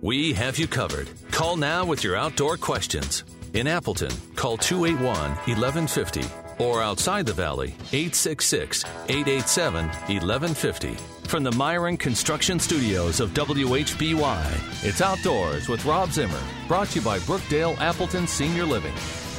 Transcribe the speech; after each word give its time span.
we 0.00 0.32
have 0.32 0.58
you 0.58 0.66
covered. 0.66 1.10
Call 1.30 1.56
now 1.56 1.84
with 1.84 2.02
your 2.02 2.16
outdoor 2.16 2.56
questions. 2.56 3.24
In 3.54 3.66
Appleton, 3.66 4.12
call 4.36 4.56
281 4.56 5.04
1150 5.04 6.22
or 6.58 6.82
outside 6.82 7.26
the 7.26 7.32
valley, 7.32 7.68
866 7.92 8.84
887 9.08 9.86
1150. 9.86 10.94
From 11.26 11.42
the 11.42 11.52
Miron 11.52 11.96
Construction 11.96 12.58
Studios 12.58 13.20
of 13.20 13.30
WHBY, 13.30 14.84
it's 14.84 15.00
Outdoors 15.00 15.68
with 15.68 15.84
Rob 15.84 16.10
Zimmer, 16.10 16.42
brought 16.68 16.88
to 16.88 16.98
you 16.98 17.04
by 17.04 17.18
Brookdale 17.20 17.78
Appleton 17.78 18.26
Senior 18.26 18.64
Living. 18.64 19.29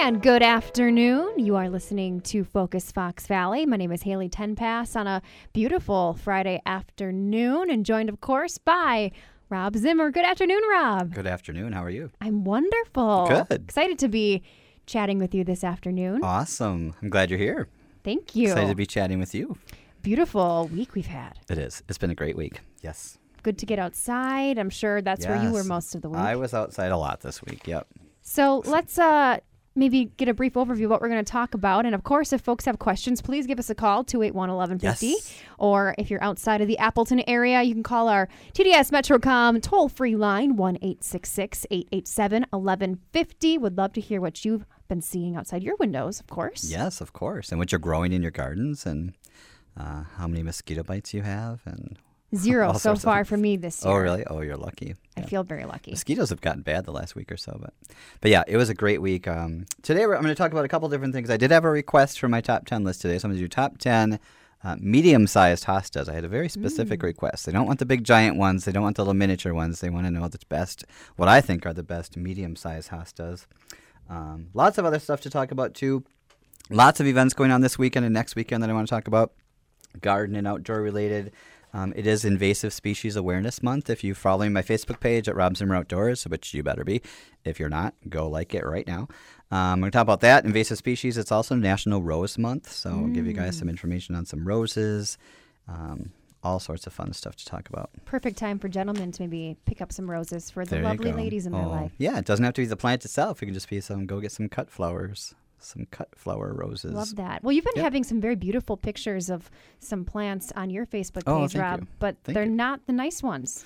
And 0.00 0.22
good 0.22 0.42
afternoon. 0.42 1.34
You 1.36 1.56
are 1.56 1.68
listening 1.68 2.22
to 2.22 2.42
Focus 2.42 2.90
Fox 2.90 3.26
Valley. 3.26 3.66
My 3.66 3.76
name 3.76 3.92
is 3.92 4.00
Haley 4.00 4.30
Tenpass 4.30 4.96
on 4.96 5.06
a 5.06 5.20
beautiful 5.52 6.14
Friday 6.14 6.62
afternoon, 6.64 7.68
and 7.68 7.84
joined, 7.84 8.08
of 8.08 8.22
course, 8.22 8.56
by 8.56 9.12
Rob 9.50 9.76
Zimmer. 9.76 10.10
Good 10.10 10.24
afternoon, 10.24 10.62
Rob. 10.70 11.12
Good 11.12 11.26
afternoon. 11.26 11.74
How 11.74 11.84
are 11.84 11.90
you? 11.90 12.10
I'm 12.18 12.44
wonderful. 12.44 13.26
Good. 13.28 13.60
Excited 13.64 13.98
to 13.98 14.08
be 14.08 14.42
chatting 14.86 15.18
with 15.18 15.34
you 15.34 15.44
this 15.44 15.62
afternoon. 15.62 16.24
Awesome. 16.24 16.94
I'm 17.02 17.10
glad 17.10 17.28
you're 17.28 17.38
here. 17.38 17.68
Thank 18.02 18.34
you. 18.34 18.48
Excited 18.48 18.68
to 18.68 18.74
be 18.74 18.86
chatting 18.86 19.18
with 19.18 19.34
you. 19.34 19.58
Beautiful 20.00 20.70
week 20.72 20.94
we've 20.94 21.08
had. 21.08 21.38
It 21.50 21.58
is. 21.58 21.82
It's 21.90 21.98
been 21.98 22.10
a 22.10 22.14
great 22.14 22.38
week. 22.38 22.60
Yes. 22.80 23.18
Good 23.42 23.58
to 23.58 23.66
get 23.66 23.78
outside. 23.78 24.58
I'm 24.58 24.70
sure 24.70 25.02
that's 25.02 25.26
where 25.26 25.42
you 25.42 25.52
were 25.52 25.62
most 25.62 25.94
of 25.94 26.00
the 26.00 26.08
week. 26.08 26.20
I 26.20 26.36
was 26.36 26.54
outside 26.54 26.90
a 26.90 26.96
lot 26.96 27.20
this 27.20 27.42
week. 27.42 27.66
Yep. 27.66 27.86
So 28.22 28.62
let's 28.64 28.98
uh, 28.98 29.40
maybe 29.74 30.06
get 30.16 30.28
a 30.28 30.34
brief 30.34 30.54
overview 30.54 30.84
of 30.84 30.90
what 30.90 31.00
we're 31.00 31.08
going 31.08 31.24
to 31.24 31.30
talk 31.30 31.54
about. 31.54 31.86
And 31.86 31.94
of 31.94 32.02
course, 32.02 32.32
if 32.32 32.40
folks 32.40 32.64
have 32.64 32.78
questions, 32.78 33.22
please 33.22 33.46
give 33.46 33.58
us 33.58 33.70
a 33.70 33.74
call, 33.74 34.04
281 34.04 34.50
1150. 34.50 35.06
Yes. 35.06 35.42
Or 35.58 35.94
if 35.98 36.10
you're 36.10 36.22
outside 36.22 36.60
of 36.60 36.68
the 36.68 36.78
Appleton 36.78 37.22
area, 37.28 37.62
you 37.62 37.74
can 37.74 37.82
call 37.82 38.08
our 38.08 38.28
TDS 38.52 38.90
Metrocom 38.90 39.62
toll 39.62 39.88
free 39.88 40.16
line, 40.16 40.56
1 40.56 40.76
866 40.76 41.66
887 41.70 42.46
1150. 42.50 43.58
Would 43.58 43.76
love 43.76 43.92
to 43.92 44.00
hear 44.00 44.20
what 44.20 44.44
you've 44.44 44.66
been 44.88 45.00
seeing 45.00 45.36
outside 45.36 45.62
your 45.62 45.76
windows, 45.76 46.20
of 46.20 46.26
course. 46.26 46.64
Yes, 46.64 47.00
of 47.00 47.12
course. 47.12 47.50
And 47.50 47.58
what 47.58 47.72
you're 47.72 47.78
growing 47.78 48.12
in 48.12 48.22
your 48.22 48.32
gardens 48.32 48.84
and 48.86 49.14
uh, 49.76 50.04
how 50.16 50.26
many 50.26 50.42
mosquito 50.42 50.82
bites 50.82 51.14
you 51.14 51.22
have 51.22 51.60
and 51.64 51.98
Zero 52.34 52.72
so 52.74 52.94
far 52.94 53.24
for 53.24 53.36
me 53.36 53.56
this 53.56 53.84
year. 53.84 53.92
Oh, 53.92 53.96
really? 53.96 54.24
Oh, 54.24 54.40
you're 54.40 54.56
lucky. 54.56 54.94
I 55.16 55.20
Yeah. 55.20 55.26
feel 55.26 55.42
very 55.42 55.64
lucky. 55.64 55.90
Mosquitoes 55.90 56.30
have 56.30 56.40
gotten 56.40 56.62
bad 56.62 56.84
the 56.84 56.92
last 56.92 57.16
week 57.16 57.32
or 57.32 57.36
so, 57.36 57.58
but 57.60 57.74
but 58.20 58.30
yeah, 58.30 58.44
it 58.46 58.56
was 58.56 58.68
a 58.68 58.74
great 58.74 59.02
week. 59.02 59.26
Um, 59.26 59.66
today 59.82 60.06
we're, 60.06 60.14
I'm 60.14 60.22
going 60.22 60.34
to 60.34 60.38
talk 60.38 60.52
about 60.52 60.64
a 60.64 60.68
couple 60.68 60.88
different 60.88 61.12
things. 61.12 61.28
I 61.28 61.36
did 61.36 61.50
have 61.50 61.64
a 61.64 61.70
request 61.70 62.20
for 62.20 62.28
my 62.28 62.40
top 62.40 62.66
ten 62.66 62.84
list 62.84 63.00
today, 63.02 63.18
so 63.18 63.26
I'm 63.26 63.32
going 63.32 63.38
to 63.38 63.44
do 63.44 63.48
top 63.48 63.78
ten 63.78 64.20
uh, 64.62 64.76
medium-sized 64.78 65.64
hostas. 65.64 66.08
I 66.08 66.12
had 66.14 66.24
a 66.24 66.28
very 66.28 66.48
specific 66.48 67.02
request. 67.02 67.46
They 67.46 67.52
don't 67.52 67.66
want 67.66 67.78
the 67.78 67.86
big 67.86 68.04
giant 68.04 68.36
ones. 68.36 68.64
They 68.64 68.72
don't 68.72 68.82
want 68.82 68.96
the 68.96 69.02
little 69.02 69.14
miniature 69.14 69.54
ones. 69.54 69.80
They 69.80 69.90
want 69.90 70.06
to 70.06 70.10
know 70.10 70.28
the 70.28 70.38
best, 70.48 70.84
what 71.16 71.28
I 71.28 71.40
think 71.40 71.66
are 71.66 71.72
the 71.72 71.82
best 71.82 72.16
medium-sized 72.16 72.90
hostas. 72.90 73.46
Um, 74.08 74.48
lots 74.54 74.76
of 74.78 74.84
other 74.84 74.98
stuff 74.98 75.20
to 75.22 75.30
talk 75.30 75.50
about 75.50 75.74
too. 75.74 76.04
Lots 76.68 77.00
of 77.00 77.06
events 77.06 77.34
going 77.34 77.50
on 77.50 77.62
this 77.62 77.78
weekend 77.78 78.04
and 78.04 78.12
next 78.14 78.36
weekend 78.36 78.62
that 78.62 78.70
I 78.70 78.72
want 78.72 78.86
to 78.86 78.94
talk 78.94 79.08
about 79.08 79.32
garden 80.00 80.36
and 80.36 80.46
outdoor 80.46 80.80
related. 80.80 81.32
Um, 81.72 81.92
it 81.94 82.06
is 82.06 82.24
Invasive 82.24 82.72
Species 82.72 83.14
Awareness 83.14 83.62
Month. 83.62 83.88
If 83.90 84.02
you're 84.02 84.14
following 84.16 84.52
my 84.52 84.62
Facebook 84.62 84.98
page 84.98 85.28
at 85.28 85.36
Rob 85.36 85.56
Zimmer 85.56 85.76
Outdoors, 85.76 86.24
which 86.24 86.52
you 86.52 86.62
better 86.64 86.82
be, 86.84 87.00
if 87.44 87.60
you're 87.60 87.68
not, 87.68 87.94
go 88.08 88.28
like 88.28 88.54
it 88.54 88.66
right 88.66 88.86
now. 88.86 89.06
Um, 89.52 89.80
we're 89.80 89.84
going 89.84 89.92
to 89.92 89.96
talk 89.96 90.02
about 90.02 90.20
that. 90.22 90.44
Invasive 90.44 90.78
species. 90.78 91.16
It's 91.16 91.30
also 91.30 91.54
National 91.54 92.02
Rose 92.02 92.38
Month, 92.38 92.70
so 92.72 92.90
I'll 92.90 93.06
give 93.08 93.26
you 93.26 93.32
guys 93.32 93.56
some 93.56 93.68
information 93.68 94.14
on 94.16 94.26
some 94.26 94.46
roses, 94.46 95.16
um, 95.68 96.10
all 96.42 96.58
sorts 96.58 96.86
of 96.88 96.92
fun 96.92 97.12
stuff 97.12 97.36
to 97.36 97.44
talk 97.44 97.68
about. 97.68 97.90
Perfect 98.04 98.36
time 98.36 98.58
for 98.58 98.68
gentlemen 98.68 99.12
to 99.12 99.22
maybe 99.22 99.56
pick 99.66 99.80
up 99.80 99.92
some 99.92 100.10
roses 100.10 100.50
for 100.50 100.64
the 100.64 100.76
There 100.76 100.82
lovely 100.82 101.12
ladies 101.12 101.46
in 101.46 101.52
their 101.52 101.62
Oh, 101.62 101.68
life. 101.68 101.92
Yeah, 101.98 102.18
it 102.18 102.24
doesn't 102.24 102.44
have 102.44 102.54
to 102.54 102.62
be 102.62 102.66
the 102.66 102.76
plant 102.76 103.04
itself. 103.04 103.42
It 103.42 103.46
can 103.46 103.54
just 103.54 103.68
be 103.70 103.80
some. 103.80 104.06
Go 104.06 104.20
get 104.20 104.32
some 104.32 104.48
cut 104.48 104.70
flowers, 104.70 105.34
some 105.60 105.86
cut 105.90 106.08
flower 106.16 106.52
roses. 106.54 106.92
Love 106.92 107.16
that. 107.16 107.42
Well, 107.42 107.52
you've 107.52 107.64
been 107.64 107.72
Yep. 107.76 107.84
having 107.84 108.04
some 108.04 108.20
very 108.20 108.34
beautiful 108.36 108.76
pictures 108.76 109.30
of 109.30 109.50
some 109.78 110.04
plants 110.04 110.52
on 110.56 110.70
your 110.70 110.86
Facebook 110.86 111.22
Oh, 111.26 111.40
page, 111.40 111.52
thank 111.52 111.62
Rob, 111.62 111.80
you. 111.80 111.86
but 111.98 112.16
Thank 112.24 112.34
they're 112.34 112.44
you. 112.44 112.50
not 112.50 112.86
the 112.86 112.92
nice 112.92 113.22
ones. 113.22 113.64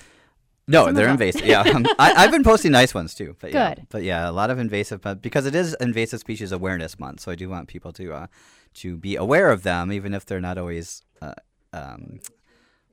No, 0.67 0.85
Some 0.85 0.95
they're 0.95 1.09
invasive. 1.09 1.45
Yeah, 1.45 1.61
um, 1.61 1.85
I, 1.99 2.13
I've 2.17 2.31
been 2.31 2.43
posting 2.43 2.71
nice 2.71 2.93
ones 2.95 3.13
too. 3.13 3.35
But 3.39 3.53
Yeah, 3.53 3.75
Good. 3.75 3.87
but 3.89 4.01
yeah, 4.03 4.27
a 4.27 4.31
lot 4.31 4.49
of 4.49 4.57
invasive, 4.57 4.99
but 5.01 5.21
because 5.21 5.45
it 5.45 5.53
is 5.53 5.75
Invasive 5.79 6.19
Species 6.21 6.51
Awareness 6.51 6.99
Month, 6.99 7.19
so 7.19 7.31
I 7.31 7.35
do 7.35 7.49
want 7.49 7.67
people 7.67 7.93
to 7.93 8.13
uh, 8.13 8.27
to 8.75 8.97
be 8.97 9.15
aware 9.15 9.51
of 9.51 9.61
them, 9.63 9.91
even 9.91 10.13
if 10.15 10.25
they're 10.25 10.41
not 10.41 10.57
always, 10.57 11.03
uh, 11.21 11.33
um, 11.71 12.19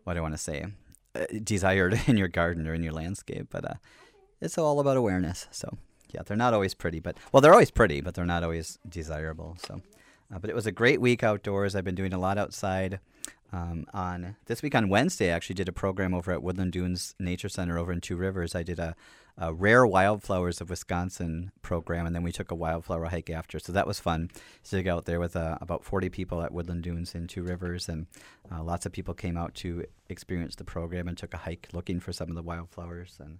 what 0.04 0.12
do 0.14 0.18
I 0.18 0.22
want 0.22 0.34
to 0.34 0.38
say, 0.38 0.66
uh, 1.14 1.24
desired 1.42 1.98
in 2.06 2.16
your 2.18 2.28
garden 2.28 2.68
or 2.68 2.74
in 2.74 2.82
your 2.82 2.92
landscape. 2.92 3.46
But 3.50 3.64
uh, 3.64 3.74
it's 4.42 4.58
all 4.58 4.78
about 4.78 4.98
awareness. 4.98 5.48
So 5.50 5.78
yeah, 6.12 6.22
they're 6.24 6.36
not 6.36 6.54
always 6.54 6.74
pretty, 6.74 7.00
but 7.00 7.16
well, 7.32 7.40
they're 7.40 7.52
always 7.52 7.70
pretty, 7.70 8.00
but 8.00 8.14
they're 8.14 8.24
not 8.24 8.44
always 8.44 8.78
desirable. 8.88 9.56
So, 9.66 9.80
uh, 10.32 10.38
but 10.38 10.50
it 10.50 10.56
was 10.56 10.66
a 10.66 10.72
great 10.72 11.00
week 11.00 11.22
outdoors. 11.22 11.74
I've 11.74 11.84
been 11.84 11.94
doing 11.94 12.12
a 12.12 12.18
lot 12.18 12.38
outside. 12.38 13.00
Um, 13.52 13.84
on 13.92 14.36
this 14.46 14.62
week 14.62 14.74
on 14.74 14.88
Wednesday, 14.88 15.30
I 15.30 15.36
actually 15.36 15.56
did 15.56 15.68
a 15.68 15.72
program 15.72 16.14
over 16.14 16.32
at 16.32 16.42
Woodland 16.42 16.72
Dunes 16.72 17.14
Nature 17.18 17.50
Center 17.50 17.78
over 17.78 17.92
in 17.92 18.00
Two 18.00 18.16
Rivers. 18.16 18.54
I 18.54 18.62
did 18.62 18.78
a, 18.78 18.96
a 19.36 19.52
rare 19.52 19.86
wildflowers 19.86 20.62
of 20.62 20.70
Wisconsin 20.70 21.52
program, 21.60 22.06
and 22.06 22.16
then 22.16 22.22
we 22.22 22.32
took 22.32 22.50
a 22.50 22.54
wildflower 22.54 23.06
hike 23.06 23.28
after. 23.28 23.58
So 23.58 23.70
that 23.72 23.86
was 23.86 24.00
fun 24.00 24.30
to 24.70 24.82
go 24.82 24.96
out 24.96 25.04
there 25.04 25.20
with 25.20 25.36
uh, 25.36 25.58
about 25.60 25.84
40 25.84 26.08
people 26.08 26.40
at 26.42 26.52
Woodland 26.52 26.82
Dunes 26.82 27.14
in 27.14 27.26
Two 27.26 27.42
Rivers, 27.42 27.90
and 27.90 28.06
uh, 28.50 28.62
lots 28.62 28.86
of 28.86 28.92
people 28.92 29.12
came 29.12 29.36
out 29.36 29.54
to 29.56 29.84
experience 30.08 30.54
the 30.54 30.64
program 30.64 31.06
and 31.06 31.18
took 31.18 31.34
a 31.34 31.38
hike 31.38 31.68
looking 31.74 32.00
for 32.00 32.12
some 32.12 32.30
of 32.30 32.36
the 32.36 32.42
wildflowers, 32.42 33.18
and 33.20 33.38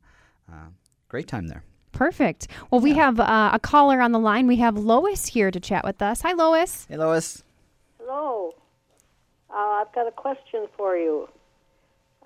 uh, 0.53 0.69
great 1.09 1.27
time 1.27 1.49
there. 1.49 1.65
Perfect. 1.93 2.49
Well, 2.71 2.81
we 2.81 2.95
have 2.95 3.21
uh, 3.21 3.51
a 3.53 3.59
caller 3.59 4.01
on 4.01 4.13
the 4.13 4.19
line. 4.19 4.47
We 4.47 4.57
have 4.57 4.77
Lois 4.77 5.27
here 5.27 5.51
to 5.51 5.61
chat 5.61 5.85
with 5.85 6.03
us. 6.03 6.23
Hi, 6.23 6.33
Lois. 6.33 6.87
Hey, 6.89 6.97
Lois. 6.97 7.45
Hello. 8.01 8.55
Uh, 9.51 9.55
I've 9.55 9.93
got 9.95 10.09
a 10.09 10.13
question 10.13 10.67
for 10.77 10.97
you. 10.97 11.29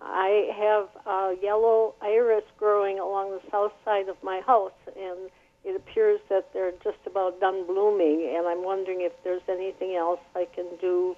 I 0.01 0.51
have 0.57 0.89
a 1.07 1.35
yellow 1.43 1.95
iris 2.01 2.45
growing 2.59 2.99
along 2.99 3.31
the 3.33 3.41
south 3.51 3.73
side 3.85 4.09
of 4.09 4.17
my 4.23 4.41
house, 4.47 4.73
and 4.87 5.31
it 5.65 5.75
appears 5.75 6.21
that 6.29 6.53
they're 6.53 6.73
just 6.85 6.99
about 7.07 7.41
done 7.41 7.67
blooming. 7.67 8.33
And 8.37 8.47
I'm 8.47 8.63
wondering 8.63 9.01
if 9.01 9.13
there's 9.25 9.43
anything 9.49 9.97
else 9.97 10.21
I 10.35 10.47
can 10.55 10.67
do 10.81 11.17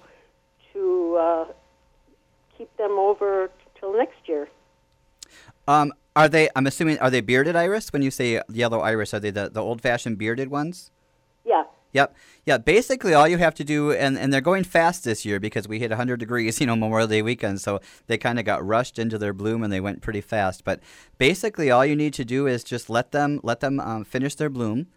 to 0.73 1.17
uh, 1.19 1.45
keep 2.57 2.75
them 2.77 2.91
over 2.91 3.51
till 3.79 3.95
next 3.95 4.27
year. 4.27 4.47
Um, 5.67 5.93
are 6.19 6.27
they? 6.27 6.49
I'm 6.53 6.67
assuming 6.67 6.99
are 6.99 7.09
they 7.09 7.21
bearded 7.21 7.55
iris? 7.55 7.93
When 7.93 8.01
you 8.01 8.11
say 8.11 8.41
yellow 8.51 8.81
iris, 8.81 9.13
are 9.13 9.21
they 9.21 9.31
the, 9.31 9.49
the 9.49 9.61
old 9.61 9.81
fashioned 9.81 10.17
bearded 10.17 10.49
ones? 10.49 10.91
Yeah. 11.45 11.63
Yep. 11.93 12.13
Yeah. 12.45 12.57
Basically, 12.57 13.13
all 13.13 13.25
you 13.25 13.37
have 13.37 13.55
to 13.55 13.63
do, 13.63 13.93
and, 13.93 14.17
and 14.17 14.33
they're 14.33 14.41
going 14.41 14.65
fast 14.65 15.05
this 15.05 15.25
year 15.25 15.39
because 15.39 15.65
we 15.65 15.79
hit 15.79 15.91
100 15.91 16.19
degrees, 16.19 16.59
you 16.59 16.67
know, 16.67 16.75
Memorial 16.75 17.07
Day 17.07 17.21
weekend. 17.21 17.61
So 17.61 17.79
they 18.07 18.17
kind 18.17 18.37
of 18.37 18.43
got 18.43 18.65
rushed 18.65 18.99
into 18.99 19.17
their 19.17 19.31
bloom 19.31 19.63
and 19.63 19.71
they 19.71 19.79
went 19.79 20.01
pretty 20.01 20.19
fast. 20.19 20.65
But 20.65 20.81
basically, 21.17 21.71
all 21.71 21.85
you 21.85 21.95
need 21.95 22.13
to 22.15 22.25
do 22.25 22.47
is 22.47 22.65
just 22.65 22.89
let 22.89 23.13
them 23.13 23.39
let 23.41 23.61
them 23.61 23.79
um, 23.79 24.03
finish 24.03 24.35
their 24.35 24.49
bloom, 24.49 24.87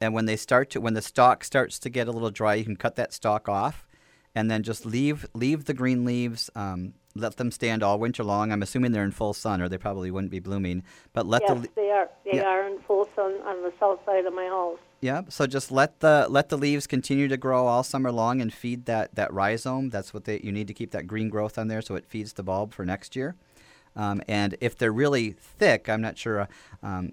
and 0.00 0.14
when 0.14 0.26
they 0.26 0.36
start 0.36 0.70
to 0.70 0.80
when 0.80 0.94
the 0.94 1.02
stalk 1.02 1.44
starts 1.44 1.78
to 1.78 1.88
get 1.88 2.08
a 2.08 2.12
little 2.12 2.32
dry, 2.32 2.54
you 2.54 2.64
can 2.64 2.76
cut 2.76 2.96
that 2.96 3.12
stalk 3.12 3.48
off, 3.48 3.86
and 4.34 4.50
then 4.50 4.64
just 4.64 4.84
leave 4.84 5.26
leave 5.32 5.66
the 5.66 5.74
green 5.74 6.04
leaves. 6.04 6.50
Um, 6.56 6.94
let 7.16 7.36
them 7.36 7.50
stand 7.50 7.82
all 7.82 7.98
winter 7.98 8.24
long. 8.24 8.52
I'm 8.52 8.62
assuming 8.62 8.92
they're 8.92 9.04
in 9.04 9.10
full 9.10 9.34
sun, 9.34 9.60
or 9.60 9.68
they 9.68 9.78
probably 9.78 10.10
wouldn't 10.10 10.30
be 10.30 10.38
blooming. 10.38 10.82
But 11.12 11.26
let 11.26 11.42
yes, 11.42 11.62
the 11.62 11.68
they 11.74 11.90
are. 11.90 12.08
They 12.24 12.38
yeah. 12.38 12.48
are 12.48 12.66
in 12.66 12.80
full 12.80 13.08
sun 13.14 13.40
on 13.44 13.62
the 13.62 13.72
south 13.78 14.04
side 14.04 14.26
of 14.26 14.34
my 14.34 14.46
house. 14.46 14.78
Yeah, 15.00 15.22
so 15.28 15.46
just 15.46 15.70
let 15.70 16.00
the 16.00 16.26
let 16.28 16.48
the 16.48 16.56
leaves 16.56 16.86
continue 16.86 17.28
to 17.28 17.36
grow 17.36 17.66
all 17.66 17.82
summer 17.82 18.10
long 18.10 18.40
and 18.40 18.52
feed 18.52 18.86
that 18.86 19.14
that 19.14 19.32
rhizome. 19.32 19.90
That's 19.90 20.14
what 20.14 20.24
they 20.24 20.40
you 20.42 20.52
need 20.52 20.68
to 20.68 20.74
keep 20.74 20.90
that 20.92 21.06
green 21.06 21.28
growth 21.28 21.58
on 21.58 21.68
there 21.68 21.82
so 21.82 21.94
it 21.94 22.06
feeds 22.06 22.32
the 22.32 22.42
bulb 22.42 22.72
for 22.72 22.84
next 22.84 23.14
year. 23.14 23.36
Um, 23.94 24.22
and 24.28 24.56
if 24.60 24.76
they're 24.76 24.92
really 24.92 25.32
thick, 25.32 25.88
I'm 25.88 26.02
not 26.02 26.18
sure. 26.18 26.42
Uh, 26.42 26.46
um, 26.82 27.12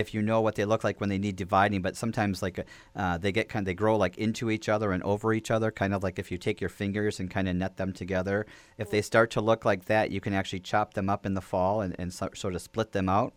if 0.00 0.12
you 0.12 0.22
know 0.22 0.40
what 0.40 0.56
they 0.56 0.64
look 0.64 0.82
like 0.82 1.00
when 1.00 1.08
they 1.08 1.18
need 1.18 1.36
dividing. 1.36 1.82
But 1.82 1.96
sometimes 1.96 2.42
like 2.42 2.66
uh, 2.96 3.18
they 3.18 3.32
get 3.32 3.48
kind, 3.48 3.62
of, 3.62 3.66
they 3.66 3.74
grow 3.74 3.96
like 3.96 4.18
into 4.18 4.50
each 4.50 4.68
other 4.68 4.92
and 4.92 5.02
over 5.02 5.32
each 5.32 5.50
other, 5.50 5.70
kind 5.70 5.94
of 5.94 6.02
like 6.02 6.18
if 6.18 6.30
you 6.32 6.38
take 6.38 6.60
your 6.60 6.70
fingers 6.70 7.20
and 7.20 7.30
kind 7.30 7.48
of 7.48 7.56
net 7.56 7.76
them 7.76 7.92
together. 7.92 8.46
If 8.78 8.90
they 8.90 9.02
start 9.02 9.30
to 9.32 9.40
look 9.40 9.64
like 9.64 9.84
that, 9.84 10.10
you 10.10 10.20
can 10.20 10.34
actually 10.34 10.60
chop 10.60 10.94
them 10.94 11.08
up 11.08 11.24
in 11.24 11.34
the 11.34 11.40
fall 11.40 11.80
and, 11.80 11.94
and 11.98 12.12
so, 12.12 12.30
sort 12.34 12.54
of 12.54 12.62
split 12.62 12.92
them 12.92 13.08
out 13.08 13.32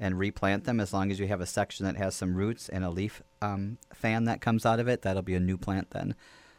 and 0.00 0.18
replant 0.18 0.64
them. 0.64 0.80
As 0.80 0.92
long 0.92 1.10
as 1.10 1.18
you 1.18 1.26
have 1.26 1.40
a 1.40 1.46
section 1.46 1.84
that 1.86 1.96
has 1.96 2.14
some 2.14 2.34
roots 2.34 2.68
and 2.68 2.84
a 2.84 2.90
leaf 2.90 3.22
um, 3.42 3.78
fan 3.92 4.24
that 4.24 4.40
comes 4.40 4.64
out 4.64 4.80
of 4.80 4.88
it, 4.88 5.02
that'll 5.02 5.22
be 5.22 5.34
a 5.34 5.40
new 5.40 5.58
plant 5.58 5.90
then. 5.90 6.14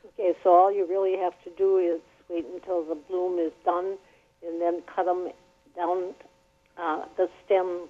Okay, 0.05 0.33
so 0.43 0.53
all 0.53 0.71
you 0.71 0.85
really 0.87 1.17
have 1.17 1.33
to 1.43 1.49
do 1.57 1.77
is 1.77 2.01
wait 2.29 2.45
until 2.53 2.83
the 2.83 2.95
bloom 2.95 3.39
is 3.39 3.53
done, 3.63 3.97
and 4.45 4.61
then 4.61 4.81
cut 4.93 5.05
them 5.05 5.29
down 5.75 6.13
uh, 6.77 7.05
the 7.17 7.29
stem 7.45 7.87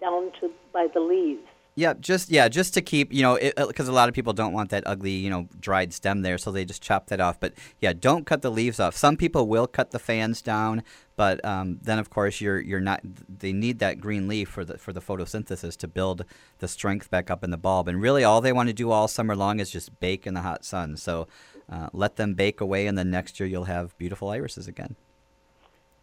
down 0.00 0.32
to 0.40 0.50
by 0.72 0.86
the 0.92 1.00
leaves. 1.00 1.42
Yeah, 1.76 1.94
just 1.98 2.30
yeah, 2.30 2.48
just 2.48 2.74
to 2.74 2.82
keep 2.82 3.12
you 3.12 3.22
know, 3.22 3.38
because 3.56 3.88
a 3.88 3.92
lot 3.92 4.08
of 4.08 4.14
people 4.14 4.32
don't 4.32 4.52
want 4.52 4.70
that 4.70 4.82
ugly 4.86 5.12
you 5.12 5.30
know 5.30 5.48
dried 5.60 5.92
stem 5.92 6.22
there, 6.22 6.36
so 6.36 6.50
they 6.50 6.64
just 6.64 6.82
chop 6.82 7.06
that 7.06 7.20
off. 7.20 7.38
But 7.38 7.54
yeah, 7.80 7.92
don't 7.92 8.26
cut 8.26 8.42
the 8.42 8.50
leaves 8.50 8.80
off. 8.80 8.96
Some 8.96 9.16
people 9.16 9.46
will 9.46 9.68
cut 9.68 9.92
the 9.92 10.00
fans 10.00 10.42
down, 10.42 10.82
but 11.16 11.42
um, 11.44 11.78
then 11.80 11.98
of 11.98 12.10
course 12.10 12.40
you're 12.40 12.60
you're 12.60 12.80
not. 12.80 13.00
They 13.28 13.52
need 13.52 13.78
that 13.78 14.00
green 14.00 14.26
leaf 14.26 14.48
for 14.48 14.64
the 14.64 14.78
for 14.78 14.92
the 14.92 15.00
photosynthesis 15.00 15.76
to 15.78 15.88
build 15.88 16.24
the 16.58 16.66
strength 16.66 17.08
back 17.08 17.30
up 17.30 17.44
in 17.44 17.50
the 17.50 17.56
bulb. 17.56 17.86
And 17.86 18.02
really, 18.02 18.24
all 18.24 18.40
they 18.40 18.52
want 18.52 18.68
to 18.68 18.74
do 18.74 18.90
all 18.90 19.06
summer 19.06 19.36
long 19.36 19.60
is 19.60 19.70
just 19.70 19.98
bake 20.00 20.26
in 20.26 20.34
the 20.34 20.42
hot 20.42 20.64
sun. 20.64 20.96
So 20.96 21.28
uh, 21.70 21.88
let 21.92 22.16
them 22.16 22.34
bake 22.34 22.60
away, 22.60 22.88
and 22.88 22.98
then 22.98 23.10
next 23.10 23.38
year 23.38 23.48
you'll 23.48 23.64
have 23.64 23.96
beautiful 23.96 24.28
irises 24.28 24.66
again. 24.66 24.96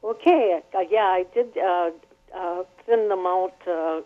Okay, 0.04 0.62
uh, 0.74 0.80
yeah, 0.90 1.08
I 1.08 1.26
did 1.34 1.58
uh, 1.58 1.92
uh, 2.38 2.64
thin 2.86 3.10
them 3.10 3.26
out. 3.26 3.56
Uh, 3.68 4.02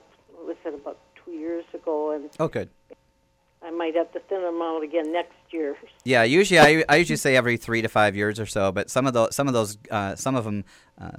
was 0.46 0.58
it 0.66 0.74
about 0.74 1.00
two 1.24 1.32
years 1.32 1.66
ago? 1.74 2.12
And 2.12 2.30
oh, 2.40 2.48
good. 2.48 2.70
I 3.64 3.70
might 3.70 3.96
have 3.96 4.12
to 4.14 4.20
thin 4.22 4.42
them 4.42 4.62
out 4.62 4.84
again 4.84 5.12
next 5.12 5.36
year. 5.52 5.78
Yeah, 6.04 6.24
usually 6.24 6.60
I, 6.60 6.84
I 6.90 6.96
usually 6.96 7.18
say 7.18 7.36
every 7.36 7.58
three 7.58 7.82
to 7.82 7.88
five 7.88 8.16
years 8.16 8.40
or 8.40 8.46
so, 8.48 8.72
but 8.72 8.90
some 8.90 9.06
of 9.06 9.14
those 9.14 9.36
some 9.36 9.48
of 9.48 9.54
those 9.54 9.78
uh, 9.92 10.16
some 10.16 10.36
of 10.36 10.46
them 10.46 10.66
uh, 11.00 11.12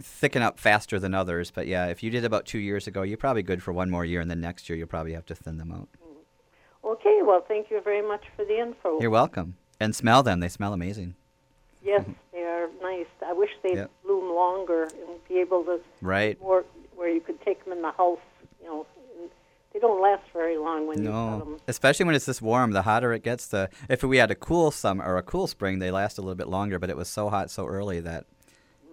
thicken 0.00 0.42
up 0.42 0.58
faster 0.58 0.98
than 0.98 1.14
others. 1.14 1.50
But 1.50 1.66
yeah, 1.66 1.86
if 1.86 2.02
you 2.02 2.10
did 2.10 2.24
about 2.24 2.46
two 2.46 2.58
years 2.58 2.86
ago, 2.86 3.02
you're 3.02 3.18
probably 3.18 3.42
good 3.42 3.62
for 3.62 3.72
one 3.72 3.90
more 3.90 4.04
year, 4.04 4.20
and 4.20 4.30
then 4.30 4.40
next 4.40 4.68
year 4.68 4.78
you'll 4.78 4.88
probably 4.88 5.12
have 5.12 5.26
to 5.26 5.34
thin 5.34 5.58
them 5.58 5.72
out. 5.72 5.88
Okay, 6.84 7.20
well, 7.22 7.44
thank 7.46 7.70
you 7.70 7.80
very 7.82 8.02
much 8.02 8.24
for 8.36 8.44
the 8.44 8.58
info. 8.58 9.00
You're 9.00 9.10
welcome. 9.10 9.56
And 9.78 9.94
smell 9.94 10.22
them; 10.22 10.40
they 10.40 10.48
smell 10.48 10.72
amazing. 10.72 11.14
Yes, 11.84 12.04
are 12.62 12.70
nice. 12.82 13.06
I 13.26 13.32
wish 13.32 13.50
they'd 13.62 13.76
Yep. 13.76 13.90
bloom 14.04 14.34
longer 14.34 14.84
and 14.84 15.28
be 15.28 15.38
able 15.40 15.64
to 15.64 15.80
Right. 16.00 16.40
more 16.40 16.64
where 16.96 17.08
you 17.08 17.20
could 17.20 17.40
take 17.42 17.62
them 17.64 17.72
in 17.72 17.82
the 17.82 17.90
house. 17.92 18.18
You 18.60 18.66
know, 18.68 18.86
they 19.72 19.78
don't 19.80 20.00
last 20.00 20.22
very 20.32 20.56
long 20.58 20.86
when 20.86 20.98
you 21.02 21.08
cut 21.08 21.12
No, 21.14 21.38
them. 21.38 21.60
especially 21.66 22.04
when 22.06 22.14
it's 22.14 22.26
this 22.26 22.40
warm. 22.42 22.72
The 22.72 22.82
hotter 22.82 23.12
it 23.12 23.22
gets, 23.22 23.46
the 23.46 23.70
if 23.88 24.02
we 24.02 24.18
had 24.18 24.30
a 24.30 24.34
cool 24.34 24.70
summer 24.70 25.04
or 25.04 25.16
a 25.16 25.22
cool 25.22 25.46
spring, 25.46 25.78
they 25.78 25.90
last 25.90 26.18
a 26.18 26.20
little 26.20 26.34
bit 26.34 26.48
longer. 26.48 26.78
But 26.78 26.90
it 26.90 26.96
was 26.96 27.08
so 27.08 27.28
hot 27.30 27.50
so 27.50 27.66
early 27.66 28.00
that 28.00 28.26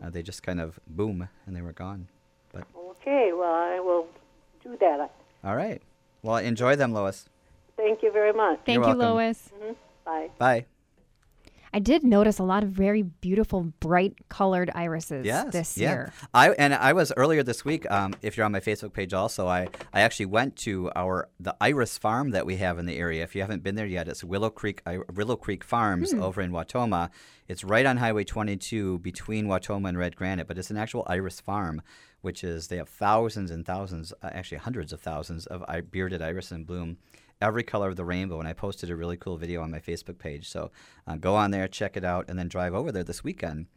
uh, 0.02 0.10
they 0.10 0.22
just 0.24 0.42
kind 0.44 0.60
of 0.62 0.80
boom 0.88 1.28
and 1.46 1.56
they 1.56 1.62
were 1.62 1.74
gone. 1.74 2.08
But 2.54 2.64
Okay, 3.02 3.32
well, 3.34 3.54
I 3.54 3.80
will 3.80 4.08
do 4.64 4.76
that. 4.80 5.12
all 5.44 5.56
right, 5.56 5.82
well 6.24 6.38
enjoy 6.38 6.76
them, 6.76 6.94
Lois. 6.94 7.28
Thank 7.78 8.02
you 8.04 8.12
very 8.12 8.34
much. 8.34 8.60
Thank 8.66 8.76
You're 8.78 8.90
you, 8.94 8.98
welcome. 8.98 9.16
Lois. 9.16 9.50
Bye. 10.06 10.30
Bye. 10.38 10.66
I 11.74 11.80
did 11.80 12.04
notice 12.04 12.40
a 12.40 12.44
lot 12.44 12.64
of 12.64 12.70
very 12.70 13.04
beautiful, 13.04 13.72
bright 13.80 14.16
colored 14.30 14.72
irises 14.74 15.26
Yes, 15.26 15.52
this 15.54 15.78
yeah. 15.78 15.90
year. 15.92 16.14
I 16.34 16.50
and 16.52 16.74
I 16.74 16.94
was 16.94 17.12
earlier 17.16 17.44
this 17.44 17.64
week. 17.64 17.90
Um, 17.92 18.16
if 18.22 18.36
you're 18.38 18.46
on 18.46 18.52
my 18.52 18.60
Facebook 18.60 18.94
page, 18.94 19.14
also, 19.14 19.48
I 19.48 19.68
I 19.94 20.02
actually 20.02 20.26
went 20.28 20.56
to 20.58 20.92
our 20.96 21.30
the 21.40 21.56
iris 21.62 21.98
farm 21.98 22.32
that 22.32 22.46
we 22.46 22.56
have 22.58 22.80
in 22.80 22.86
the 22.86 22.98
area. 22.98 23.24
If 23.24 23.36
you 23.36 23.42
haven't 23.42 23.64
been 23.64 23.76
there 23.76 23.86
yet, 23.86 24.08
it's 24.08 24.24
Willow 24.24 24.50
Creek 24.50 24.82
I- 24.86 25.00
Willow 25.14 25.36
Creek 25.36 25.64
Farms 25.64 26.14
over 26.14 26.42
in 26.42 26.52
Wautoma. 26.52 27.10
It's 27.48 27.64
right 27.64 27.86
on 27.86 27.98
Highway 27.98 28.24
22 28.24 29.00
between 29.00 29.48
Wautoma 29.48 29.90
and 29.90 29.98
Redgranite, 29.98 30.48
but 30.48 30.58
it's 30.58 30.70
an 30.70 30.78
actual 30.78 31.04
iris 31.08 31.40
farm, 31.40 31.82
which 32.22 32.44
is 32.44 32.68
they 32.68 32.78
have 32.78 32.90
thousands 32.90 33.50
and 33.50 33.66
thousands, 33.66 34.14
uh, 34.22 34.30
actually 34.32 34.60
hundreds 34.60 34.94
of 34.94 35.02
thousands 35.02 35.48
of 35.48 35.64
bearded 35.92 36.22
iris 36.22 36.52
in 36.52 36.64
bloom. 36.64 36.98
Every 37.42 37.64
color 37.64 37.88
of 37.88 37.96
the 37.96 38.04
rainbow, 38.04 38.40
and 38.40 38.48
I 38.48 38.54
posted 38.54 38.90
a 38.90 38.96
really 38.96 39.16
cool 39.16 39.38
video 39.38 39.62
on 39.62 39.72
my 39.72 39.80
Facebook 39.80 40.18
page. 40.18 40.50
So 40.50 40.72
uh, 41.08 41.16
go 41.16 41.36
on 41.36 41.52
there, 41.52 41.68
check 41.68 41.96
it 41.96 42.04
out, 42.04 42.26
and 42.28 42.38
then 42.38 42.50
drive 42.50 42.74
over 42.74 42.92
there 42.92 43.04
this 43.04 43.24
weekend. 43.24 43.68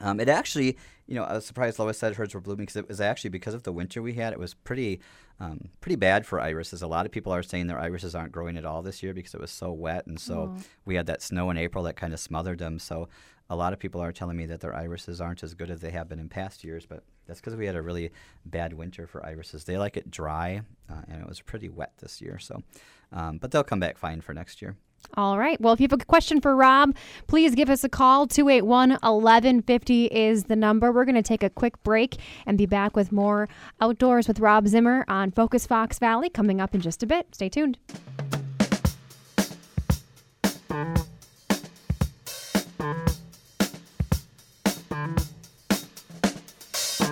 Um, 0.00 0.18
it 0.20 0.28
actually, 0.28 0.76
you 1.06 1.14
know, 1.14 1.24
I 1.24 1.34
was 1.34 1.46
surprised 1.46 1.78
Lois 1.78 1.98
said 1.98 2.16
hers 2.16 2.34
were 2.34 2.40
blooming 2.40 2.66
because 2.66 2.76
it 2.76 2.88
was 2.88 3.00
actually 3.00 3.30
because 3.30 3.54
of 3.54 3.62
the 3.62 3.72
winter 3.72 4.02
we 4.02 4.14
had. 4.14 4.32
It 4.32 4.38
was 4.38 4.54
pretty, 4.54 5.00
um, 5.38 5.70
pretty 5.80 5.96
bad 5.96 6.26
for 6.26 6.40
irises. 6.40 6.82
A 6.82 6.86
lot 6.86 7.06
of 7.06 7.12
people 7.12 7.32
are 7.32 7.42
saying 7.42 7.66
their 7.66 7.78
irises 7.78 8.14
aren't 8.14 8.32
growing 8.32 8.56
at 8.56 8.64
all 8.64 8.82
this 8.82 9.02
year 9.02 9.14
because 9.14 9.34
it 9.34 9.40
was 9.40 9.52
so 9.52 9.72
wet, 9.72 10.06
and 10.06 10.18
so 10.18 10.54
we 10.84 10.96
had 10.96 11.06
that 11.06 11.22
snow 11.22 11.50
in 11.50 11.56
April 11.56 11.84
that 11.84 11.96
kind 11.96 12.12
of 12.12 12.20
smothered 12.20 12.58
them. 12.58 12.78
So 12.78 13.08
a 13.50 13.56
lot 13.56 13.72
of 13.72 13.78
people 13.78 14.00
are 14.00 14.12
telling 14.12 14.36
me 14.36 14.46
that 14.46 14.60
their 14.60 14.74
irises 14.74 15.20
aren't 15.20 15.42
as 15.42 15.54
good 15.54 15.70
as 15.70 15.80
they 15.80 15.90
have 15.90 16.08
been 16.08 16.18
in 16.18 16.28
past 16.28 16.64
years, 16.64 16.86
but 16.86 17.04
that's 17.26 17.40
because 17.40 17.56
we 17.56 17.66
had 17.66 17.76
a 17.76 17.82
really 17.82 18.10
bad 18.44 18.72
winter 18.72 19.06
for 19.06 19.24
irises. 19.24 19.64
They 19.64 19.78
like 19.78 19.96
it 19.96 20.10
dry, 20.10 20.62
uh, 20.90 21.02
and 21.08 21.20
it 21.20 21.28
was 21.28 21.40
pretty 21.40 21.68
wet 21.68 21.92
this 21.98 22.20
year. 22.20 22.38
So, 22.38 22.62
um, 23.12 23.38
but 23.38 23.50
they'll 23.50 23.64
come 23.64 23.80
back 23.80 23.98
fine 23.98 24.20
for 24.20 24.34
next 24.34 24.60
year. 24.62 24.76
All 25.16 25.38
right. 25.38 25.60
Well, 25.60 25.74
if 25.74 25.80
you 25.80 25.84
have 25.84 26.00
a 26.00 26.04
question 26.04 26.40
for 26.40 26.56
Rob, 26.56 26.96
please 27.26 27.54
give 27.54 27.70
us 27.70 27.84
a 27.84 27.88
call. 27.88 28.26
281 28.26 28.90
1150 28.90 30.06
is 30.06 30.44
the 30.44 30.56
number. 30.56 30.90
We're 30.90 31.04
going 31.04 31.14
to 31.14 31.22
take 31.22 31.42
a 31.42 31.50
quick 31.50 31.82
break 31.82 32.16
and 32.46 32.58
be 32.58 32.66
back 32.66 32.96
with 32.96 33.12
more 33.12 33.48
Outdoors 33.80 34.26
with 34.26 34.40
Rob 34.40 34.66
Zimmer 34.66 35.04
on 35.06 35.30
Focus 35.30 35.66
Fox 35.66 35.98
Valley 35.98 36.30
coming 36.30 36.60
up 36.60 36.74
in 36.74 36.80
just 36.80 37.02
a 37.02 37.06
bit. 37.06 37.34
Stay 37.34 37.48
tuned. 37.48 37.78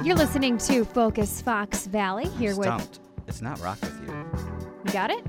You're 0.02 0.16
listening 0.16 0.58
to 0.58 0.84
Focus 0.84 1.40
Fox 1.40 1.86
Valley 1.86 2.26
here 2.30 2.56
with. 2.56 2.66
Stumped. 2.66 2.98
It's 3.28 3.40
not 3.40 3.60
rock 3.60 3.80
with 3.80 4.00
you. 4.08 4.26
You 4.84 4.92
got 4.92 5.10
it? 5.10 5.24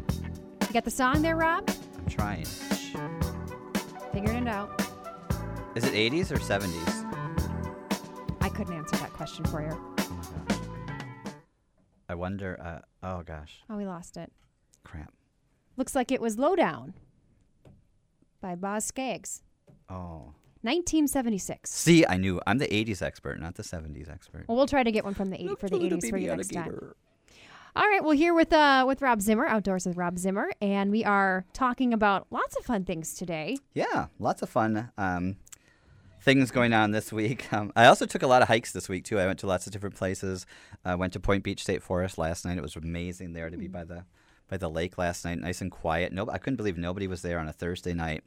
You 0.62 0.74
got 0.74 0.84
the 0.84 0.90
song 0.92 1.22
there, 1.22 1.36
Rob? 1.36 1.70
I'm 2.00 2.06
trying. 2.08 2.46
Shh. 2.46 2.96
Figuring 4.12 4.48
it 4.48 4.48
out. 4.48 4.81
Is 5.75 5.84
it 5.86 5.94
80s 5.94 6.31
or 6.31 6.38
70s? 6.38 7.06
I 8.42 8.50
couldn't 8.50 8.74
answer 8.74 8.96
that 8.98 9.14
question 9.14 9.46
for 9.46 9.62
you. 9.62 9.80
I 12.10 12.16
wonder. 12.16 12.60
Uh, 12.60 12.80
oh 13.08 13.22
gosh, 13.24 13.62
Oh, 13.70 13.78
we 13.78 13.86
lost 13.86 14.18
it. 14.18 14.31
crap. 14.84 15.14
Looks 15.78 15.94
like 15.96 16.12
it 16.12 16.22
was 16.22 16.38
Lowdown 16.40 16.94
by 18.42 18.56
Boz 18.56 18.86
Skaggs. 18.86 19.42
Oh, 19.90 20.34
1976. 20.63 21.69
see, 21.69 22.06
I 22.07 22.18
knew. 22.18 22.42
I'm 22.48 22.57
the 22.57 22.68
80s 22.68 23.01
expert, 23.01 23.39
not 23.39 23.56
the 23.56 23.63
70s 23.63 24.10
expert. 24.10 24.45
Well, 24.48 24.57
we'll 24.57 24.68
try 24.68 24.83
to 24.83 24.92
get 24.92 25.04
one 25.04 25.13
from 25.13 25.30
the 25.30 25.42
80 25.42 25.56
for 25.56 25.69
the 25.69 25.77
80s 25.77 26.10
for 26.10 26.18
you 26.18 26.36
next 26.36 26.50
time. 26.50 26.93
All 27.75 27.88
right, 27.88 28.03
well, 28.03 28.12
here 28.12 28.36
with 28.36 28.53
uh 28.53 28.86
with 28.88 29.01
Rob 29.01 29.20
Zimmer, 29.20 29.48
outdoors 29.48 29.88
with 29.88 29.98
Rob 29.98 30.20
Zimmer, 30.20 30.51
and 30.62 30.91
we 30.91 31.03
are 31.03 31.46
talking 31.53 31.91
about 31.91 32.27
lots 32.29 32.55
of 32.55 32.63
fun 32.63 32.86
things 32.86 33.15
today. 33.15 33.58
Yeah, 33.74 34.08
lots 34.20 34.43
of 34.43 34.50
fun 34.50 34.91
um, 34.96 35.38
things 36.22 36.51
going 36.51 36.72
on 36.72 36.91
this 36.91 37.12
week. 37.12 37.48
Um, 37.53 37.72
I 37.75 37.86
also 37.86 38.05
took 38.05 38.24
a 38.24 38.27
lot 38.27 38.41
of 38.41 38.48
hikes 38.48 38.72
this 38.72 38.89
week 38.89 39.05
too. 39.05 39.20
I 39.20 39.25
went 39.27 39.39
to 39.39 39.48
lots 39.48 39.67
of 39.67 39.74
different 39.74 39.96
places. 39.96 40.46
I 40.86 40.96
went 40.96 41.13
to 41.13 41.20
Point 41.20 41.43
Beach 41.43 41.62
State 41.62 41.84
Forest 41.84 42.17
last 42.17 42.46
night. 42.46 42.58
It 42.58 42.63
was 42.63 42.75
amazing 42.75 43.34
there 43.34 43.50
to 43.50 43.58
be 43.58 43.67
by 43.67 43.84
the 43.84 44.05
by 44.50 44.58
the 44.58 44.70
lake 44.70 44.98
last 45.00 45.25
night, 45.25 45.39
nice 45.39 45.62
and 45.62 45.72
quiet. 45.72 46.13
No, 46.13 46.29
I 46.29 46.38
couldn't 46.38 46.58
believe 46.58 46.77
nobody 46.77 47.08
was 47.08 47.22
there 47.24 47.39
on 47.39 47.48
a 47.48 47.53
Thursday 47.53 47.93
night, 47.93 48.24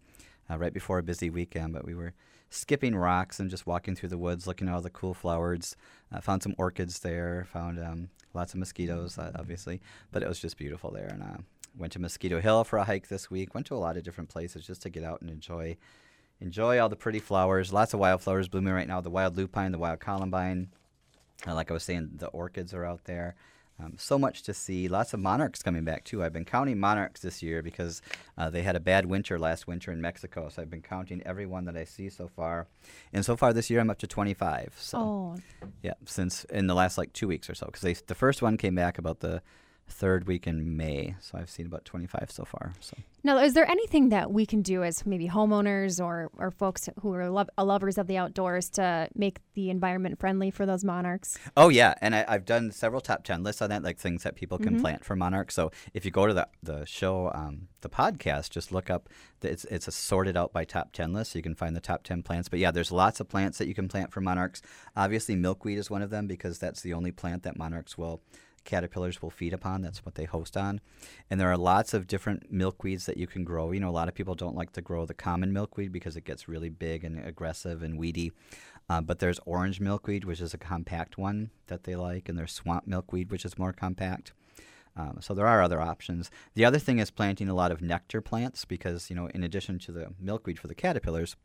uh, 0.50 0.58
right 0.58 0.72
before 0.72 0.98
a 0.98 1.02
busy 1.02 1.30
weekend. 1.30 1.72
But 1.72 1.84
we 1.84 1.94
were 1.94 2.14
skipping 2.50 2.94
rocks 2.94 3.40
and 3.40 3.50
just 3.50 3.66
walking 3.66 3.96
through 3.96 4.10
the 4.10 4.18
woods, 4.18 4.46
looking 4.46 4.68
at 4.68 4.74
all 4.74 4.80
the 4.80 4.90
cool 4.90 5.14
flowers. 5.14 5.76
Uh, 6.12 6.20
found 6.20 6.42
some 6.42 6.54
orchids 6.58 7.00
there. 7.00 7.46
Found 7.52 7.78
um, 7.78 8.08
lots 8.34 8.52
of 8.52 8.60
mosquitoes, 8.60 9.18
uh, 9.18 9.32
obviously, 9.36 9.80
but 10.12 10.22
it 10.22 10.28
was 10.28 10.38
just 10.38 10.56
beautiful 10.56 10.90
there. 10.90 11.08
And 11.08 11.22
uh, 11.22 11.38
went 11.76 11.92
to 11.92 11.98
Mosquito 11.98 12.40
Hill 12.40 12.64
for 12.64 12.78
a 12.78 12.84
hike 12.84 13.08
this 13.08 13.30
week. 13.30 13.54
Went 13.54 13.66
to 13.68 13.74
a 13.74 13.76
lot 13.76 13.96
of 13.96 14.02
different 14.02 14.30
places 14.30 14.66
just 14.66 14.82
to 14.82 14.90
get 14.90 15.04
out 15.04 15.20
and 15.20 15.30
enjoy 15.30 15.76
enjoy 16.40 16.78
all 16.78 16.88
the 16.88 16.96
pretty 16.96 17.18
flowers. 17.18 17.72
Lots 17.72 17.94
of 17.94 18.00
wildflowers 18.00 18.48
blooming 18.48 18.74
right 18.74 18.88
now. 18.88 19.00
The 19.00 19.10
wild 19.10 19.36
lupine, 19.36 19.72
the 19.72 19.78
wild 19.78 20.00
columbine. 20.00 20.68
Uh, 21.46 21.54
like 21.54 21.70
I 21.70 21.74
was 21.74 21.82
saying, 21.82 22.10
the 22.16 22.28
orchids 22.28 22.74
are 22.74 22.84
out 22.84 23.04
there. 23.04 23.34
Um, 23.78 23.94
so 23.98 24.18
much 24.18 24.42
to 24.44 24.54
see. 24.54 24.88
Lots 24.88 25.12
of 25.12 25.20
monarchs 25.20 25.62
coming 25.62 25.84
back 25.84 26.04
too. 26.04 26.24
I've 26.24 26.32
been 26.32 26.44
counting 26.46 26.80
monarchs 26.80 27.20
this 27.20 27.42
year 27.42 27.62
because 27.62 28.00
uh, 28.38 28.48
they 28.48 28.62
had 28.62 28.74
a 28.74 28.80
bad 28.80 29.06
winter 29.06 29.38
last 29.38 29.66
winter 29.66 29.92
in 29.92 30.00
Mexico. 30.00 30.48
So 30.48 30.62
I've 30.62 30.70
been 30.70 30.82
counting 30.82 31.22
every 31.26 31.46
one 31.46 31.66
that 31.66 31.76
I 31.76 31.84
see 31.84 32.08
so 32.08 32.26
far. 32.26 32.68
And 33.12 33.24
so 33.24 33.36
far 33.36 33.52
this 33.52 33.68
year, 33.68 33.80
I'm 33.80 33.90
up 33.90 33.98
to 33.98 34.06
25. 34.06 34.76
So 34.78 34.98
Oh, 34.98 35.36
yeah, 35.82 35.94
since 36.06 36.44
in 36.44 36.66
the 36.66 36.74
last 36.74 36.96
like 36.96 37.12
two 37.12 37.28
weeks 37.28 37.50
or 37.50 37.54
so, 37.54 37.66
because 37.66 38.02
the 38.02 38.14
first 38.14 38.40
one 38.40 38.56
came 38.56 38.74
back 38.74 38.96
about 38.96 39.20
the 39.20 39.42
third 39.88 40.26
week 40.26 40.46
in 40.46 40.76
May. 40.76 41.14
So 41.20 41.38
I've 41.38 41.50
seen 41.50 41.66
about 41.66 41.84
25 41.84 42.30
so 42.30 42.44
far. 42.44 42.74
So 42.80 42.96
Now, 43.22 43.38
is 43.38 43.54
there 43.54 43.68
anything 43.70 44.08
that 44.10 44.30
we 44.32 44.44
can 44.44 44.62
do 44.62 44.82
as 44.82 45.06
maybe 45.06 45.28
homeowners 45.28 46.04
or, 46.04 46.30
or 46.36 46.50
folks 46.50 46.88
who 47.00 47.14
are 47.14 47.30
lo- 47.30 47.46
lovers 47.58 47.96
of 47.98 48.06
the 48.06 48.16
outdoors 48.16 48.68
to 48.70 49.08
make 49.14 49.38
the 49.54 49.70
environment 49.70 50.18
friendly 50.18 50.50
for 50.50 50.66
those 50.66 50.84
monarchs? 50.84 51.38
Oh 51.56 51.68
yeah, 51.68 51.94
and 52.00 52.14
I, 52.14 52.24
I've 52.28 52.44
done 52.44 52.72
several 52.72 53.00
top 53.00 53.24
ten 53.24 53.42
lists 53.42 53.62
on 53.62 53.70
that, 53.70 53.82
like 53.82 53.98
things 53.98 54.22
that 54.24 54.34
people 54.34 54.58
can 54.58 54.80
plant 54.80 55.04
for 55.04 55.16
monarchs. 55.16 55.54
So 55.54 55.70
if 55.94 56.04
you 56.04 56.10
go 56.10 56.26
to 56.26 56.34
the 56.34 56.48
the 56.62 56.84
show, 56.84 57.30
um, 57.34 57.68
the 57.80 57.88
podcast, 57.88 58.50
just 58.50 58.72
look 58.72 58.90
up. 58.90 59.08
The, 59.40 59.50
it's 59.50 59.64
it's 59.66 59.88
a 59.88 59.92
sorted 59.92 60.36
out 60.36 60.52
by 60.52 60.64
top 60.64 60.92
ten 60.92 61.12
list, 61.12 61.32
so 61.32 61.38
you 61.38 61.42
can 61.42 61.54
find 61.54 61.76
the 61.76 61.80
top 61.80 62.02
ten 62.02 62.22
plants. 62.22 62.48
But 62.48 62.58
yeah, 62.58 62.70
there's 62.70 62.92
lots 62.92 63.20
of 63.20 63.28
plants 63.28 63.58
that 63.58 63.68
you 63.68 63.74
can 63.74 63.88
plant 63.88 64.12
for 64.12 64.20
monarchs. 64.20 64.62
Obviously, 64.96 65.36
milkweed 65.36 65.78
is 65.78 65.90
one 65.90 66.02
of 66.02 66.10
them 66.10 66.26
because 66.26 66.58
that's 66.58 66.80
the 66.80 66.92
only 66.92 67.12
plant 67.12 67.44
that 67.44 67.56
monarchs 67.56 67.96
will 67.96 68.20
caterpillars 68.66 69.22
will 69.22 69.30
feed 69.30 69.54
upon. 69.54 69.80
That's 69.80 70.04
what 70.04 70.16
they 70.16 70.24
host 70.24 70.56
on. 70.56 70.82
And 71.30 71.40
there 71.40 71.50
are 71.50 71.56
lots 71.56 71.94
of 71.94 72.06
different 72.06 72.52
milkweeds 72.52 73.06
that 73.06 73.16
you 73.16 73.26
can 73.26 73.44
grow. 73.44 73.72
You 73.72 73.80
know, 73.80 73.88
a 73.88 73.90
lot 73.90 74.08
of 74.08 74.14
people 74.14 74.34
don't 74.34 74.56
like 74.56 74.72
to 74.72 74.82
grow 74.82 75.06
the 75.06 75.14
common 75.14 75.54
milkweed 75.54 75.92
because 75.92 76.16
it 76.16 76.24
gets 76.24 76.48
really 76.48 76.68
big 76.68 77.04
and 77.04 77.24
aggressive 77.26 77.82
and 77.82 77.98
weedy. 77.98 78.32
Uh, 78.90 79.00
but 79.00 79.18
there's 79.18 79.40
orange 79.46 79.80
milkweed, 79.80 80.24
which 80.24 80.40
is 80.40 80.52
a 80.52 80.58
compact 80.58 81.16
one 81.16 81.50
that 81.68 81.84
they 81.84 81.96
like, 81.96 82.28
and 82.28 82.38
there's 82.38 82.52
swamp 82.52 82.86
milkweed, 82.86 83.30
which 83.30 83.44
is 83.44 83.58
more 83.58 83.72
compact. 83.72 84.32
Um, 84.96 85.18
so 85.20 85.34
there 85.34 85.46
are 85.46 85.62
other 85.62 85.80
options. 85.80 86.30
The 86.54 86.64
other 86.64 86.78
thing 86.78 86.98
is 86.98 87.10
planting 87.10 87.48
a 87.48 87.54
lot 87.54 87.70
of 87.70 87.82
nectar 87.82 88.20
plants 88.20 88.64
because, 88.64 89.10
you 89.10 89.16
know, 89.16 89.26
in 89.26 89.42
addition 89.44 89.78
to 89.80 89.92
the 89.92 90.14
milkweed 90.18 90.58
for 90.58 90.68
the 90.68 90.74
caterpillars, 90.74 91.36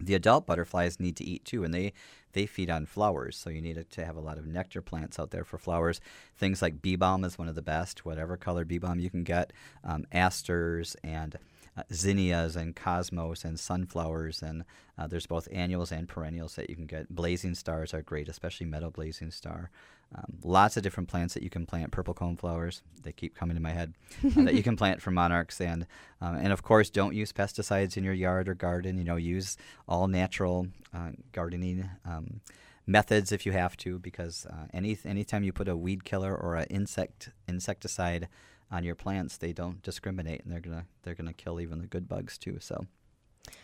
the 0.00 0.14
adult 0.14 0.46
butterflies 0.46 1.00
need 1.00 1.16
to 1.16 1.24
eat 1.24 1.44
too, 1.44 1.64
and 1.64 1.72
they 1.72 1.92
they 2.32 2.46
feed 2.46 2.68
on 2.68 2.84
flowers. 2.84 3.36
So 3.36 3.48
you 3.48 3.62
need 3.62 3.84
to 3.88 4.04
have 4.04 4.16
a 4.16 4.20
lot 4.20 4.38
of 4.38 4.46
nectar 4.46 4.82
plants 4.82 5.18
out 5.18 5.30
there 5.30 5.44
for 5.44 5.56
flowers. 5.56 6.00
Things 6.36 6.60
like 6.60 6.82
bee 6.82 6.96
balm 6.96 7.24
is 7.24 7.38
one 7.38 7.48
of 7.48 7.54
the 7.54 7.62
best, 7.62 8.04
whatever 8.04 8.36
color 8.36 8.64
bee 8.64 8.78
balm 8.78 8.98
you 8.98 9.10
can 9.10 9.24
get. 9.24 9.52
Um, 9.84 10.04
asters 10.12 10.96
and 11.04 11.38
uh, 11.76 11.82
zinnias 11.92 12.56
and 12.56 12.76
cosmos 12.76 13.44
and 13.44 13.58
sunflowers, 13.58 14.42
and 14.42 14.64
uh, 14.98 15.06
there's 15.06 15.26
both 15.26 15.48
annuals 15.52 15.90
and 15.90 16.08
perennials 16.08 16.54
that 16.56 16.70
you 16.70 16.76
can 16.76 16.86
get. 16.86 17.14
Blazing 17.14 17.54
stars 17.54 17.94
are 17.94 18.02
great, 18.02 18.28
especially 18.28 18.66
meadow 18.66 18.90
blazing 18.90 19.30
star. 19.30 19.70
Um, 20.16 20.38
lots 20.44 20.76
of 20.76 20.82
different 20.82 21.08
plants 21.08 21.34
that 21.34 21.42
you 21.42 21.50
can 21.50 21.66
plant. 21.66 21.90
Purple 21.90 22.14
cone 22.14 22.36
flowers, 22.36 22.82
they 23.02 23.12
keep 23.12 23.34
coming 23.34 23.56
to 23.56 23.62
my 23.62 23.72
head, 23.72 23.94
uh, 24.24 24.42
that 24.44 24.54
you 24.54 24.62
can 24.62 24.76
plant 24.82 25.02
for 25.02 25.10
monarchs. 25.10 25.60
And, 25.60 25.86
um, 26.20 26.36
and 26.36 26.52
of 26.52 26.62
course, 26.62 26.90
don't 26.90 27.14
use 27.14 27.32
pesticides 27.32 27.96
in 27.96 28.04
your 28.04 28.14
yard 28.14 28.48
or 28.48 28.54
garden. 28.54 28.96
You 28.98 29.04
know, 29.04 29.16
use 29.16 29.56
all 29.88 30.06
natural 30.06 30.68
uh, 30.94 31.10
gardening 31.32 31.88
um, 32.04 32.40
methods 32.86 33.32
if 33.32 33.46
you 33.46 33.52
have 33.52 33.76
to, 33.78 33.98
because 33.98 34.46
uh, 34.46 34.66
any 34.72 34.98
anytime 35.04 35.42
you 35.42 35.52
put 35.52 35.68
a 35.68 35.76
weed 35.76 36.04
killer 36.04 36.34
or 36.34 36.56
an 36.56 36.66
insect 36.70 37.30
insecticide 37.48 38.28
on 38.70 38.84
your 38.84 38.94
plants, 38.94 39.36
they 39.36 39.52
don't 39.52 39.82
discriminate, 39.82 40.42
and 40.44 40.52
they're 40.52 40.60
gonna 40.60 40.86
they're 41.02 41.14
gonna 41.14 41.32
kill 41.32 41.60
even 41.60 41.78
the 41.78 41.86
good 41.86 42.08
bugs 42.08 42.38
too. 42.38 42.58
So 42.60 42.86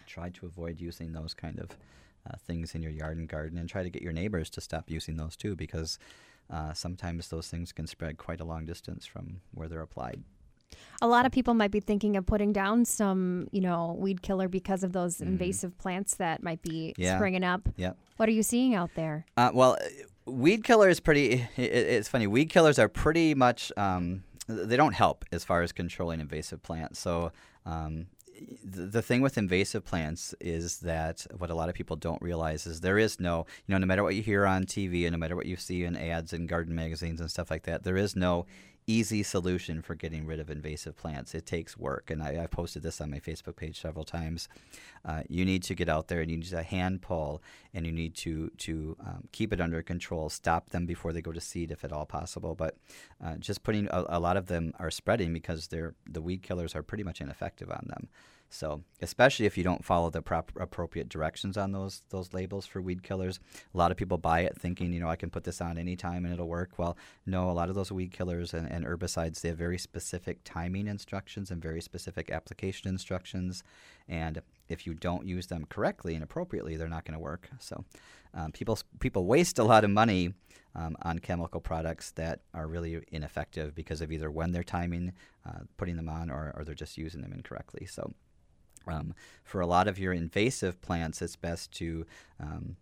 try 0.07 0.31
to 0.31 0.47
avoid 0.47 0.81
using 0.81 1.13
those 1.13 1.35
kind 1.35 1.59
of 1.59 1.71
uh, 2.27 2.37
things 2.37 2.75
in 2.75 2.83
your 2.83 2.93
yard 2.93 3.17
and 3.19 3.29
garden, 3.29 3.59
and 3.59 3.69
try 3.69 3.83
to 3.83 3.91
get 3.91 4.03
your 4.03 4.13
neighbors 4.13 4.51
to 4.51 4.61
stop 4.61 4.91
using 4.91 5.17
those 5.17 5.37
too, 5.37 5.55
because 5.57 5.99
uh, 6.51 6.73
sometimes 6.73 7.29
those 7.29 7.49
things 7.49 7.73
can 7.73 7.87
spread 7.87 8.19
quite 8.19 8.41
a 8.41 8.45
long 8.45 8.65
distance 8.67 9.07
from 9.07 9.41
where 9.53 9.69
they're 9.69 9.83
applied. 9.83 10.23
A 11.03 11.09
lot 11.09 11.27
of 11.27 11.33
people 11.33 11.55
might 11.55 11.71
be 11.71 11.81
thinking 11.81 12.17
of 12.17 12.27
putting 12.27 12.53
down 12.53 12.85
some, 12.85 13.49
you 13.51 13.61
know, 13.61 13.97
weed 13.99 14.23
killer 14.23 14.49
because 14.49 14.85
of 14.85 14.93
those 14.93 15.21
invasive 15.21 15.77
plants 15.79 16.15
that 16.17 16.43
might 16.43 16.63
be 16.63 16.95
Yeah. 16.97 17.17
springing 17.17 17.43
up. 17.45 17.69
Yep. 17.77 17.97
What 18.19 18.29
are 18.29 18.33
you 18.33 18.43
seeing 18.43 18.75
out 18.75 18.91
there? 18.95 19.27
Uh, 19.37 19.51
well, 19.53 19.77
weed 20.27 20.63
killer 20.63 20.89
is 20.89 21.01
pretty. 21.01 21.47
It, 21.57 21.73
it's 21.73 22.09
funny. 22.09 22.27
Weed 22.27 22.51
killers 22.51 22.79
are 22.79 22.89
pretty 22.89 23.35
much. 23.35 23.73
Um, 23.77 24.23
they 24.47 24.77
don't 24.77 24.95
help 24.95 25.25
as 25.33 25.45
far 25.45 25.63
as 25.63 25.73
controlling 25.73 26.21
invasive 26.21 26.63
plants. 26.63 26.99
So. 27.01 27.33
Um, 27.67 28.07
the, 28.65 29.03
thing 29.03 29.21
with 29.21 29.39
invasive 29.39 29.85
plants 29.85 30.35
is 30.41 30.79
that 30.79 31.27
what 31.39 31.51
a 31.51 31.55
lot 31.55 31.69
of 31.69 31.75
people 31.75 31.97
don't 31.97 32.21
realize 32.23 32.67
is 32.67 32.81
there 32.81 32.99
is 32.99 33.19
no, 33.19 33.47
you 33.67 33.73
know, 33.73 33.79
no 33.79 33.87
matter 33.87 34.03
what 34.03 34.15
you 34.15 34.23
hear 34.23 34.47
on 34.47 34.65
TV 34.65 35.05
and 35.05 35.13
no 35.13 35.19
matter 35.19 35.37
what 35.37 35.47
you 35.47 35.57
see 35.57 35.85
in 35.85 35.97
ads 35.97 36.33
and 36.33 36.49
garden 36.49 36.75
magazines 36.75 37.21
and 37.21 37.31
stuff 37.31 37.51
like 37.51 37.65
that, 37.65 37.83
there 37.83 37.97
is 37.97 38.15
no 38.15 38.47
easy 38.87 39.23
solution 39.23 39.83
for 39.83 39.95
getting 39.95 40.27
rid 40.27 40.41
of 40.41 40.51
invasive 40.51 40.97
plants. 40.97 41.35
It 41.35 41.47
takes 41.47 41.77
work, 41.77 42.11
and 42.11 42.23
I, 42.23 42.43
I've 42.43 42.51
posted 42.51 42.83
this 42.83 43.01
on 43.01 43.11
my 43.11 43.21
Facebook 43.21 43.57
page 43.57 43.81
several 43.81 44.05
times. 44.05 44.49
Uh, 45.05 45.23
you 45.29 45.45
need 45.45 45.63
to 45.65 45.75
get 45.75 45.89
out 45.89 46.09
there 46.09 46.21
and 46.21 46.31
you 46.31 46.37
need 46.37 46.51
to 46.51 46.63
hand 46.63 47.03
pull, 47.03 47.43
and 47.73 47.87
you 47.87 47.93
need 47.93 48.15
to 48.17 48.51
to 48.59 48.97
um, 49.07 49.29
keep 49.33 49.53
it 49.53 49.61
under 49.61 49.83
control. 49.83 50.29
Stop 50.29 50.71
them 50.71 50.87
before 50.87 51.13
they 51.13 51.23
go 51.23 51.33
to 51.33 51.41
seed, 51.41 51.71
if 51.71 51.85
at 51.85 51.93
all 51.93 52.07
possible. 52.07 52.55
But 52.55 52.77
uh, 53.25 53.37
just 53.37 53.63
putting 53.63 53.89
a, 53.91 54.05
a 54.09 54.21
lot 54.21 54.37
of 54.37 54.47
them 54.47 54.73
are 54.79 54.91
spreading 54.91 55.33
because 55.33 55.69
they're 55.69 55.95
the 56.09 56.23
weed 56.23 56.43
killers 56.43 56.75
are 56.75 56.83
pretty 56.83 57.05
much 57.05 57.21
ineffective 57.21 57.71
on 57.71 57.87
them. 57.89 58.09
So, 58.53 58.83
especially 59.01 59.47
if 59.47 59.57
you 59.57 59.63
don't 59.63 59.85
follow 59.85 60.11
the 60.11 60.23
prop- 60.23 60.51
appropriate 60.59 61.09
directions 61.09 61.57
on 61.57 61.71
those 61.71 62.03
those 62.11 62.35
labels 62.35 62.67
for 62.67 62.83
weed 62.83 63.05
killers, 63.05 63.39
a 63.73 63.79
lot 63.79 63.93
of 63.93 63.97
people 63.97 64.19
buy 64.19 64.41
it 64.41 64.59
thinking, 64.59 64.93
you 64.93 64.99
know, 64.99 65.09
I 65.09 65.15
can 65.15 65.31
put 65.31 65.45
this 65.45 65.61
on 65.61 65.79
anytime 65.79 66.25
and 66.25 66.35
it'll 66.35 66.49
work. 66.49 66.77
Well, 66.77 66.97
no, 67.25 67.49
a 67.49 67.53
lot 67.53 67.69
of 67.69 67.77
those 67.77 67.93
weed 67.93 68.11
killers 68.13 68.53
and, 68.53 68.69
and 68.69 68.85
herbicides 68.85 69.41
they 69.41 69.51
have 69.51 69.57
very 69.57 69.79
specific 69.79 70.41
timing 70.43 70.89
instructions 70.89 71.53
and 71.53 71.63
very 71.63 71.81
specific 71.81 72.31
application 72.31 72.89
instructions, 72.89 73.63
and 74.09 74.43
if 74.69 74.85
you 74.85 74.95
don't 74.95 75.27
use 75.27 75.47
them 75.47 75.65
correctly 75.69 76.17
and 76.17 76.25
appropriately, 76.25 76.77
they're 76.77 76.89
not 76.89 77.05
going 77.05 77.15
to 77.17 77.23
work. 77.23 77.49
So, 77.61 77.85
um, 78.35 78.51
people 78.51 78.79
people 78.99 79.27
waste 79.27 79.61
a 79.61 79.65
lot 79.65 79.85
of 79.85 79.91
money 79.91 80.35
um, 80.75 80.97
on 81.03 81.21
chemical 81.21 81.61
products 81.61 82.11
that 82.13 82.41
are 82.53 82.67
really 82.67 83.01
ineffective 83.13 83.77
because 83.77 84.01
of 84.01 84.11
either 84.11 84.29
when 84.29 84.51
they're 84.51 84.65
timing, 84.65 85.13
uh, 85.47 85.61
putting 85.77 85.95
them 85.95 86.09
on, 86.09 86.31
or, 86.31 86.53
or 86.57 86.65
they're 86.65 86.75
just 86.75 86.99
using 86.99 87.21
them 87.21 87.33
incorrectly. 87.33 87.87
So. 87.87 88.13
Um, 88.87 89.15
for 89.45 89.61
a 89.61 89.67
lot 89.67 89.89
of 89.89 89.99
your 89.99 90.13
invasive 90.13 90.81
plants, 90.83 91.23
it's 91.23 91.37
best 91.37 91.73
to, 91.73 92.07
um, 92.41 92.77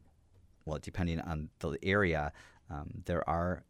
well, 0.65 0.79
depending 0.81 1.21
on 1.21 1.51
the 1.59 1.79
area, 1.83 2.33
um, 2.71 3.03
there 3.07 3.29
are 3.29 3.63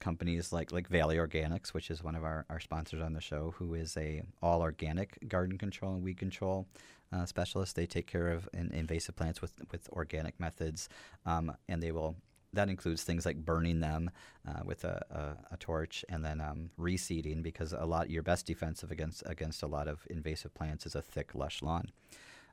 companies 0.00 0.52
like 0.52 0.72
like 0.72 0.88
Valley 0.88 1.16
Organics, 1.16 1.68
which 1.68 1.90
is 1.90 2.02
one 2.02 2.14
of 2.14 2.24
our, 2.24 2.44
our 2.50 2.60
sponsors 2.60 3.02
on 3.02 3.12
the 3.12 3.20
show, 3.20 3.54
who 3.58 3.74
is 3.74 3.96
a 3.96 4.22
all 4.42 4.60
organic 4.60 5.28
garden 5.28 5.58
control 5.58 5.94
and 5.94 6.02
weed 6.02 6.18
control 6.18 6.66
uh, 7.12 7.26
specialist. 7.26 7.76
They 7.76 7.86
take 7.86 8.06
care 8.06 8.28
of 8.28 8.48
in, 8.52 8.70
invasive 8.72 9.16
plants 9.16 9.40
with 9.40 9.52
with 9.70 9.88
organic 9.90 10.38
methods, 10.38 10.88
um, 11.26 11.52
and 11.68 11.82
they 11.82 11.92
will. 11.92 12.16
That 12.54 12.68
includes 12.68 13.02
things 13.02 13.26
like 13.26 13.36
burning 13.36 13.80
them 13.80 14.10
uh, 14.48 14.60
with 14.64 14.84
a, 14.84 15.36
a, 15.50 15.54
a 15.54 15.56
torch 15.56 16.04
and 16.08 16.24
then 16.24 16.40
um, 16.40 16.70
reseeding 16.78 17.42
because 17.42 17.72
a 17.72 17.84
lot 17.84 18.10
your 18.10 18.22
best 18.22 18.46
defensive 18.46 18.90
against 18.90 19.22
against 19.26 19.62
a 19.62 19.66
lot 19.66 19.88
of 19.88 20.06
invasive 20.10 20.54
plants 20.54 20.86
is 20.86 20.94
a 20.94 21.02
thick 21.02 21.34
lush 21.34 21.62
lawn. 21.62 21.90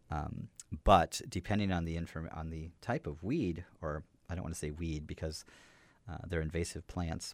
Um, 0.10 0.50
but 0.84 1.22
depending 1.29 1.72
on 1.72 1.86
the 1.86 1.96
inform- 1.96 2.29
on 2.34 2.50
the 2.50 2.70
type 2.81 3.08
of 3.08 3.24
weed, 3.24 3.65
or 3.81 4.03
I 4.29 4.36
don't 4.36 4.43
want 4.43 4.53
to 4.53 4.60
say 4.60 4.72
weed 4.72 5.08
because 5.08 5.46
uh, 6.10 6.17
they're 6.27 6.41
invasive 6.41 6.86
plants, 6.88 7.34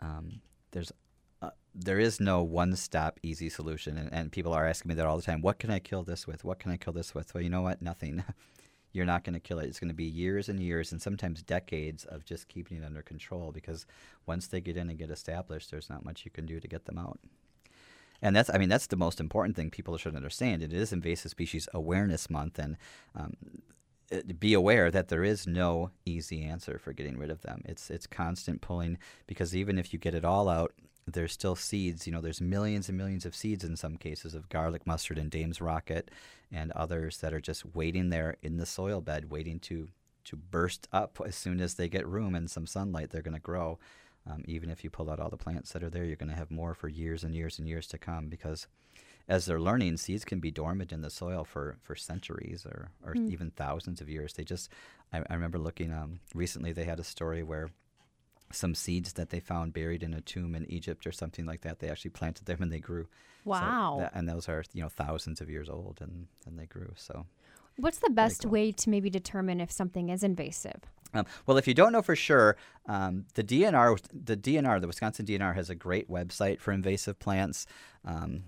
um, 0.00 0.40
there's 0.72 0.92
uh, 1.40 1.50
there 1.74 1.98
is 1.98 2.20
no 2.20 2.42
one-stop 2.42 3.20
easy 3.22 3.48
solution, 3.48 3.96
and, 3.96 4.12
and 4.12 4.32
people 4.32 4.52
are 4.52 4.66
asking 4.66 4.88
me 4.88 4.94
that 4.96 5.06
all 5.06 5.16
the 5.16 5.22
time. 5.22 5.40
What 5.40 5.58
can 5.58 5.70
I 5.70 5.78
kill 5.78 6.02
this 6.02 6.26
with? 6.26 6.44
What 6.44 6.58
can 6.58 6.72
I 6.72 6.76
kill 6.76 6.92
this 6.92 7.14
with? 7.14 7.32
Well, 7.32 7.42
you 7.42 7.50
know 7.50 7.62
what? 7.62 7.80
Nothing. 7.80 8.24
You're 8.92 9.06
not 9.06 9.24
going 9.24 9.34
to 9.34 9.40
kill 9.40 9.58
it. 9.58 9.66
It's 9.66 9.80
going 9.80 9.88
to 9.88 9.94
be 9.94 10.04
years 10.04 10.48
and 10.48 10.60
years, 10.60 10.92
and 10.92 11.00
sometimes 11.00 11.42
decades 11.42 12.04
of 12.04 12.24
just 12.24 12.48
keeping 12.48 12.78
it 12.78 12.84
under 12.84 13.02
control. 13.02 13.52
Because 13.52 13.86
once 14.26 14.46
they 14.46 14.60
get 14.60 14.76
in 14.76 14.88
and 14.88 14.98
get 14.98 15.10
established, 15.10 15.70
there's 15.70 15.90
not 15.90 16.04
much 16.04 16.24
you 16.24 16.30
can 16.30 16.46
do 16.46 16.60
to 16.60 16.68
get 16.68 16.86
them 16.86 16.98
out. 16.98 17.18
And 18.20 18.34
that's, 18.34 18.50
I 18.52 18.58
mean, 18.58 18.68
that's 18.68 18.88
the 18.88 18.96
most 18.96 19.20
important 19.20 19.56
thing 19.56 19.70
people 19.70 19.96
should 19.96 20.16
understand. 20.16 20.62
It 20.62 20.72
is 20.72 20.92
Invasive 20.92 21.30
Species 21.30 21.68
Awareness 21.72 22.28
Month, 22.28 22.58
and 22.58 22.76
um, 23.14 23.34
be 24.38 24.54
aware 24.54 24.90
that 24.90 25.08
there 25.08 25.22
is 25.22 25.46
no 25.46 25.90
easy 26.04 26.42
answer 26.42 26.78
for 26.78 26.92
getting 26.92 27.18
rid 27.18 27.30
of 27.30 27.42
them. 27.42 27.62
It's 27.64 27.90
it's 27.90 28.06
constant 28.06 28.60
pulling 28.60 28.98
because 29.26 29.54
even 29.54 29.78
if 29.78 29.92
you 29.92 29.98
get 29.98 30.14
it 30.14 30.24
all 30.24 30.48
out, 30.48 30.72
there's 31.12 31.32
still 31.32 31.56
seeds. 31.56 32.06
You 32.06 32.12
know, 32.12 32.20
there's 32.20 32.40
millions 32.40 32.88
and 32.88 32.98
millions 32.98 33.24
of 33.26 33.34
seeds 33.34 33.64
in 33.64 33.76
some 33.76 33.96
cases 33.96 34.34
of 34.34 34.48
garlic 34.48 34.86
mustard 34.86 35.18
and 35.18 35.30
Dame's 35.30 35.60
rocket 35.60 36.10
and 36.50 36.72
others 36.72 37.18
that 37.18 37.34
are 37.34 37.40
just 37.40 37.64
waiting 37.74 38.10
there 38.10 38.36
in 38.42 38.56
the 38.56 38.66
soil 38.66 39.00
bed, 39.00 39.30
waiting 39.30 39.58
to 39.60 39.88
to 40.24 40.36
burst 40.36 40.88
up 40.92 41.18
as 41.24 41.34
soon 41.34 41.58
as 41.58 41.74
they 41.74 41.88
get 41.88 42.06
room 42.06 42.34
and 42.34 42.50
some 42.50 42.66
sunlight. 42.66 43.10
They're 43.10 43.22
going 43.22 43.34
to 43.34 43.40
grow. 43.40 43.78
Um, 44.30 44.44
even 44.46 44.68
if 44.68 44.84
you 44.84 44.90
pull 44.90 45.10
out 45.10 45.20
all 45.20 45.30
the 45.30 45.38
plants 45.38 45.72
that 45.72 45.82
are 45.82 45.88
there, 45.88 46.04
you're 46.04 46.16
going 46.16 46.28
to 46.28 46.36
have 46.36 46.50
more 46.50 46.74
for 46.74 46.88
years 46.88 47.24
and 47.24 47.34
years 47.34 47.58
and 47.58 47.66
years 47.66 47.86
to 47.86 47.98
come 47.98 48.28
because 48.28 48.66
as 49.26 49.46
they're 49.46 49.60
learning, 49.60 49.96
seeds 49.98 50.24
can 50.24 50.40
be 50.40 50.50
dormant 50.50 50.92
in 50.92 51.02
the 51.02 51.10
soil 51.10 51.44
for, 51.44 51.76
for 51.82 51.94
centuries 51.94 52.66
or, 52.66 52.90
or 53.04 53.14
even 53.14 53.50
thousands 53.50 54.00
of 54.00 54.08
years. 54.08 54.32
They 54.32 54.44
just, 54.44 54.70
I, 55.12 55.18
I 55.18 55.34
remember 55.34 55.58
looking 55.58 55.92
um, 55.92 56.20
recently, 56.34 56.72
they 56.72 56.84
had 56.84 57.00
a 57.00 57.04
story 57.04 57.42
where 57.42 57.70
some 58.50 58.74
seeds 58.74 59.12
that 59.14 59.30
they 59.30 59.40
found 59.40 59.72
buried 59.72 60.02
in 60.02 60.14
a 60.14 60.20
tomb 60.20 60.54
in 60.54 60.64
Egypt 60.70 61.06
or 61.06 61.12
something 61.12 61.44
like 61.46 61.60
that, 61.62 61.78
they 61.80 61.88
actually 61.88 62.10
planted 62.10 62.46
them 62.46 62.62
and 62.62 62.72
they 62.72 62.80
grew. 62.80 63.04
So 63.44 63.50
Wow. 63.50 63.96
that- 64.00 64.12
and 64.14 64.28
those 64.28 64.48
are, 64.48 64.64
you 64.72 64.82
know, 64.82 64.88
thousands 64.88 65.40
of 65.40 65.48
years 65.50 65.68
old 65.68 65.98
and, 66.00 66.26
and 66.46 66.58
they 66.58 66.66
grew. 66.66 66.92
So 66.96 67.26
What's 67.76 67.98
the 67.98 68.10
best 68.10 68.42
cool. 68.42 68.50
way 68.50 68.72
to 68.72 68.90
maybe 68.90 69.08
determine 69.10 69.60
if 69.60 69.70
something 69.70 70.08
is 70.08 70.22
invasive? 70.24 70.80
Um, 71.14 71.24
well, 71.46 71.56
if 71.56 71.66
you 71.68 71.74
don't 71.74 71.92
know 71.92 72.02
for 72.02 72.16
sure, 72.16 72.56
um, 72.86 73.24
the 73.34 73.42
DNR, 73.44 73.98
the 74.12 74.36
DNR, 74.36 74.80
the 74.80 74.86
Wisconsin 74.88 75.24
DNR, 75.24 75.54
has 75.54 75.70
a 75.70 75.74
great 75.74 76.10
website 76.10 76.58
for 76.60 76.72
invasive 76.72 77.18
plants, 77.18 77.66
um, 78.04 78.44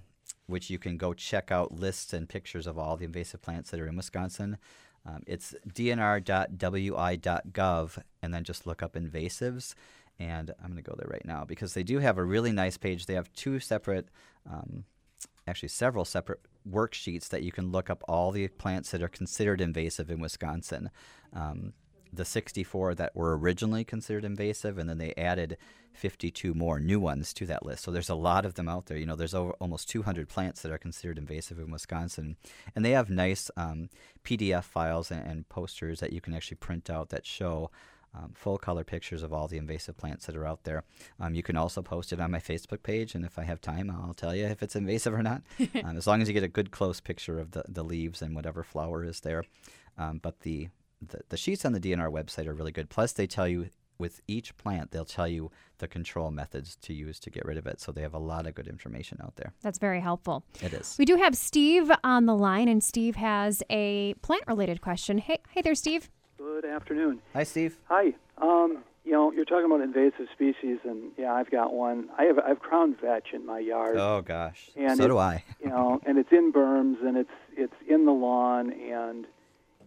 which 0.46 0.68
you 0.68 0.78
can 0.78 0.96
go 0.98 1.14
check 1.14 1.50
out 1.52 1.72
lists 1.72 2.12
and 2.12 2.28
pictures 2.28 2.66
of 2.66 2.76
all 2.76 2.96
the 2.96 3.04
invasive 3.04 3.40
plants 3.40 3.70
that 3.70 3.80
are 3.80 3.86
in 3.86 3.96
Wisconsin. 3.96 4.58
Um, 5.06 5.22
it's 5.26 5.54
dnr.wi.gov, 5.68 6.42
and 8.22 8.34
then 8.34 8.44
just 8.44 8.66
look 8.66 8.82
up 8.82 8.94
invasives. 8.94 9.74
And 10.18 10.50
I'm 10.60 10.72
going 10.72 10.82
to 10.82 10.90
go 10.90 10.94
there 10.98 11.08
right 11.10 11.24
now 11.24 11.44
because 11.44 11.72
they 11.74 11.82
do 11.82 11.98
have 11.98 12.18
a 12.18 12.24
really 12.24 12.52
nice 12.52 12.76
page. 12.76 13.06
They 13.06 13.14
have 13.14 13.32
two 13.32 13.58
separate, 13.58 14.08
um, 14.50 14.84
actually 15.48 15.70
several 15.70 16.04
separate 16.04 16.40
worksheets 16.68 17.28
that 17.30 17.42
you 17.42 17.50
can 17.52 17.72
look 17.72 17.88
up 17.88 18.02
all 18.06 18.30
the 18.30 18.48
plants 18.48 18.90
that 18.90 19.02
are 19.02 19.08
considered 19.08 19.62
invasive 19.62 20.10
in 20.10 20.20
Wisconsin. 20.20 20.90
Um, 21.32 21.72
the 22.12 22.24
64 22.24 22.94
that 22.96 23.14
were 23.14 23.36
originally 23.36 23.84
considered 23.84 24.24
invasive, 24.24 24.78
and 24.78 24.88
then 24.88 24.98
they 24.98 25.14
added 25.16 25.56
52 25.92 26.54
more 26.54 26.80
new 26.80 27.00
ones 27.00 27.32
to 27.34 27.46
that 27.46 27.64
list. 27.64 27.84
So 27.84 27.90
there's 27.90 28.08
a 28.08 28.14
lot 28.14 28.44
of 28.44 28.54
them 28.54 28.68
out 28.68 28.86
there. 28.86 28.96
You 28.96 29.06
know, 29.06 29.16
there's 29.16 29.34
over 29.34 29.52
almost 29.60 29.88
200 29.90 30.28
plants 30.28 30.62
that 30.62 30.72
are 30.72 30.78
considered 30.78 31.18
invasive 31.18 31.58
in 31.58 31.70
Wisconsin, 31.70 32.36
and 32.74 32.84
they 32.84 32.92
have 32.92 33.10
nice 33.10 33.50
um, 33.56 33.90
PDF 34.24 34.64
files 34.64 35.10
and, 35.10 35.26
and, 35.26 35.48
posters 35.48 36.00
that 36.00 36.12
you 36.12 36.20
can 36.20 36.34
actually 36.34 36.56
print 36.56 36.88
out 36.90 37.08
that 37.10 37.26
show. 37.26 37.70
Um, 38.12 38.32
full 38.34 38.58
color 38.58 38.82
pictures 38.82 39.22
of 39.22 39.32
all 39.32 39.46
the 39.46 39.56
invasive 39.56 39.96
plants 39.96 40.26
that 40.26 40.34
are 40.34 40.44
out 40.44 40.64
there. 40.64 40.82
Um, 41.20 41.36
you 41.36 41.44
can 41.44 41.56
also 41.56 41.80
post 41.80 42.12
it 42.12 42.18
on 42.18 42.32
my 42.32 42.40
Facebook 42.40 42.82
page, 42.82 43.14
and 43.14 43.24
if 43.24 43.38
I 43.38 43.44
have 43.44 43.60
time, 43.60 43.88
I'll 43.88 44.14
tell 44.14 44.34
you 44.34 44.46
if 44.46 44.64
it's 44.64 44.74
invasive 44.74 45.14
or 45.14 45.22
not. 45.22 45.42
Um, 45.84 45.96
as 45.96 46.08
long 46.08 46.20
as 46.20 46.26
you 46.26 46.34
get 46.34 46.42
a 46.42 46.48
good 46.48 46.72
close 46.72 47.00
picture 47.00 47.38
of 47.38 47.52
the, 47.52 47.62
the 47.68 47.84
leaves 47.84 48.20
and 48.20 48.34
whatever 48.34 48.64
flower 48.64 49.04
is 49.04 49.20
there. 49.20 49.44
Um, 49.96 50.18
but 50.18 50.40
the 50.40 50.70
the, 51.06 51.20
the 51.28 51.36
sheets 51.36 51.64
on 51.64 51.72
the 51.72 51.80
DNR 51.80 52.10
website 52.10 52.46
are 52.46 52.54
really 52.54 52.72
good. 52.72 52.88
Plus, 52.88 53.12
they 53.12 53.26
tell 53.26 53.48
you 53.48 53.68
with 53.98 54.20
each 54.26 54.56
plant, 54.56 54.90
they'll 54.90 55.04
tell 55.04 55.28
you 55.28 55.50
the 55.78 55.86
control 55.86 56.30
methods 56.30 56.76
to 56.76 56.94
use 56.94 57.18
to 57.20 57.30
get 57.30 57.44
rid 57.44 57.58
of 57.58 57.66
it. 57.66 57.80
So 57.80 57.92
they 57.92 58.02
have 58.02 58.14
a 58.14 58.18
lot 58.18 58.46
of 58.46 58.54
good 58.54 58.66
information 58.66 59.18
out 59.22 59.36
there. 59.36 59.52
That's 59.62 59.78
very 59.78 60.00
helpful. 60.00 60.42
It 60.62 60.72
is. 60.72 60.96
We 60.98 61.04
do 61.04 61.16
have 61.16 61.36
Steve 61.36 61.90
on 62.02 62.26
the 62.26 62.34
line, 62.34 62.68
and 62.68 62.82
Steve 62.82 63.16
has 63.16 63.62
a 63.70 64.14
plant 64.22 64.44
related 64.46 64.80
question. 64.80 65.18
Hey, 65.18 65.38
hey 65.50 65.62
there, 65.62 65.74
Steve. 65.74 66.10
Good 66.38 66.64
afternoon. 66.64 67.20
Hi, 67.34 67.44
Steve. 67.44 67.76
Hi. 67.88 68.14
Um, 68.38 68.82
you 69.04 69.12
know, 69.12 69.32
you're 69.32 69.44
talking 69.44 69.66
about 69.66 69.80
invasive 69.80 70.28
species, 70.32 70.78
and 70.84 71.12
yeah, 71.18 71.32
I've 71.32 71.50
got 71.50 71.72
one. 71.74 72.08
I 72.18 72.24
have 72.24 72.38
I 72.38 72.48
have 72.48 72.60
crown 72.60 72.96
vetch 73.00 73.28
in 73.32 73.44
my 73.44 73.58
yard. 73.58 73.96
Oh 73.96 74.22
gosh, 74.22 74.70
and 74.76 74.96
so 74.96 75.08
do 75.08 75.18
I. 75.18 75.44
you 75.60 75.68
know, 75.68 76.00
and 76.06 76.16
it's 76.18 76.30
in 76.30 76.52
berms, 76.52 77.04
and 77.04 77.16
it's 77.16 77.30
it's 77.56 77.74
in 77.88 78.04
the 78.04 78.12
lawn, 78.12 78.72
and 78.72 79.26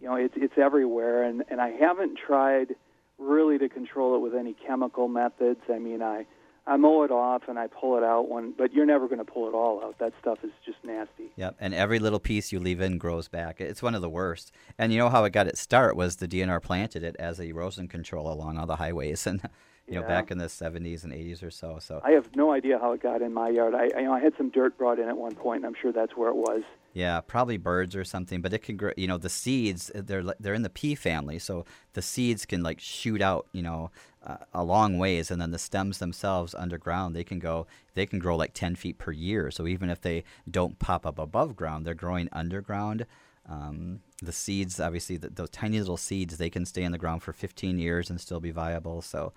you 0.04 0.10
know, 0.10 0.16
it's 0.16 0.34
it's 0.36 0.58
everywhere, 0.58 1.22
and 1.22 1.44
and 1.48 1.62
I 1.62 1.70
haven't 1.70 2.18
tried 2.18 2.74
really 3.18 3.56
to 3.56 3.70
control 3.70 4.16
it 4.16 4.18
with 4.18 4.34
any 4.34 4.52
chemical 4.52 5.08
methods. 5.08 5.60
I 5.72 5.78
mean, 5.78 6.02
I 6.02 6.26
I 6.66 6.76
mow 6.76 7.04
it 7.04 7.10
off 7.10 7.44
and 7.48 7.58
I 7.58 7.68
pull 7.68 7.96
it 7.96 8.04
out 8.04 8.28
when, 8.28 8.52
but 8.52 8.74
you're 8.74 8.84
never 8.84 9.06
going 9.08 9.18
to 9.18 9.24
pull 9.24 9.48
it 9.48 9.54
all 9.54 9.82
out. 9.82 9.98
That 10.00 10.12
stuff 10.20 10.40
is 10.44 10.50
just 10.64 10.76
nasty. 10.84 11.32
Yep, 11.36 11.56
and 11.58 11.72
every 11.72 11.98
little 11.98 12.18
piece 12.18 12.52
you 12.52 12.60
leave 12.60 12.82
in 12.82 12.98
grows 12.98 13.28
back. 13.28 13.62
It's 13.62 13.82
one 13.82 13.94
of 13.94 14.02
the 14.02 14.10
worst. 14.10 14.52
And 14.78 14.92
you 14.92 14.98
know 14.98 15.08
how 15.08 15.24
it 15.24 15.30
got 15.30 15.46
its 15.46 15.60
start 15.60 15.96
was 15.96 16.16
the 16.16 16.28
DNR 16.28 16.60
planted 16.60 17.02
it 17.02 17.16
as 17.18 17.40
a 17.40 17.44
erosion 17.44 17.88
control 17.88 18.30
along 18.30 18.58
all 18.58 18.66
the 18.66 18.76
highways, 18.76 19.26
and 19.30 19.40
you 19.86 19.94
Yeah. 19.94 20.00
know 20.00 20.06
back 20.06 20.30
in 20.30 20.36
the 20.36 20.48
70s 20.48 21.02
and 21.04 21.14
80s 21.14 21.42
or 21.42 21.50
so. 21.50 21.78
So 21.80 22.02
I 22.04 22.10
have 22.10 22.36
no 22.36 22.52
idea 22.52 22.78
how 22.78 22.92
it 22.92 23.02
got 23.02 23.22
in 23.22 23.32
my 23.32 23.48
yard. 23.48 23.74
I, 23.74 23.88
I 23.96 24.00
you 24.00 24.04
know 24.04 24.12
I 24.12 24.20
had 24.20 24.34
some 24.36 24.50
dirt 24.50 24.76
brought 24.76 24.98
in 24.98 25.08
at 25.08 25.16
one 25.16 25.34
point, 25.34 25.64
and 25.64 25.66
I'm 25.66 25.80
sure 25.80 25.92
that's 25.92 26.14
where 26.14 26.28
it 26.28 26.36
was. 26.36 26.62
Yeah, 26.94 27.20
probably 27.20 27.56
birds 27.56 27.96
or 27.96 28.04
something. 28.04 28.40
But 28.40 28.52
it 28.54 28.62
can 28.62 28.76
grow. 28.76 28.92
You 28.96 29.08
know, 29.08 29.18
the 29.18 29.28
seeds 29.28 29.90
they're 29.94 30.22
they're 30.38 30.54
in 30.54 30.62
the 30.62 30.70
pea 30.70 30.94
family, 30.94 31.38
so 31.40 31.66
the 31.92 32.02
seeds 32.02 32.46
can 32.46 32.62
like 32.62 32.80
shoot 32.80 33.20
out. 33.20 33.46
You 33.52 33.62
know, 33.62 33.90
uh, 34.24 34.36
a 34.52 34.62
long 34.62 34.96
ways, 34.96 35.30
and 35.30 35.42
then 35.42 35.50
the 35.50 35.58
stems 35.58 35.98
themselves 35.98 36.54
underground 36.54 37.14
they 37.14 37.24
can 37.24 37.40
go. 37.40 37.66
They 37.94 38.06
can 38.06 38.20
grow 38.20 38.36
like 38.36 38.54
ten 38.54 38.76
feet 38.76 38.96
per 38.98 39.10
year. 39.10 39.50
So 39.50 39.66
even 39.66 39.90
if 39.90 40.00
they 40.00 40.22
don't 40.48 40.78
pop 40.78 41.04
up 41.04 41.18
above 41.18 41.56
ground, 41.56 41.84
they're 41.84 41.94
growing 41.94 42.28
underground. 42.32 43.06
Um, 43.48 44.00
the 44.22 44.32
seeds, 44.32 44.80
obviously, 44.80 45.16
the, 45.18 45.28
those 45.30 45.50
tiny 45.50 45.78
little 45.78 45.96
seeds, 45.98 46.38
they 46.38 46.48
can 46.48 46.64
stay 46.64 46.82
in 46.82 46.92
the 46.92 46.98
ground 46.98 47.22
for 47.22 47.32
15 47.34 47.78
years 47.78 48.08
and 48.08 48.18
still 48.20 48.40
be 48.40 48.50
viable. 48.52 49.02
So, 49.02 49.32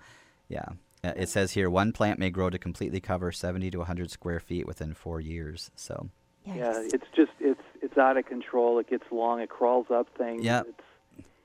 yeah. 0.48 0.64
Uh, 1.04 1.12
It 1.16 1.28
says 1.28 1.52
here 1.52 1.68
one 1.68 1.92
plant 1.92 2.18
may 2.18 2.30
grow 2.30 2.48
to 2.50 2.58
completely 2.58 3.00
cover 3.00 3.30
70 3.32 3.70
to 3.72 3.78
100 3.78 4.10
square 4.10 4.40
feet 4.40 4.66
within 4.66 4.94
four 4.94 5.20
years. 5.20 5.70
So, 5.76 6.08
Yeah, 6.56 6.80
it's 6.82 7.06
just 7.14 7.32
it's 7.40 7.60
it's 7.82 7.98
out 7.98 8.16
of 8.16 8.26
control. 8.26 8.78
It 8.78 8.88
gets 8.88 9.04
long. 9.10 9.40
It 9.40 9.48
crawls 9.48 9.86
up 9.90 10.08
things. 10.16 10.44
It's, 10.60 10.80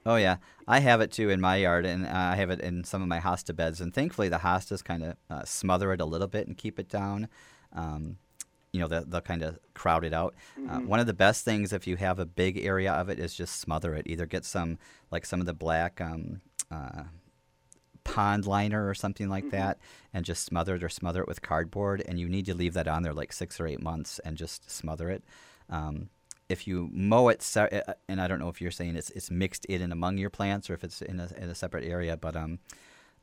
Oh 0.06 0.18
yeah, 0.18 0.38
I 0.68 0.80
have 0.80 1.00
it 1.00 1.12
too 1.12 1.30
in 1.30 1.40
my 1.40 1.56
yard, 1.58 1.86
and 1.86 2.06
uh, 2.06 2.12
I 2.14 2.36
have 2.36 2.50
it 2.50 2.60
in 2.60 2.84
some 2.84 3.02
of 3.02 3.08
my 3.08 3.20
hosta 3.20 3.56
beds. 3.56 3.80
And 3.80 3.94
thankfully, 3.94 4.28
the 4.28 4.40
hostas 4.40 4.84
kind 4.84 5.04
of 5.04 5.16
uh, 5.30 5.44
smother 5.46 5.94
it 5.94 6.02
a 6.02 6.06
little 6.06 6.28
bit 6.28 6.48
and 6.48 6.58
keep 6.58 6.78
it 6.78 6.90
down. 6.90 7.30
Um, 7.72 8.18
you 8.74 8.82
know, 8.82 8.88
they'll, 8.88 9.06
they'll 9.06 9.22
kind 9.22 9.44
of 9.44 9.60
crowd 9.74 10.04
it 10.04 10.14
out. 10.14 10.36
Uh, 10.70 10.80
one 10.80 11.00
of 11.00 11.06
the 11.06 11.14
best 11.14 11.46
things 11.46 11.72
if 11.72 11.88
you 11.88 11.96
have 11.98 12.20
a 12.20 12.26
big 12.26 12.58
area 12.66 12.92
of 12.92 13.08
it 13.08 13.20
is 13.20 13.34
just 13.34 13.62
smother 13.62 13.94
it. 13.94 14.08
Either 14.08 14.26
get 14.26 14.44
some 14.44 14.78
like 15.10 15.26
some 15.26 15.40
of 15.40 15.46
the 15.46 15.54
black 15.54 16.02
um, 16.02 16.42
uh, 16.70 17.04
pond 18.04 18.46
liner 18.46 18.88
or 18.88 18.94
something 18.94 19.30
like 19.30 19.50
that, 19.52 19.80
and 20.14 20.26
just 20.26 20.46
smother 20.46 20.76
it 20.76 20.84
or 20.84 20.90
smother 20.90 21.22
it 21.22 21.28
with 21.28 21.42
cardboard. 21.42 22.04
And 22.08 22.20
you 22.20 22.28
need 22.30 22.46
to 22.46 22.54
leave 22.54 22.74
that 22.74 22.88
on 22.88 23.04
there 23.04 23.14
like 23.14 23.34
six 23.34 23.60
or 23.60 23.68
eight 23.68 23.82
months 23.82 24.20
and 24.20 24.38
just 24.38 24.70
smother 24.70 25.10
it. 25.10 25.24
Um, 25.70 26.10
if 26.50 26.68
you 26.68 26.90
mow 26.92 27.30
it, 27.30 27.50
uh, 27.56 27.94
and 28.10 28.22
I 28.22 28.28
don't 28.28 28.40
know 28.40 28.50
if 28.50 28.62
you're 28.62 28.72
saying 28.72 28.96
it's 28.96 29.10
it's 29.12 29.32
mixed 29.32 29.66
in 29.66 29.82
and 29.82 29.94
among 29.94 30.18
your 30.18 30.30
plants 30.30 30.70
or 30.70 30.74
if 30.74 30.84
it's 30.84 31.02
in 31.02 31.20
a, 31.20 31.30
in 31.38 31.50
a 31.50 31.56
separate 31.56 31.86
area, 31.86 32.18
but 32.18 32.36
um, 32.36 32.60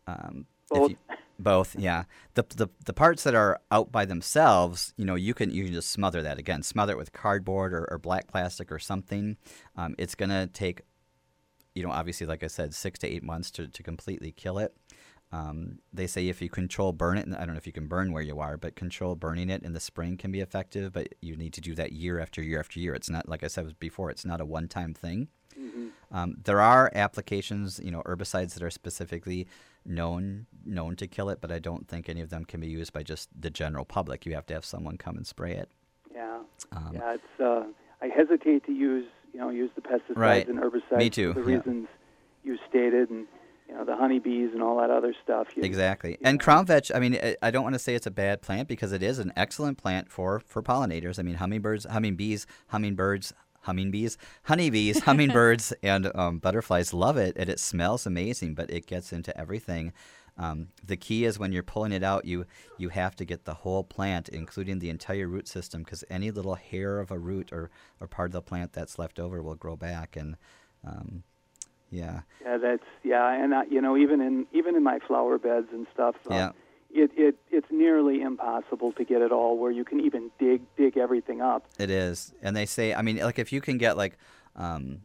um, 0.06 0.46
Both. 0.68 0.90
you- 0.90 0.96
both, 1.38 1.74
yeah. 1.78 2.04
The, 2.34 2.44
the 2.54 2.68
the 2.84 2.92
parts 2.92 3.22
that 3.22 3.34
are 3.34 3.60
out 3.70 3.90
by 3.90 4.04
themselves, 4.04 4.92
you 4.98 5.06
know, 5.06 5.14
you 5.14 5.32
can 5.32 5.50
you 5.50 5.64
can 5.64 5.72
just 5.72 5.90
smother 5.90 6.20
that 6.22 6.38
again, 6.38 6.62
smother 6.62 6.92
it 6.92 6.98
with 6.98 7.12
cardboard 7.12 7.72
or, 7.72 7.86
or 7.90 7.96
black 7.98 8.28
plastic 8.28 8.70
or 8.70 8.78
something. 8.78 9.38
Um, 9.74 9.94
it's 9.96 10.14
gonna 10.14 10.48
take, 10.48 10.82
you 11.74 11.83
know, 11.83 11.90
obviously, 11.90 12.26
like 12.26 12.42
I 12.42 12.48
said, 12.48 12.74
six 12.74 12.98
to 13.00 13.09
eight 13.09 13.22
months 13.22 13.50
to, 13.52 13.68
to 13.68 13.83
completely 13.83 14.33
kill 14.33 14.59
it. 14.59 14.74
Um, 15.33 15.78
they 15.92 16.09
say 16.09 16.28
if 16.28 16.42
you 16.42 16.48
control 16.50 16.92
burn 16.92 17.16
it, 17.16 17.24
and 17.24 17.37
I 17.37 17.40
don't 17.40 17.50
know 17.54 17.59
if 17.59 17.66
you 17.66 17.72
can 17.72 17.87
burn 17.87 18.12
where 18.12 18.22
you 18.22 18.40
are, 18.40 18.56
but 18.56 18.74
control 18.74 19.14
burning 19.14 19.48
it 19.48 19.62
in 19.62 19.72
the 19.72 19.80
spring 19.80 20.16
can 20.16 20.33
be 20.33 20.40
effective. 20.40 20.92
But 20.92 21.14
you 21.20 21.37
need 21.37 21.52
to 21.52 21.61
do 21.61 21.74
that 21.76 21.92
year 21.92 22.18
after 22.18 22.42
year 22.42 22.59
after 22.59 22.80
year. 22.80 22.94
It's 22.94 23.09
not 23.09 23.28
like 23.28 23.44
I 23.44 23.46
said 23.46 23.78
before. 23.78 24.11
It's 24.11 24.24
not 24.24 24.40
a 24.40 24.44
one-time 24.44 24.92
thing. 24.94 25.28
Um, 26.12 26.37
there 26.44 26.61
are 26.61 26.90
applications, 26.94 27.80
you 27.83 27.90
know, 27.92 28.02
herbicides 28.04 28.54
that 28.54 28.62
are 28.62 28.70
specifically 28.70 29.46
known 29.85 30.46
known 30.64 30.96
to 30.96 31.06
kill 31.06 31.30
it, 31.30 31.40
but 31.40 31.52
I 31.52 31.59
don't 31.61 31.87
think 31.87 32.09
any 32.09 32.20
of 32.20 32.30
them 32.30 32.44
can 32.44 32.61
be 32.61 32.66
used 32.66 32.92
by 32.92 33.02
just 33.04 33.28
the 33.38 33.50
general 33.50 33.85
public. 33.85 34.26
You 34.26 34.35
have 34.35 34.46
to 34.46 34.54
have 34.54 34.64
someone 34.64 34.96
come 34.98 35.16
and 35.16 35.26
spray 35.26 35.54
it. 35.54 35.70
yeah, 36.12 36.40
Um, 36.72 36.90
yeah. 36.94 37.14
It's 37.14 37.40
uh, 37.40 37.64
I 38.02 38.09
hesitate 38.09 38.64
to 38.66 38.72
use 38.72 39.06
you 39.32 39.40
know 39.40 39.50
use 39.50 39.70
the 39.74 39.80
pesticides 39.82 40.16
Right. 40.16 40.48
and 40.48 40.58
herbicides 40.58 40.98
Me 40.98 41.10
too, 41.10 41.32
for 41.34 41.42
the 41.42 41.50
yeah. 41.50 41.56
reasons 41.58 41.88
you 42.44 42.58
stated, 42.68 43.10
and 43.10 43.26
you 43.68 43.74
know 43.74 43.84
the 43.84 43.96
honeybees 43.96 44.50
and 44.52 44.62
all 44.62 44.78
that 44.78 44.90
other 44.90 45.14
stuff. 45.22 45.48
You, 45.56 45.62
Exactly. 45.62 46.18
And 46.22 46.40
crown 46.40 46.66
vetch, 46.66 46.90
I 46.94 46.98
mean, 46.98 47.14
I- 47.22 47.36
I 47.42 47.50
don't 47.50 47.62
want 47.62 47.74
to 47.74 47.78
say 47.78 47.94
it's 47.94 48.06
a 48.06 48.10
bad 48.10 48.42
plant 48.42 48.66
because 48.68 48.92
it 48.92 49.02
is 49.02 49.18
an 49.18 49.32
excellent 49.36 49.78
plant 49.78 50.10
for, 50.10 50.40
for 50.46 50.62
pollinators. 50.62 51.18
I 51.18 51.22
mean, 51.22 51.36
hummingbirds, 51.36 51.86
hummingbees, 51.86 52.46
hummingbirds, 52.68 53.32
hummingbees, 53.66 54.16
honeybees, 54.44 55.00
hummingbirds, 55.04 55.72
and 55.82 56.10
um, 56.16 56.38
butterflies 56.38 56.92
love 56.94 57.16
it, 57.16 57.36
and 57.36 57.48
it 57.50 57.60
smells 57.60 58.06
amazing, 58.06 58.54
but 58.54 58.70
it 58.70 58.86
gets 58.86 59.12
into 59.12 59.36
everything. 59.38 59.92
Um, 60.40 60.68
the 60.83 60.96
key 60.96 61.26
is 61.26 61.38
when 61.38 61.53
you're 61.53 61.62
pulling 61.62 61.92
it 61.92 62.03
out, 62.03 62.24
you 62.24 62.46
you 62.79 62.88
have 62.88 63.14
to 63.16 63.26
get 63.26 63.44
the 63.44 63.53
whole 63.53 63.85
plant, 63.85 64.31
including 64.31 64.79
the 64.79 64.88
entire 64.88 65.29
root 65.29 65.46
system, 65.46 65.83
because 65.83 66.03
any 66.09 66.31
little 66.31 66.55
hair 66.55 66.98
of 66.98 67.11
a 67.11 67.18
root 67.18 67.53
or, 67.53 67.70
or 68.00 68.07
part 68.07 68.29
of 68.29 68.33
the 68.33 68.40
plant 68.40 68.72
that's 68.72 68.98
left 68.98 69.20
over 69.20 69.42
will 69.42 69.55
grow 69.55 69.76
back. 69.76 70.16
And 70.16 70.38
um, 70.83 71.24
yeah, 71.90 72.20
Yeah, 72.42 72.57
that's 72.57 72.83
yeah, 73.05 73.31
and 73.31 73.53
uh, 73.53 73.62
you 73.68 73.83
know 73.83 73.98
even 73.98 74.22
in 74.22 74.46
even 74.53 74.76
in 74.76 74.83
my 74.83 74.98
flower 75.07 75.37
beds 75.37 75.68
and 75.72 75.87
stuff. 75.92 76.16
Uh, 76.31 76.35
Yeah. 76.35 76.50
It, 76.92 77.12
it 77.16 77.37
it's 77.53 77.68
nearly 77.70 78.20
impossible 78.20 78.90
to 78.94 79.05
get 79.05 79.22
it 79.22 79.31
all 79.31 79.57
where 79.57 79.70
you 79.70 79.85
can 79.85 80.00
even 80.00 80.31
dig 80.40 80.62
dig 80.76 80.96
everything 80.96 81.40
up. 81.40 81.66
It 81.79 81.88
is, 81.88 82.35
and 82.42 82.57
they 82.57 82.66
say, 82.66 82.94
I 82.94 83.03
mean, 83.03 83.18
like 83.18 83.38
if 83.38 83.53
you 83.53 83.61
can 83.61 83.79
get 83.79 83.96
like, 83.96 84.18
um, 84.57 85.03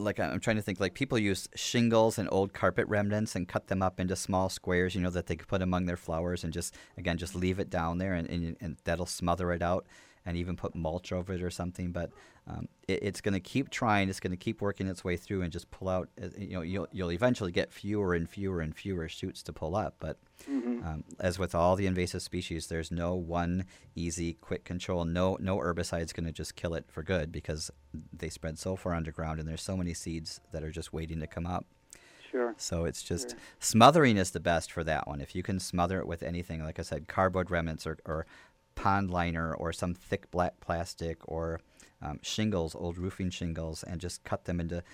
like 0.00 0.20
I'm 0.20 0.38
trying 0.38 0.56
to 0.56 0.62
think, 0.62 0.78
like 0.78 0.94
people 0.94 1.18
use 1.18 1.48
shingles 1.56 2.18
and 2.18 2.28
old 2.30 2.52
carpet 2.52 2.86
remnants 2.86 3.34
and 3.34 3.48
cut 3.48 3.66
them 3.66 3.82
up 3.82 3.98
into 3.98 4.14
small 4.14 4.48
squares, 4.48 4.94
you 4.94 5.00
know, 5.00 5.10
that 5.10 5.26
they 5.26 5.34
could 5.34 5.48
put 5.48 5.60
among 5.60 5.86
their 5.86 5.96
flowers 5.96 6.44
and 6.44 6.52
just 6.52 6.74
again 6.96 7.18
just 7.18 7.34
leave 7.34 7.58
it 7.58 7.68
down 7.68 7.98
there, 7.98 8.14
and, 8.14 8.28
and, 8.30 8.56
and 8.60 8.76
that'll 8.84 9.06
smother 9.06 9.52
it 9.52 9.60
out, 9.60 9.86
and 10.28 10.36
even 10.36 10.54
put 10.56 10.74
mulch 10.74 11.12
over 11.12 11.32
it 11.32 11.42
or 11.42 11.50
something. 11.50 11.90
But 11.90 12.10
um, 12.46 12.68
it, 12.86 13.00
it's 13.02 13.20
going 13.20 13.34
to 13.34 13.40
keep 13.40 13.70
trying, 13.70 14.08
it's 14.08 14.20
going 14.20 14.30
to 14.30 14.36
keep 14.36 14.60
working 14.60 14.86
its 14.86 15.02
way 15.02 15.16
through, 15.16 15.42
and 15.42 15.52
just 15.52 15.70
pull 15.70 15.88
out. 15.88 16.08
uh, 16.22 16.28
You 16.36 16.54
know, 16.54 16.62
you'll 16.62 16.88
you'll 16.92 17.12
eventually 17.12 17.52
get 17.52 17.72
fewer 17.72 18.14
and 18.14 18.28
fewer 18.28 18.60
and 18.60 18.76
fewer 18.76 19.08
shoots 19.08 19.42
to 19.44 19.52
pull 19.52 19.74
up, 19.74 19.96
but. 19.98 20.18
Um, 20.46 21.02
as 21.18 21.36
with 21.36 21.52
all 21.52 21.74
the 21.74 21.86
invasive 21.86 22.22
species, 22.22 22.68
there's 22.68 22.92
no 22.92 23.16
one 23.16 23.64
easy, 23.96 24.34
quick 24.34 24.64
control. 24.64 25.04
No, 25.04 25.36
no 25.40 25.58
herbicide 25.58 26.04
is 26.04 26.12
going 26.12 26.26
to 26.26 26.32
just 26.32 26.54
kill 26.54 26.74
it 26.74 26.84
for 26.88 27.02
good 27.02 27.32
because 27.32 27.72
they 28.12 28.28
spread 28.28 28.56
so 28.56 28.76
far 28.76 28.94
underground, 28.94 29.40
and 29.40 29.48
there's 29.48 29.62
so 29.62 29.76
many 29.76 29.94
seeds 29.94 30.40
that 30.52 30.62
are 30.62 30.70
just 30.70 30.92
waiting 30.92 31.18
to 31.18 31.26
come 31.26 31.44
up. 31.44 31.66
Sure. 32.30 32.54
So 32.56 32.84
it's 32.84 33.02
just 33.02 33.30
sure. 33.30 33.38
smothering 33.58 34.16
is 34.16 34.30
the 34.30 34.40
best 34.40 34.70
for 34.70 34.84
that 34.84 35.08
one. 35.08 35.20
If 35.20 35.34
you 35.34 35.42
can 35.42 35.58
smother 35.58 35.98
it 35.98 36.06
with 36.06 36.22
anything, 36.22 36.62
like 36.62 36.78
I 36.78 36.82
said, 36.82 37.08
cardboard 37.08 37.50
remnants 37.50 37.86
or, 37.86 37.98
or 38.04 38.26
pond 38.78 39.10
liner 39.10 39.52
or 39.52 39.72
some 39.72 39.92
thick 39.92 40.30
black 40.30 40.60
plastic 40.60 41.18
or 41.26 41.60
um, 42.00 42.20
shingles, 42.22 42.76
old 42.76 42.96
roofing 42.96 43.28
shingles, 43.28 43.82
and 43.82 44.00
just 44.00 44.22
cut 44.22 44.44
them 44.44 44.60
into 44.60 44.84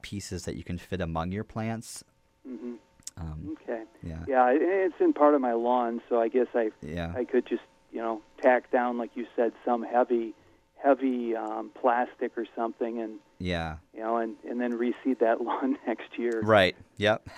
pieces 0.00 0.44
that 0.44 0.56
you 0.56 0.64
can 0.64 0.78
fit 0.78 1.02
among 1.02 1.30
your 1.30 1.44
plants. 1.44 2.02
Mm-hmm. 2.48 2.74
Um, 3.18 3.56
okay. 3.62 3.82
Yeah. 4.02 4.24
Yeah, 4.26 4.48
it's 4.50 4.94
in 5.00 5.12
part 5.12 5.34
of 5.34 5.42
my 5.42 5.52
lawn, 5.52 6.00
so 6.08 6.18
I 6.18 6.28
guess 6.28 6.46
I 6.54 6.70
yeah. 6.80 7.12
I 7.14 7.24
could 7.24 7.46
just 7.46 7.62
you 7.92 8.00
know 8.00 8.22
tack 8.40 8.70
down, 8.70 8.96
like 8.96 9.10
you 9.14 9.26
said, 9.36 9.52
some 9.66 9.82
heavy 9.82 10.34
heavy 10.82 11.36
um, 11.36 11.70
plastic 11.78 12.32
or 12.38 12.46
something, 12.56 13.02
and 13.02 13.18
yeah, 13.38 13.76
you 13.92 14.00
know, 14.00 14.16
and 14.16 14.36
and 14.48 14.58
then 14.58 14.72
reseed 14.72 15.18
that 15.20 15.40
lawn 15.42 15.76
next 15.86 16.18
year. 16.18 16.40
Right. 16.42 16.74
Yep. 16.96 17.28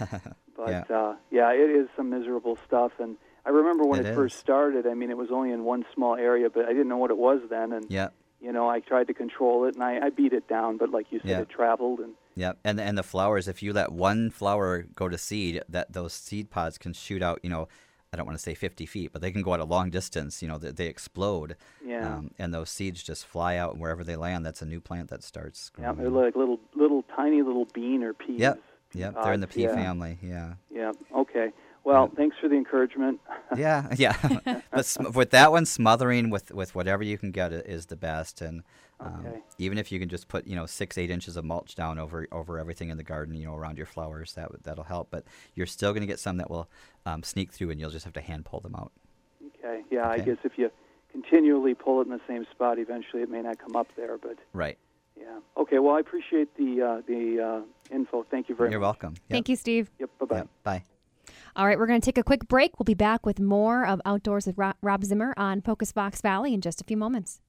but 0.57 0.68
yeah. 0.68 0.85
Uh, 0.88 1.16
yeah, 1.33 1.51
it 1.51 1.71
is 1.71 1.88
some 1.97 2.11
miserable 2.11 2.57
stuff, 2.64 2.92
and 3.01 3.16
I 3.44 3.50
remember 3.50 3.85
when 3.85 4.00
it, 4.00 4.07
it 4.07 4.14
first 4.14 4.38
started. 4.38 4.87
I 4.87 4.94
mean, 4.94 5.11
it 5.11 5.16
was 5.16 5.31
only 5.33 5.50
in 5.50 5.64
one 5.64 5.85
small 5.94 6.16
area, 6.16 6.48
but 6.50 6.66
I 6.66 6.68
didn't 6.68 6.88
know 6.88 6.96
what 6.96 7.11
it 7.11 7.18
was 7.18 7.40
then, 7.50 7.72
and 7.72 7.87
yeah. 7.88 8.09
you 8.40 8.52
know, 8.52 8.68
I 8.68 8.81
tried 8.81 9.09
to 9.09 9.14
control 9.14 9.64
it, 9.64 9.74
and 9.74 9.83
I, 9.83 10.07
I 10.07 10.11
beat 10.11 10.33
it 10.33 10.48
down, 10.48 10.76
but 10.76 10.90
like 10.90 11.07
you 11.11 11.20
said, 11.24 11.42
it 11.42 11.48
traveled 11.48 12.00
and. 12.00 12.14
Yep, 12.35 12.61
and 12.64 12.81
and 12.81 12.96
the 12.96 13.02
flowers. 13.02 13.46
If 13.46 13.62
you 13.62 13.74
let 13.74 13.92
one 13.92 14.31
flower 14.31 14.87
go 14.96 15.09
to 15.09 15.18
seed, 15.18 15.62
that 15.68 15.92
those 15.92 16.14
seed 16.14 16.50
pods 16.50 16.78
can 16.78 16.94
shoot 16.94 17.22
out. 17.22 17.40
You 17.42 17.50
know, 17.50 17.68
I 18.12 18.18
don't 18.18 18.26
want 18.26 18.37
to 18.37 18.42
say 18.42 18.55
50 18.55 18.85
feet, 18.85 19.11
but 19.12 19.22
they 19.22 19.31
can 19.33 19.40
go 19.40 19.55
out 19.55 19.61
a 19.61 19.64
long 19.64 19.88
distance. 19.88 20.42
You 20.42 20.48
know, 20.48 20.59
they, 20.59 20.70
they 20.70 20.87
explode. 20.87 21.57
Yeah. 21.85 22.16
Um, 22.16 22.31
and 22.38 22.52
those 22.52 22.68
seeds 22.68 23.02
just 23.02 23.26
fly 23.26 23.57
out, 23.57 23.72
and 23.72 23.81
wherever 23.81 24.05
they 24.05 24.16
land, 24.16 24.44
that's 24.44 24.61
a 24.61 24.66
new 24.66 24.81
plant 24.83 25.09
that 25.09 25.22
starts. 25.22 25.70
Growing. 25.70 25.96
Yeah, 25.96 26.02
they're 26.02 26.11
like 26.11 26.37
little, 26.37 26.61
little 26.74 27.05
tiny 27.16 27.40
little 27.40 27.66
bean 27.72 28.02
or 28.02 28.12
peas. 28.12 28.38
Yep. 28.38 28.61
Yep. 28.94 29.14
They're 29.14 29.33
in 29.33 29.40
the 29.40 29.46
pea 29.46 29.62
yeah. 29.62 29.74
family. 29.74 30.18
Yeah. 30.22 30.55
Yeah. 30.70 30.92
Okay. 31.16 31.52
Well, 31.85 32.11
thanks 32.16 32.37
for 32.40 32.49
the 32.49 32.55
encouragement. 32.55 33.21
yeah, 33.57 33.88
yeah. 33.97 34.16
but 34.71 34.87
sm- 34.87 35.12
with 35.14 35.31
that 35.31 35.51
one, 35.51 35.66
smothering 35.66 36.31
with, 36.31 36.53
with 36.53 36.75
whatever 36.75 37.03
you 37.03 37.18
can 37.18 37.33
get 37.33 37.53
is 37.53 37.87
the 37.87 37.97
best. 37.97 38.40
And 38.40 38.62
um, 39.01 39.25
okay. 39.27 39.38
even 39.59 39.79
if 39.79 39.90
you 39.90 39.99
can 39.99 40.09
just 40.09 40.29
put 40.29 40.47
you 40.47 40.55
know 40.55 40.66
six 40.66 40.97
eight 40.97 41.11
inches 41.11 41.37
of 41.37 41.45
mulch 41.45 41.75
down 41.75 41.99
over 41.99 42.29
over 42.31 42.59
everything 42.59 42.88
in 42.88 42.97
the 42.97 43.03
garden, 43.03 43.35
you 43.35 43.47
know 43.47 43.55
around 43.55 43.77
your 43.77 43.87
flowers, 43.87 44.35
that 44.35 44.51
that'll 44.62 44.85
help. 44.85 45.09
But 45.11 45.25
you're 45.55 45.66
still 45.66 45.92
going 45.92 46.03
to 46.03 46.07
get 46.07 46.21
some 46.21 46.37
that 46.37 46.51
will 46.51 46.68
um, 47.05 47.23
sneak 47.23 47.53
through, 47.53 47.71
and 47.71 47.81
you'll 47.81 47.90
just 47.90 48.05
have 48.05 48.14
to 48.14 48.21
hand 48.21 48.45
pull 48.45 48.61
them 48.61 48.77
out. 48.77 48.92
Okay. 49.59 49.83
Yeah. 49.90 50.09
Okay. 50.11 50.23
I 50.23 50.25
guess 50.25 50.38
if 50.45 50.53
you 50.57 50.71
continually 51.11 51.75
pull 51.75 52.01
it 52.01 52.05
in 52.05 52.11
the 52.11 52.21
same 52.29 52.47
spot, 52.53 52.79
eventually 52.79 53.23
it 53.23 53.31
may 53.31 53.42
not 53.42 53.59
come 53.59 53.75
up 53.75 53.88
there. 53.97 54.18
But 54.18 54.38
right. 54.53 54.79
Yeah. 55.18 55.40
Okay. 55.57 55.81
Well, 55.81 55.97
I 55.97 56.01
appreciate 56.01 56.57
the 56.57 56.83
uh, 56.83 57.03
the 57.09 57.64
uh, 57.64 57.95
info. 57.95 58.25
Thank 58.31 58.49
you 58.49 58.55
very 58.55 58.71
You're 58.71 58.79
much. 58.79 58.99
You're 59.01 59.09
welcome. 59.09 59.14
Yep. 59.14 59.31
Thank 59.31 59.49
you, 59.49 59.57
Steve. 59.57 59.90
Yep. 59.99 60.11
Bye 60.21 60.27
bye. 60.27 60.37
Yep. 60.37 60.49
Bye. 60.62 60.85
All 61.54 61.66
right, 61.66 61.78
we're 61.78 61.86
going 61.86 62.00
to 62.00 62.04
take 62.04 62.16
a 62.16 62.22
quick 62.22 62.48
break. 62.48 62.78
We'll 62.78 62.84
be 62.84 62.94
back 62.94 63.26
with 63.26 63.38
more 63.38 63.86
of 63.86 64.00
Outdoors 64.06 64.46
with 64.46 64.56
Rob 64.56 65.04
Zimmer 65.04 65.34
on 65.36 65.60
Focus 65.60 65.92
Fox 65.92 66.22
Valley 66.22 66.54
in 66.54 66.62
just 66.62 66.80
a 66.80 66.84
few 66.84 66.96
moments. 66.96 67.40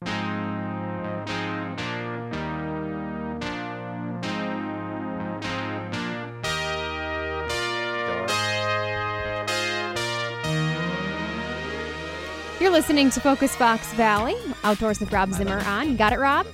You're 12.60 12.72
listening 12.72 13.10
to 13.12 13.22
Focus 13.22 13.56
Fox 13.56 13.94
Valley, 13.94 14.36
Outdoors 14.66 15.00
with 15.00 15.14
Rob 15.14 15.32
Zimmer 15.32 15.60
on. 15.60 15.96
Got 15.96 16.12
it, 16.12 16.20
Rob? 16.20 16.46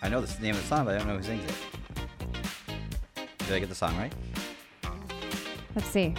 I 0.00 0.08
know 0.08 0.22
the 0.22 0.42
name 0.42 0.54
of 0.54 0.62
the 0.62 0.68
song, 0.68 0.86
but 0.86 0.94
I 0.94 0.98
don't 0.98 1.08
know 1.08 1.18
who 1.18 1.22
sings 1.22 1.44
it. 1.44 1.54
Did 3.40 3.52
I 3.52 3.58
get 3.58 3.68
the 3.68 3.74
song 3.74 3.94
right? 3.98 4.12
Let's 5.74 5.88
see. 5.88 6.14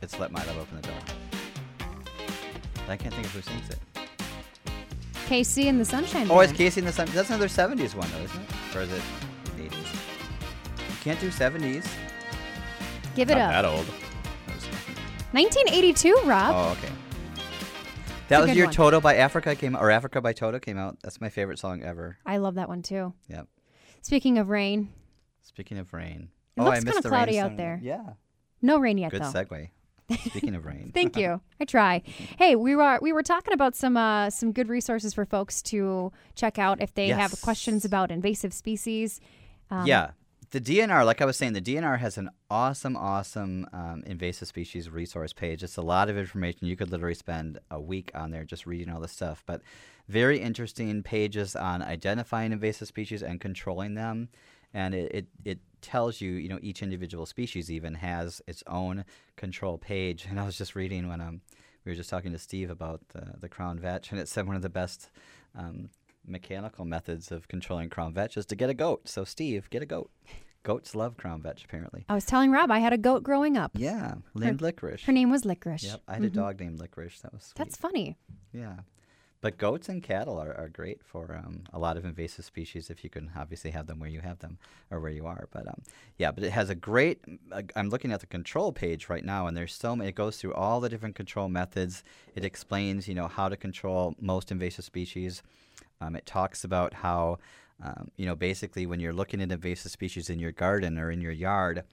It's 0.00 0.18
Let 0.18 0.30
My 0.30 0.44
Love 0.44 0.58
Open 0.58 0.80
the 0.80 0.88
Door. 0.88 0.98
I 2.88 2.96
can't 2.96 3.12
think 3.12 3.26
of 3.26 3.32
who 3.32 3.42
sings 3.42 3.70
it. 3.70 3.78
KC 5.26 5.66
and 5.68 5.78
the 5.78 5.84
Sunshine 5.84 6.26
Oh, 6.30 6.40
it's 6.40 6.52
KC 6.52 6.78
and 6.78 6.86
the 6.86 6.92
Sunshine. 6.92 7.14
That's 7.14 7.28
another 7.28 7.48
70s 7.48 7.94
one, 7.94 8.08
though, 8.12 8.22
isn't 8.22 8.40
it? 8.40 8.76
Or 8.76 8.80
is 8.82 8.92
it 8.92 9.02
80s? 9.56 9.72
You 10.78 10.96
can't 11.02 11.20
do 11.20 11.28
70s. 11.28 11.86
Give 13.14 13.28
it 13.30 13.34
Not 13.34 13.42
up. 13.42 13.50
that 13.50 13.64
old. 13.64 13.86
1982, 15.32 16.20
Rob. 16.24 16.54
Oh, 16.54 16.72
okay. 16.72 16.92
That 18.28 18.42
was 18.42 18.54
your 18.54 18.66
one. 18.66 18.74
Toto 18.74 19.00
by 19.00 19.16
Africa 19.16 19.54
came 19.54 19.76
or 19.76 19.90
Africa 19.90 20.20
by 20.20 20.32
Toto 20.32 20.58
came 20.58 20.78
out. 20.78 20.98
That's 21.02 21.20
my 21.20 21.28
favorite 21.28 21.58
song 21.58 21.82
ever. 21.82 22.18
I 22.24 22.36
love 22.38 22.54
that 22.54 22.68
one 22.68 22.82
too. 22.82 23.12
Yep. 23.28 23.48
Speaking 24.02 24.38
of 24.38 24.48
rain. 24.48 24.90
Speaking 25.42 25.78
of 25.78 25.92
rain. 25.92 26.28
It 26.56 26.60
oh, 26.60 26.64
looks 26.64 26.78
I 26.78 26.80
missed 26.80 26.86
kind 26.86 26.96
of 26.98 27.02
the 27.02 27.08
cloudy 27.08 27.32
rain 27.32 27.40
out 27.40 27.56
there. 27.56 27.80
Yeah. 27.82 28.12
No 28.62 28.78
rain 28.78 28.98
yet 28.98 29.10
Good 29.10 29.22
though. 29.22 29.32
segue. 29.32 29.70
Speaking 30.10 30.54
of 30.54 30.64
rain. 30.64 30.90
Thank 30.94 31.16
you. 31.16 31.40
I 31.60 31.64
try. 31.64 32.02
Hey, 32.38 32.56
we 32.56 32.74
were 32.74 32.98
we 33.02 33.12
were 33.12 33.22
talking 33.22 33.52
about 33.52 33.74
some 33.76 33.96
uh, 33.96 34.30
some 34.30 34.52
good 34.52 34.68
resources 34.68 35.12
for 35.14 35.24
folks 35.24 35.62
to 35.62 36.12
check 36.34 36.58
out 36.58 36.80
if 36.80 36.94
they 36.94 37.08
Yes. 37.08 37.18
have 37.18 37.40
questions 37.42 37.84
about 37.84 38.10
invasive 38.10 38.52
species. 38.52 39.20
Um, 39.70 39.86
yeah. 39.86 40.10
The 40.50 40.62
DNR, 40.62 41.04
like 41.04 41.20
I 41.20 41.26
was 41.26 41.36
saying, 41.36 41.52
the 41.52 41.60
DNR 41.60 41.98
has 41.98 42.16
an 42.16 42.30
awesome, 42.50 42.96
awesome 42.96 43.66
um, 43.74 44.02
invasive 44.06 44.48
species 44.48 44.88
resource 44.88 45.34
page. 45.34 45.62
It's 45.62 45.76
a 45.76 45.82
lot 45.82 46.08
of 46.08 46.16
information. 46.16 46.66
You 46.66 46.74
could 46.74 46.90
literally 46.90 47.12
spend 47.14 47.58
a 47.70 47.78
week 47.78 48.10
on 48.14 48.30
there 48.30 48.44
just 48.44 48.64
reading 48.64 48.88
all 48.88 48.98
this 48.98 49.12
stuff. 49.12 49.42
But 49.44 49.60
very 50.08 50.38
interesting 50.40 51.02
pages 51.02 51.54
on 51.54 51.82
identifying 51.82 52.52
invasive 52.52 52.88
species 52.88 53.22
and 53.22 53.38
controlling 53.42 53.92
them. 53.92 54.30
And 54.72 54.94
it, 54.94 55.12
it, 55.14 55.26
it 55.44 55.58
tells 55.80 56.20
you, 56.20 56.32
you 56.32 56.48
know, 56.48 56.58
each 56.62 56.82
individual 56.82 57.26
species 57.26 57.70
even 57.70 57.94
has 57.94 58.40
its 58.46 58.62
own 58.66 59.04
control 59.36 59.78
page. 59.78 60.26
And 60.28 60.38
I 60.40 60.44
was 60.44 60.56
just 60.58 60.74
reading 60.74 61.08
when 61.08 61.20
um, 61.20 61.40
we 61.84 61.92
were 61.92 61.96
just 61.96 62.10
talking 62.10 62.32
to 62.32 62.38
Steve 62.38 62.70
about 62.70 63.00
the, 63.10 63.34
the 63.40 63.48
crown 63.48 63.78
vetch, 63.78 64.10
and 64.10 64.20
it 64.20 64.28
said 64.28 64.46
one 64.46 64.56
of 64.56 64.62
the 64.62 64.68
best 64.68 65.10
um, 65.56 65.90
mechanical 66.26 66.84
methods 66.84 67.32
of 67.32 67.48
controlling 67.48 67.88
crown 67.88 68.12
vetch 68.12 68.36
is 68.36 68.46
to 68.46 68.56
get 68.56 68.68
a 68.70 68.74
goat. 68.74 69.08
So, 69.08 69.24
Steve, 69.24 69.70
get 69.70 69.82
a 69.82 69.86
goat. 69.86 70.10
Goats 70.64 70.94
love 70.94 71.16
crown 71.16 71.40
vetch, 71.40 71.64
apparently. 71.64 72.04
I 72.08 72.14
was 72.14 72.24
telling 72.26 72.50
Rob 72.50 72.70
I 72.70 72.80
had 72.80 72.92
a 72.92 72.98
goat 72.98 73.22
growing 73.22 73.56
up. 73.56 73.70
Yeah, 73.74 74.16
named 74.34 74.60
Licorice. 74.60 75.04
Her 75.04 75.12
name 75.12 75.30
was 75.30 75.44
Licorice. 75.44 75.84
Yep, 75.84 76.02
I 76.08 76.14
had 76.14 76.24
a 76.24 76.30
Mhm. 76.30 76.34
dog 76.34 76.60
named 76.60 76.78
Licorice. 76.80 77.20
That 77.22 77.32
was 77.32 77.44
sweet. 77.44 77.56
That's 77.56 77.76
funny. 77.76 78.18
Yeah. 78.52 78.76
But 79.40 79.56
goats 79.56 79.88
and 79.88 80.02
cattle 80.02 80.38
are, 80.38 80.52
are 80.54 80.68
great 80.68 81.00
for 81.04 81.40
um, 81.44 81.62
a 81.72 81.78
lot 81.78 81.96
of 81.96 82.04
invasive 82.04 82.44
species 82.44 82.90
if 82.90 83.04
you 83.04 83.10
can 83.10 83.30
obviously 83.36 83.70
have 83.70 83.86
them 83.86 84.00
where 84.00 84.10
you 84.10 84.20
have 84.20 84.40
them 84.40 84.58
or 84.90 84.98
where 84.98 85.12
you 85.12 85.26
are. 85.26 85.48
But 85.52 85.68
um, 85.68 85.82
yeah, 86.16 86.32
but 86.32 86.42
it 86.42 86.50
has 86.50 86.70
a 86.70 86.74
great. 86.74 87.20
Uh, 87.52 87.62
I'm 87.76 87.88
looking 87.88 88.10
at 88.10 88.20
the 88.20 88.26
control 88.26 88.72
page 88.72 89.08
right 89.08 89.24
now, 89.24 89.46
and 89.46 89.56
there's 89.56 89.74
so 89.74 89.94
many. 89.94 90.08
It 90.08 90.16
goes 90.16 90.38
through 90.38 90.54
all 90.54 90.80
the 90.80 90.88
different 90.88 91.14
control 91.14 91.48
methods. 91.48 92.02
It 92.34 92.44
explains, 92.44 93.06
you 93.06 93.14
know, 93.14 93.28
how 93.28 93.48
to 93.48 93.56
control 93.56 94.14
most 94.20 94.50
invasive 94.50 94.84
species. 94.84 95.42
Um, 96.00 96.16
it 96.16 96.26
talks 96.26 96.64
about 96.64 96.94
how, 96.94 97.38
um, 97.82 98.10
you 98.16 98.26
know, 98.26 98.34
basically 98.34 98.86
when 98.86 98.98
you're 98.98 99.12
looking 99.12 99.40
at 99.40 99.52
invasive 99.52 99.92
species 99.92 100.30
in 100.30 100.40
your 100.40 100.52
garden 100.52 100.98
or 100.98 101.12
in 101.12 101.20
your 101.20 101.32
yard, 101.32 101.84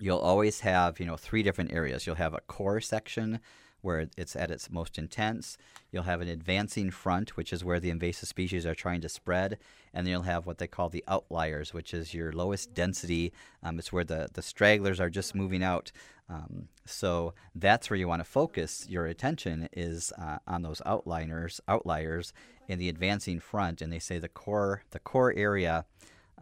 you'll 0.00 0.18
always 0.18 0.60
have 0.60 0.98
you 0.98 1.06
know 1.06 1.16
three 1.16 1.42
different 1.42 1.72
areas 1.72 2.06
you'll 2.06 2.16
have 2.16 2.34
a 2.34 2.40
core 2.40 2.80
section 2.80 3.40
where 3.84 4.08
it's 4.16 4.34
at 4.34 4.50
its 4.50 4.70
most 4.70 4.98
intense. 4.98 5.56
You'll 5.92 6.04
have 6.04 6.20
an 6.20 6.28
advancing 6.28 6.90
front 6.90 7.36
which 7.36 7.52
is 7.52 7.64
where 7.64 7.78
the 7.78 7.90
invasive 7.90 8.28
species 8.28 8.66
are 8.66 8.74
trying 8.74 9.00
to 9.02 9.08
spread. 9.08 9.58
And 9.92 10.06
then 10.06 10.12
you'll 10.12 10.22
have 10.22 10.46
what 10.46 10.58
they 10.58 10.66
call 10.66 10.88
the 10.88 11.04
outliers 11.06 11.72
which 11.72 11.94
is 11.94 12.14
your 12.14 12.32
lowest 12.32 12.74
density. 12.74 13.32
Um, 13.62 13.78
it's 13.78 13.92
where 13.92 14.04
the, 14.04 14.28
the 14.32 14.42
stragglers 14.42 15.00
are 15.00 15.10
just 15.10 15.34
moving 15.34 15.62
out. 15.62 15.92
Um, 16.28 16.68
so 16.86 17.34
that's 17.54 17.90
where 17.90 17.98
you 17.98 18.08
want 18.08 18.20
to 18.20 18.24
focus 18.24 18.86
your 18.88 19.06
attention 19.06 19.68
is 19.72 20.12
uh, 20.18 20.38
on 20.46 20.62
those 20.62 20.80
outliners 20.86 21.60
outliers 21.68 22.32
in 22.66 22.78
the 22.78 22.88
advancing 22.88 23.38
front. 23.38 23.82
And 23.82 23.92
they 23.92 23.98
say 23.98 24.18
the 24.18 24.28
core 24.28 24.82
the 24.90 24.98
core 24.98 25.34
area 25.36 25.84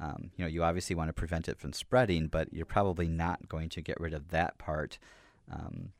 um, 0.01 0.31
you 0.37 0.45
know, 0.45 0.49
you 0.49 0.65
obviously 0.65 0.97
want 0.97 1.09
to 1.09 1.13
prevent 1.13 1.49
it 1.49 1.59
from 1.59 1.73
spreading, 1.73 2.27
but 2.27 2.53
you're 2.53 2.67
probably 2.67 3.09
not 3.09 3.49
going 3.49 3.69
to 3.71 3.81
get 3.81 4.01
rid 4.01 4.15
of 4.15 4.31
that 4.31 4.59
part. 4.59 4.99
Um, 5.51 5.93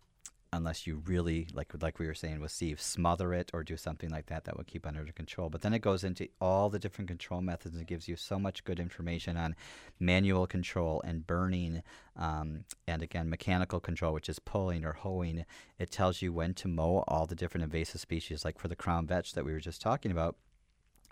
unless 0.53 0.87
you 0.87 1.03
really, 1.07 1.49
like 1.55 1.73
like 1.81 1.99
we 1.99 2.07
were 2.07 2.15
saying 2.15 2.41
with 2.41 2.51
Steve, 2.51 2.81
smother 2.81 3.33
it 3.33 3.51
or 3.55 3.63
do 3.65 3.77
something 3.77 4.11
like 4.11 4.27
that 4.27 4.45
that 4.45 4.57
will 4.57 4.65
keep 4.65 4.87
under 4.87 5.05
control. 5.13 5.49
But 5.49 5.63
then 5.63 5.73
it 5.73 5.81
goes 5.81 6.05
into 6.05 6.29
all 6.41 6.69
the 6.69 6.79
different 6.79 7.09
control 7.09 7.41
methods 7.41 7.77
and 7.77 7.87
gives 7.87 8.07
you 8.09 8.17
so 8.17 8.39
much 8.39 8.65
good 8.65 8.79
information 8.79 9.37
on 9.37 9.57
manual 9.99 10.47
control 10.47 11.01
and 11.05 11.27
burning, 11.27 11.83
um, 12.17 12.65
and 12.87 13.03
again 13.03 13.31
mechanical 13.31 13.81
control, 13.81 14.13
which 14.13 14.29
is 14.29 14.39
pulling 14.39 14.85
or 14.85 14.93
hoeing. 14.93 15.45
It 15.79 15.91
tells 15.91 16.23
you 16.23 16.33
when 16.33 16.55
to 16.55 16.69
mow 16.69 17.05
all 17.09 17.27
the 17.27 17.35
different 17.35 17.65
invasive 17.65 18.01
species, 18.01 18.45
like 18.45 18.59
for 18.59 18.69
the 18.69 18.77
crown 18.77 19.07
vetch 19.07 19.33
that 19.33 19.45
we 19.45 19.53
were 19.53 19.61
just 19.61 19.81
talking 19.81 20.11
about 20.11 20.37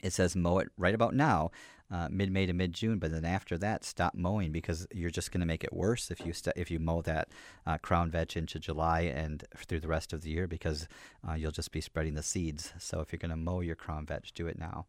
it 0.02 0.12
says 0.12 0.36
mow 0.36 0.58
it 0.58 0.68
right 0.76 0.94
about 0.94 1.14
now, 1.14 1.50
uh, 1.90 2.08
mid 2.10 2.30
May 2.30 2.46
to 2.46 2.52
mid 2.52 2.72
June. 2.72 2.98
But 2.98 3.12
then 3.12 3.24
after 3.24 3.58
that, 3.58 3.84
stop 3.84 4.14
mowing 4.14 4.52
because 4.52 4.86
you're 4.92 5.10
just 5.10 5.32
going 5.32 5.40
to 5.40 5.46
make 5.46 5.64
it 5.64 5.72
worse 5.72 6.10
if 6.10 6.24
you 6.24 6.32
st- 6.32 6.56
if 6.56 6.70
you 6.70 6.78
mow 6.78 7.02
that 7.02 7.28
uh, 7.66 7.78
crown 7.78 8.10
vetch 8.10 8.36
into 8.36 8.58
July 8.58 9.02
and 9.02 9.44
through 9.56 9.80
the 9.80 9.88
rest 9.88 10.12
of 10.12 10.22
the 10.22 10.30
year 10.30 10.46
because 10.46 10.88
uh, 11.28 11.34
you'll 11.34 11.50
just 11.50 11.72
be 11.72 11.80
spreading 11.80 12.14
the 12.14 12.22
seeds. 12.22 12.72
So 12.78 13.00
if 13.00 13.12
you're 13.12 13.18
going 13.18 13.30
to 13.30 13.36
mow 13.36 13.60
your 13.60 13.76
crown 13.76 14.06
vetch, 14.06 14.32
do 14.32 14.46
it 14.46 14.58
now. 14.58 14.86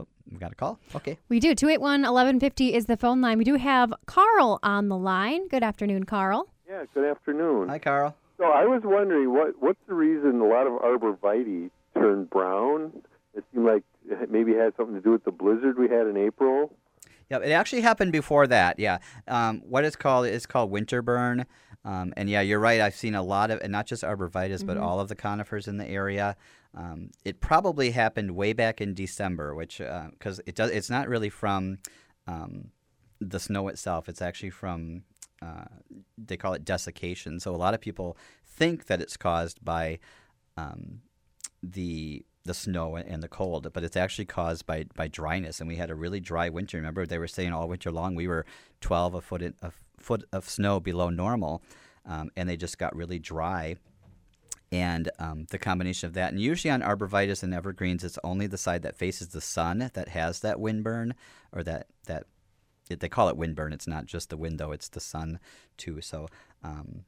Oh, 0.00 0.06
we 0.30 0.38
got 0.38 0.50
a 0.52 0.56
call. 0.56 0.80
Okay. 0.94 1.18
We 1.28 1.38
do. 1.38 1.54
281 1.54 2.00
1150 2.02 2.74
is 2.74 2.86
the 2.86 2.96
phone 2.96 3.20
line. 3.20 3.38
We 3.38 3.44
do 3.44 3.54
have 3.54 3.94
Carl 4.06 4.58
on 4.62 4.88
the 4.88 4.96
line. 4.96 5.46
Good 5.48 5.62
afternoon, 5.62 6.04
Carl. 6.04 6.48
Yeah, 6.68 6.84
good 6.94 7.08
afternoon. 7.08 7.68
Hi, 7.68 7.78
Carl. 7.78 8.16
So 8.38 8.44
I 8.44 8.64
was 8.64 8.82
wondering 8.84 9.32
what 9.32 9.54
what's 9.60 9.78
the 9.86 9.94
reason 9.94 10.40
a 10.40 10.46
lot 10.46 10.66
of 10.66 10.72
arborvitae 10.82 11.70
turn 11.94 12.24
brown? 12.24 12.92
It 13.34 13.44
seemed 13.52 13.66
like 13.66 13.78
it 13.78 13.93
maybe 14.28 14.54
had 14.54 14.74
something 14.76 14.94
to 14.94 15.00
do 15.00 15.10
with 15.10 15.24
the 15.24 15.32
blizzard 15.32 15.78
we 15.78 15.88
had 15.88 16.06
in 16.06 16.16
April. 16.16 16.76
Yeah, 17.30 17.38
it 17.38 17.52
actually 17.52 17.82
happened 17.82 18.12
before 18.12 18.46
that. 18.46 18.78
Yeah, 18.78 18.98
um, 19.28 19.62
what 19.64 19.84
it's 19.84 19.96
called 19.96 20.26
is 20.26 20.46
called 20.46 20.70
winter 20.70 21.02
burn. 21.02 21.46
Um, 21.84 22.14
and 22.16 22.30
yeah, 22.30 22.40
you're 22.40 22.60
right. 22.60 22.80
I've 22.80 22.94
seen 22.94 23.14
a 23.14 23.22
lot 23.22 23.50
of, 23.50 23.60
and 23.60 23.70
not 23.70 23.86
just 23.86 24.02
arborvitae, 24.02 24.64
but 24.64 24.78
all 24.78 25.00
of 25.00 25.08
the 25.08 25.14
conifers 25.14 25.68
in 25.68 25.76
the 25.76 25.86
area. 25.86 26.36
Um, 26.74 27.10
it 27.24 27.40
probably 27.40 27.90
happened 27.90 28.34
way 28.34 28.52
back 28.52 28.80
in 28.80 28.94
December, 28.94 29.54
which 29.54 29.78
because 29.78 30.40
it 30.46 30.54
does, 30.54 30.70
it's 30.70 30.90
not 30.90 31.08
really 31.08 31.28
from 31.28 31.78
um, 32.26 32.70
the 33.20 33.38
snow 33.38 33.68
itself. 33.68 34.08
It's 34.08 34.22
actually 34.22 34.50
from 34.50 35.02
uh, 35.42 35.64
they 36.16 36.36
call 36.36 36.54
it 36.54 36.64
desiccation. 36.64 37.38
So 37.38 37.54
a 37.54 37.56
lot 37.56 37.74
of 37.74 37.80
people 37.80 38.16
think 38.46 38.86
that 38.86 39.00
it's 39.00 39.16
caused 39.16 39.64
by 39.64 39.98
um, 40.56 41.02
the 41.62 42.24
the 42.44 42.54
snow 42.54 42.96
and 42.96 43.22
the 43.22 43.28
cold, 43.28 43.72
but 43.72 43.84
it's 43.84 43.96
actually 43.96 44.26
caused 44.26 44.66
by, 44.66 44.84
by 44.94 45.08
dryness. 45.08 45.60
And 45.60 45.68
we 45.68 45.76
had 45.76 45.90
a 45.90 45.94
really 45.94 46.20
dry 46.20 46.48
winter. 46.50 46.76
Remember, 46.76 47.06
they 47.06 47.18
were 47.18 47.26
saying 47.26 47.52
all 47.52 47.68
winter 47.68 47.90
long 47.90 48.14
we 48.14 48.28
were 48.28 48.44
12 48.80 49.14
a 49.14 49.20
foot 49.20 49.42
in, 49.42 49.54
a 49.62 49.72
foot 49.98 50.24
of 50.32 50.48
snow 50.48 50.78
below 50.78 51.08
normal, 51.08 51.62
um, 52.04 52.30
and 52.36 52.48
they 52.48 52.56
just 52.56 52.78
got 52.78 52.94
really 52.94 53.18
dry. 53.18 53.76
And 54.70 55.10
um, 55.18 55.46
the 55.50 55.58
combination 55.58 56.08
of 56.08 56.14
that, 56.14 56.32
and 56.32 56.40
usually 56.40 56.70
on 56.70 56.82
arborvitae 56.82 57.42
and 57.42 57.54
evergreens, 57.54 58.04
it's 58.04 58.18
only 58.24 58.46
the 58.46 58.58
side 58.58 58.82
that 58.82 58.96
faces 58.96 59.28
the 59.28 59.40
sun 59.40 59.90
that 59.94 60.08
has 60.08 60.40
that 60.40 60.58
wind 60.58 60.82
burn, 60.82 61.14
or 61.52 61.62
that 61.62 61.86
that 62.06 62.24
it, 62.90 62.98
they 62.98 63.08
call 63.08 63.28
it 63.28 63.36
wind 63.36 63.54
burn. 63.54 63.72
It's 63.72 63.86
not 63.86 64.06
just 64.06 64.30
the 64.30 64.36
wind 64.36 64.58
though; 64.58 64.72
it's 64.72 64.88
the 64.88 65.00
sun 65.00 65.38
too. 65.76 66.00
So 66.00 66.26
um, 66.64 67.04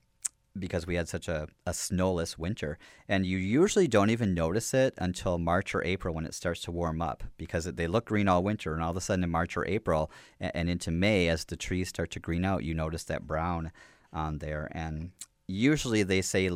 because 0.59 0.87
we 0.87 0.95
had 0.95 1.09
such 1.09 1.29
a, 1.29 1.49
a 1.67 1.75
snowless 1.75 2.39
winter. 2.39 2.79
And 3.09 3.27
you 3.27 3.39
usually 3.39 3.89
don't 3.89 4.11
even 4.11 4.35
notice 4.35 4.75
it 4.75 4.95
until 4.99 5.39
March 5.39 5.75
or 5.75 5.85
April 5.85 6.15
when 6.15 6.27
it 6.27 6.35
starts 6.35 6.63
to 6.63 6.71
warm 6.71 7.01
up 7.01 7.25
because 7.37 7.65
they 7.65 7.87
look 7.87 8.07
green 8.07 8.29
all 8.29 8.43
winter. 8.43 8.75
And 8.75 8.83
all 8.83 8.91
of 8.91 8.97
a 8.97 9.01
sudden 9.01 9.25
in 9.25 9.31
March 9.31 9.57
or 9.57 9.67
April 9.67 10.11
and, 10.41 10.53
and 10.55 10.71
into 10.71 10.91
May, 10.91 11.29
as 11.29 11.45
the 11.45 11.57
trees 11.57 11.89
start 11.89 12.11
to 12.13 12.21
green 12.21 12.45
out, 12.45 12.65
you 12.65 12.75
notice 12.75 13.05
that 13.05 13.27
brown 13.27 13.73
on 14.13 14.39
there. 14.39 14.69
And 14.73 15.11
usually 15.49 16.03
they 16.03 16.23
say 16.23 16.51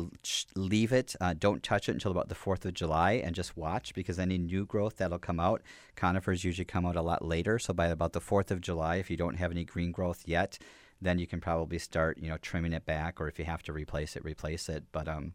leave 0.55 0.91
it, 0.91 1.15
uh, 1.21 1.33
don't 1.37 1.63
touch 1.63 1.87
it 1.87 1.93
until 1.93 2.11
about 2.11 2.29
the 2.29 2.35
4th 2.35 2.65
of 2.65 2.73
July 2.73 3.13
and 3.13 3.35
just 3.35 3.55
watch 3.55 3.93
because 3.93 4.19
any 4.19 4.37
new 4.37 4.65
growth 4.65 4.97
that'll 4.97 5.19
come 5.19 5.39
out, 5.39 5.61
conifers 5.95 6.43
usually 6.43 6.65
come 6.65 6.85
out 6.85 6.95
a 6.95 7.01
lot 7.01 7.23
later. 7.23 7.57
So 7.57 7.73
by 7.73 7.87
about 7.87 8.13
the 8.13 8.21
4th 8.21 8.51
of 8.51 8.61
July, 8.61 8.97
if 8.97 9.09
you 9.09 9.17
don't 9.17 9.35
have 9.35 9.51
any 9.51 9.63
green 9.63 9.91
growth 9.91 10.23
yet, 10.25 10.57
then 11.01 11.19
you 11.19 11.27
can 11.27 11.41
probably 11.41 11.79
start, 11.79 12.17
you 12.19 12.29
know, 12.29 12.37
trimming 12.37 12.73
it 12.73 12.85
back, 12.85 13.19
or 13.19 13.27
if 13.27 13.39
you 13.39 13.45
have 13.45 13.63
to 13.63 13.73
replace 13.73 14.15
it, 14.15 14.23
replace 14.23 14.69
it. 14.69 14.83
But 14.91 15.07
um, 15.07 15.33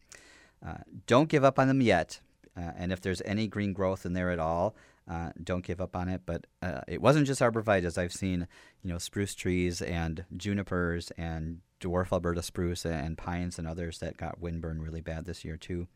uh, 0.64 0.79
don't 1.07 1.29
give 1.29 1.44
up 1.44 1.59
on 1.59 1.68
them 1.68 1.81
yet. 1.81 2.20
Uh, 2.57 2.72
and 2.76 2.92
if 2.92 3.00
there's 3.00 3.20
any 3.24 3.46
green 3.46 3.72
growth 3.72 4.07
in 4.07 4.14
there 4.14 4.31
at 4.31 4.38
all, 4.38 4.74
uh, 5.11 5.31
don't 5.42 5.64
give 5.64 5.81
up 5.81 5.94
on 5.94 6.09
it. 6.09 6.22
But 6.24 6.46
uh, 6.62 6.81
it 6.88 7.02
wasn't 7.02 7.26
just 7.26 7.40
arborvitae. 7.40 7.98
I've 7.98 8.12
seen, 8.12 8.46
you 8.83 8.90
know, 8.90 8.98
spruce 8.98 9.35
trees 9.35 9.83
and 9.83 10.24
junipers 10.37 11.11
and 11.18 11.61
dwarf 11.81 12.12
Alberta 12.12 12.42
spruce 12.42 12.87
and 12.87 13.18
pines 13.18 13.59
and 13.59 13.68
others 13.68 13.98
that 13.98 14.16
got 14.16 14.40
windburn 14.40 14.81
really 14.81 15.00
bad 15.00 15.26
this 15.26 15.44
year 15.44 15.57
too. 15.57 15.88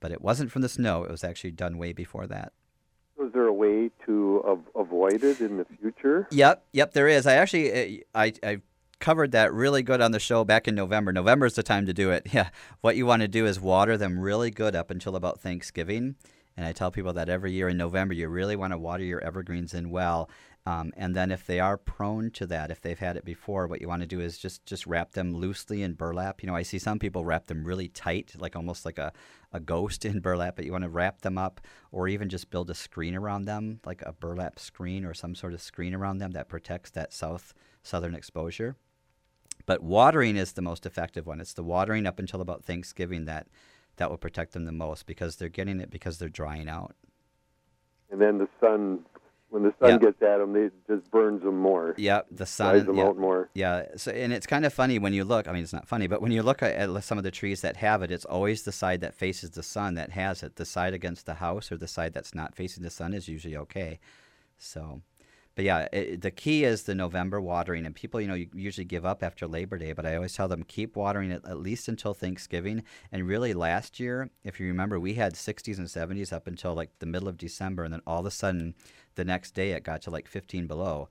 But 0.00 0.12
it 0.12 0.22
wasn't 0.22 0.50
from 0.50 0.62
the 0.62 0.68
snow. 0.68 1.04
It 1.04 1.10
was 1.10 1.24
actually 1.24 1.50
done 1.50 1.76
way 1.76 1.92
before 1.92 2.26
that. 2.28 2.52
Was 3.18 3.32
there 3.32 3.46
a 3.46 3.52
way 3.52 3.90
to 4.06 4.42
av- 4.46 4.70
avoid 4.76 5.24
it 5.24 5.40
in 5.40 5.56
the 5.56 5.66
future? 5.80 6.28
Yep, 6.30 6.64
yep, 6.72 6.92
there 6.92 7.08
is. 7.08 7.26
I 7.26 7.34
actually, 7.34 8.00
uh, 8.00 8.04
I, 8.14 8.32
I 8.44 8.60
covered 9.00 9.32
that 9.32 9.52
really 9.52 9.82
good 9.82 10.00
on 10.00 10.12
the 10.12 10.20
show 10.20 10.44
back 10.44 10.68
in 10.68 10.74
November. 10.74 11.12
November 11.12 11.46
is 11.46 11.54
the 11.54 11.62
time 11.62 11.86
to 11.86 11.94
do 11.94 12.10
it. 12.10 12.26
Yeah, 12.32 12.50
what 12.82 12.96
you 12.96 13.06
want 13.06 13.22
to 13.22 13.28
do 13.28 13.46
is 13.46 13.58
water 13.58 13.96
them 13.96 14.18
really 14.18 14.50
good 14.50 14.76
up 14.76 14.90
until 14.90 15.16
about 15.16 15.40
Thanksgiving. 15.40 16.16
And 16.56 16.66
I 16.66 16.72
tell 16.72 16.90
people 16.90 17.12
that 17.12 17.28
every 17.28 17.52
year 17.52 17.68
in 17.68 17.76
November, 17.76 18.14
you 18.14 18.28
really 18.28 18.56
want 18.56 18.72
to 18.72 18.78
water 18.78 19.04
your 19.04 19.20
evergreens 19.20 19.74
in 19.74 19.90
well. 19.90 20.28
Um, 20.66 20.92
and 20.96 21.14
then 21.14 21.30
if 21.30 21.46
they 21.46 21.60
are 21.60 21.78
prone 21.78 22.30
to 22.32 22.46
that, 22.48 22.70
if 22.70 22.80
they've 22.80 22.98
had 22.98 23.16
it 23.16 23.24
before, 23.24 23.66
what 23.66 23.80
you 23.80 23.88
want 23.88 24.02
to 24.02 24.06
do 24.06 24.20
is 24.20 24.36
just 24.36 24.66
just 24.66 24.86
wrap 24.86 25.12
them 25.12 25.32
loosely 25.32 25.82
in 25.82 25.94
burlap. 25.94 26.42
You 26.42 26.48
know, 26.48 26.56
I 26.56 26.62
see 26.62 26.78
some 26.78 26.98
people 26.98 27.24
wrap 27.24 27.46
them 27.46 27.64
really 27.64 27.88
tight, 27.88 28.34
like 28.36 28.54
almost 28.54 28.84
like 28.84 28.98
a, 28.98 29.12
a 29.52 29.60
ghost 29.60 30.04
in 30.04 30.20
burlap, 30.20 30.56
but 30.56 30.66
you 30.66 30.72
want 30.72 30.84
to 30.84 30.90
wrap 30.90 31.22
them 31.22 31.38
up 31.38 31.60
or 31.90 32.06
even 32.08 32.28
just 32.28 32.50
build 32.50 32.68
a 32.68 32.74
screen 32.74 33.14
around 33.14 33.46
them, 33.46 33.80
like 33.86 34.02
a 34.02 34.12
burlap 34.12 34.58
screen 34.58 35.06
or 35.06 35.14
some 35.14 35.34
sort 35.34 35.54
of 35.54 35.62
screen 35.62 35.94
around 35.94 36.18
them 36.18 36.32
that 36.32 36.48
protects 36.48 36.90
that 36.90 37.14
south 37.14 37.54
southern 37.82 38.14
exposure. 38.14 38.76
But 39.68 39.82
watering 39.82 40.38
is 40.38 40.52
the 40.52 40.62
most 40.62 40.86
effective 40.86 41.26
one. 41.26 41.42
It's 41.42 41.52
the 41.52 41.62
watering 41.62 42.06
up 42.06 42.18
until 42.18 42.40
about 42.40 42.64
Thanksgiving 42.64 43.26
that 43.26 43.48
that 43.96 44.08
will 44.08 44.16
protect 44.16 44.54
them 44.54 44.64
the 44.64 44.72
most 44.72 45.04
because 45.04 45.36
they're 45.36 45.50
getting 45.50 45.78
it 45.78 45.90
because 45.90 46.16
they're 46.16 46.30
drying 46.30 46.70
out. 46.70 46.94
And 48.10 48.18
then 48.18 48.38
the 48.38 48.48
sun, 48.60 49.04
when 49.50 49.64
the 49.64 49.74
sun 49.78 49.90
Yeah. 49.90 49.98
gets 49.98 50.22
at 50.22 50.38
them, 50.38 50.56
it 50.56 50.72
just 50.86 51.10
burns 51.10 51.42
them 51.42 51.58
more. 51.58 51.94
Yeah, 51.98 52.22
the 52.30 52.46
sun. 52.46 52.76
Dries 52.76 52.86
them 52.86 52.96
yeah. 52.96 53.04
out 53.04 53.18
more. 53.18 53.50
Yeah, 53.52 53.84
so 53.96 54.10
and 54.10 54.32
it's 54.32 54.46
kind 54.46 54.64
of 54.64 54.72
funny 54.72 54.98
when 54.98 55.12
you 55.12 55.22
look. 55.22 55.46
I 55.46 55.52
mean, 55.52 55.64
it's 55.64 55.74
not 55.74 55.86
funny, 55.86 56.06
but 56.06 56.22
when 56.22 56.32
you 56.32 56.42
look 56.42 56.62
at 56.62 57.04
some 57.04 57.18
of 57.18 57.24
the 57.24 57.30
trees 57.30 57.60
that 57.60 57.76
have 57.76 58.00
it, 58.00 58.10
it's 58.10 58.24
always 58.24 58.62
the 58.62 58.72
side 58.72 59.02
that 59.02 59.14
faces 59.14 59.50
the 59.50 59.62
sun 59.62 59.96
that 59.96 60.12
has 60.12 60.42
it. 60.42 60.56
The 60.56 60.64
side 60.64 60.94
against 60.94 61.26
the 61.26 61.34
house 61.34 61.70
or 61.70 61.76
the 61.76 61.88
side 61.88 62.14
that's 62.14 62.34
not 62.34 62.54
facing 62.54 62.84
the 62.84 62.88
sun 62.90 63.12
is 63.12 63.28
usually 63.28 63.54
okay. 63.58 64.00
So, 64.56 65.02
but 65.58 65.64
yeah, 65.64 65.88
it, 65.92 66.20
the 66.20 66.30
key 66.30 66.62
is 66.62 66.84
the 66.84 66.94
November 66.94 67.40
watering, 67.40 67.84
and 67.84 67.92
people, 67.92 68.20
you 68.20 68.28
know, 68.28 68.44
usually 68.54 68.84
give 68.84 69.04
up 69.04 69.24
after 69.24 69.44
Labor 69.44 69.76
Day, 69.76 69.92
but 69.92 70.06
I 70.06 70.14
always 70.14 70.32
tell 70.32 70.46
them 70.46 70.62
keep 70.62 70.94
watering 70.94 71.32
it 71.32 71.42
at 71.44 71.58
least 71.58 71.88
until 71.88 72.14
Thanksgiving. 72.14 72.84
And 73.10 73.26
really, 73.26 73.52
last 73.54 73.98
year, 73.98 74.30
if 74.44 74.60
you 74.60 74.68
remember, 74.68 75.00
we 75.00 75.14
had 75.14 75.34
60s 75.34 75.76
and 75.76 75.88
70s 75.88 76.32
up 76.32 76.46
until 76.46 76.74
like 76.74 76.90
the 77.00 77.06
middle 77.06 77.26
of 77.26 77.36
December, 77.36 77.82
and 77.82 77.92
then 77.92 78.02
all 78.06 78.20
of 78.20 78.26
a 78.26 78.30
sudden, 78.30 78.76
the 79.16 79.24
next 79.24 79.50
day 79.50 79.72
it 79.72 79.82
got 79.82 80.00
to 80.02 80.10
like 80.10 80.28
15 80.28 80.68
below 80.68 81.08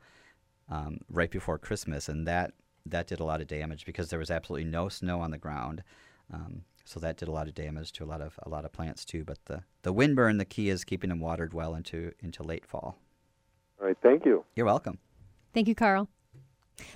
um, 0.69 0.99
right 1.09 1.29
before 1.29 1.57
Christmas, 1.57 2.07
and 2.07 2.25
that 2.25 2.53
that 2.85 3.07
did 3.07 3.19
a 3.19 3.25
lot 3.25 3.41
of 3.41 3.47
damage 3.47 3.85
because 3.85 4.09
there 4.09 4.19
was 4.19 4.31
absolutely 4.31 4.69
no 4.69 4.87
snow 4.87 5.19
on 5.19 5.31
the 5.31 5.37
ground. 5.37 5.83
Um, 6.33 6.61
so 6.85 7.01
that 7.01 7.17
did 7.17 7.27
a 7.27 7.33
lot 7.33 7.49
of 7.49 7.53
damage 7.53 7.91
to 7.91 8.05
a 8.05 8.07
lot 8.07 8.21
of 8.21 8.39
a 8.43 8.47
lot 8.47 8.63
of 8.63 8.71
plants 8.71 9.03
too. 9.03 9.25
But 9.25 9.39
the 9.43 9.63
the 9.81 9.93
windburn, 9.93 10.37
the 10.37 10.45
key 10.45 10.69
is 10.69 10.85
keeping 10.85 11.09
them 11.09 11.19
watered 11.19 11.53
well 11.53 11.75
into 11.75 12.13
into 12.21 12.43
late 12.43 12.65
fall. 12.65 12.97
All 13.79 13.87
right, 13.87 13.97
thank 14.01 14.25
you. 14.25 14.43
You're 14.55 14.65
welcome. 14.65 14.97
Thank 15.53 15.67
you, 15.67 15.75
Carl. 15.75 16.09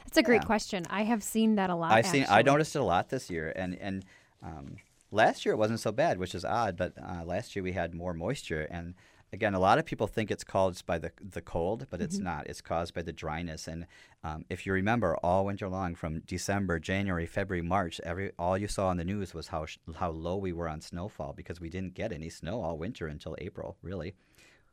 That's 0.05 0.17
a 0.17 0.23
great 0.23 0.41
Yeah. 0.41 0.45
question. 0.45 0.85
I 0.89 1.03
have 1.03 1.23
seen 1.23 1.55
that 1.55 1.69
a 1.69 1.75
lot. 1.75 1.91
I've 1.91 2.05
seen 2.05 2.25
I 2.29 2.41
noticed 2.41 2.75
it 2.75 2.79
a 2.79 2.83
lot 2.83 3.09
this 3.09 3.29
year, 3.29 3.51
and 3.55 3.75
and 3.79 4.05
um, 4.43 4.75
last 5.11 5.45
year 5.45 5.53
it 5.53 5.57
wasn't 5.57 5.79
so 5.79 5.91
bad, 5.91 6.17
which 6.19 6.35
is 6.35 6.45
odd. 6.45 6.77
But 6.77 6.93
uh, 7.01 7.23
last 7.25 7.55
year 7.55 7.63
we 7.63 7.71
had 7.71 7.93
more 7.95 8.13
moisture, 8.13 8.67
and 8.69 8.93
again, 9.33 9.53
a 9.55 9.59
lot 9.59 9.79
of 9.79 9.85
people 9.85 10.05
think 10.07 10.29
it's 10.29 10.43
caused 10.43 10.85
by 10.85 10.99
the 10.99 11.11
the 11.19 11.41
cold, 11.41 11.87
but 11.89 11.99
it's 12.01 12.19
not. 12.19 12.45
It's 12.47 12.61
caused 12.61 12.93
by 12.93 13.01
the 13.01 13.13
dryness. 13.13 13.67
And 13.67 13.87
um, 14.23 14.45
if 14.49 14.65
you 14.67 14.73
remember, 14.73 15.17
all 15.23 15.45
winter 15.45 15.67
long, 15.67 15.95
from 15.95 16.19
December, 16.21 16.77
January, 16.77 17.25
February, 17.25 17.63
March, 17.63 17.99
every 18.03 18.31
all 18.37 18.57
you 18.57 18.67
saw 18.67 18.87
on 18.89 18.97
the 18.97 19.05
news 19.05 19.33
was 19.33 19.47
how 19.47 19.65
sh- 19.65 19.77
how 19.95 20.11
low 20.11 20.37
we 20.37 20.53
were 20.53 20.67
on 20.69 20.81
snowfall 20.81 21.33
because 21.33 21.59
we 21.59 21.69
didn't 21.69 21.95
get 21.95 22.11
any 22.11 22.29
snow 22.29 22.61
all 22.61 22.77
winter 22.77 23.07
until 23.07 23.35
April. 23.39 23.77
Really, 23.81 24.13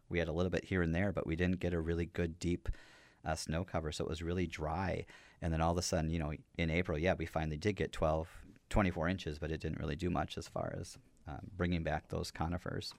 we 0.09 0.19
had 0.19 0.29
a 0.29 0.33
little 0.33 0.51
bit 0.51 0.65
here 0.65 0.83
and 0.83 0.95
there, 0.95 1.13
but 1.13 1.27
we 1.27 1.37
didn't 1.37 1.61
get 1.61 1.75
a 1.75 1.81
really 1.81 2.07
good 2.07 2.39
deep 2.39 2.69
uh, 3.25 3.35
snow 3.35 3.65
cover, 3.65 3.93
so 3.93 4.05
it 4.05 4.11
was 4.11 4.23
really 4.23 4.47
dry. 4.47 5.05
And 5.43 5.53
then 5.53 5.61
all 5.61 5.73
of 5.73 5.79
a 5.79 5.83
sudden, 5.83 6.11
you 6.11 6.19
know, 6.19 6.33
in 6.57 6.71
April, 6.71 6.99
yeah, 6.99 7.15
we 7.17 7.27
finally 7.27 7.57
did 7.57 7.77
get 7.77 7.93
12, 7.93 8.29
24 8.71 9.09
inches, 9.09 9.39
but 9.39 9.51
it 9.51 9.61
didn't 9.61 9.79
really 9.79 9.97
do 9.97 10.11
much 10.11 10.39
as 10.39 10.49
far 10.49 10.75
as 10.81 10.99
um, 11.27 11.39
bringing 11.57 11.83
back 11.83 12.09
those 12.09 12.31
conifers. 12.31 12.93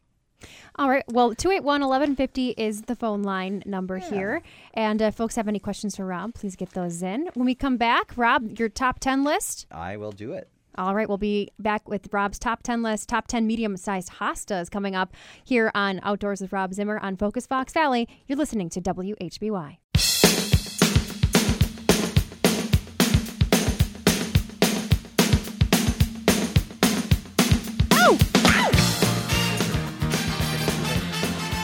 All 0.76 0.90
right. 0.90 1.04
Well, 1.10 1.36
281 1.36 1.82
1150 1.82 2.50
is 2.52 2.84
the 2.84 2.96
phone 2.96 3.24
line 3.24 3.62
number 3.66 3.98
here. 3.98 4.42
And 4.74 5.02
if 5.02 5.16
folks 5.16 5.36
have 5.36 5.50
any 5.50 5.60
questions 5.60 5.98
for 5.98 6.06
Rob, 6.06 6.34
please 6.34 6.56
get 6.56 6.70
those 6.70 7.04
in. 7.04 7.30
When 7.34 7.46
we 7.46 7.56
come 7.56 7.76
back, 7.76 8.14
Rob, 8.16 8.58
your 8.58 8.70
top 8.70 9.00
10 9.00 9.24
list. 9.26 9.66
I 9.70 9.98
will 9.98 10.14
do 10.14 10.34
it. 10.34 10.50
All 10.78 10.96
right, 10.96 11.08
we'll 11.08 11.18
be 11.18 11.50
back 11.60 11.90
with 11.90 12.08
Rob's 12.12 12.40
top 12.40 12.64
10 12.64 12.84
list, 12.84 13.10
top 13.10 13.28
10 13.28 13.46
medium 13.48 13.76
sized 13.76 14.12
hostas 14.14 14.70
coming 14.70 14.96
up 14.96 15.14
here 15.44 15.72
on 15.74 16.00
Outdoors 16.04 16.42
with 16.42 16.54
Rob 16.54 16.74
Zimmer 16.74 17.00
on 17.00 17.18
Focus 17.18 17.46
Fox 17.46 17.74
Valley. 17.74 18.08
You're 18.28 18.38
listening 18.38 18.70
to 18.70 18.82
WHBY. 18.82 19.78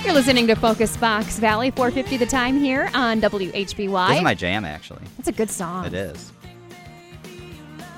You're 0.03 0.13
listening 0.13 0.47
to 0.47 0.55
Focus 0.55 0.95
Fox 0.95 1.39
Valley, 1.39 1.71
450 1.71 2.17
the 2.17 2.25
time 2.25 2.59
here 2.59 2.89
on 2.93 3.21
WHBY. 3.21 4.07
This 4.09 4.17
is 4.17 4.23
my 4.23 4.33
jam, 4.35 4.63
actually. 4.65 5.01
That's 5.17 5.29
a 5.29 5.31
good 5.31 5.49
song. 5.49 5.85
It 5.85 5.93
is. 5.93 6.31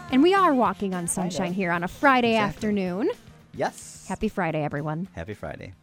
And 0.10 0.24
we 0.24 0.34
are 0.34 0.54
walking 0.54 0.94
on 0.94 1.08
sunshine 1.08 1.54
here 1.54 1.72
on 1.72 1.84
a 1.84 1.88
Friday 1.88 2.36
Exactly. 2.36 2.56
afternoon. 2.56 3.10
Yes. 3.54 4.06
Happy 4.08 4.30
Friday, 4.30 4.64
everyone. 4.64 5.08
Happy 5.14 5.34
Friday. 5.34 5.74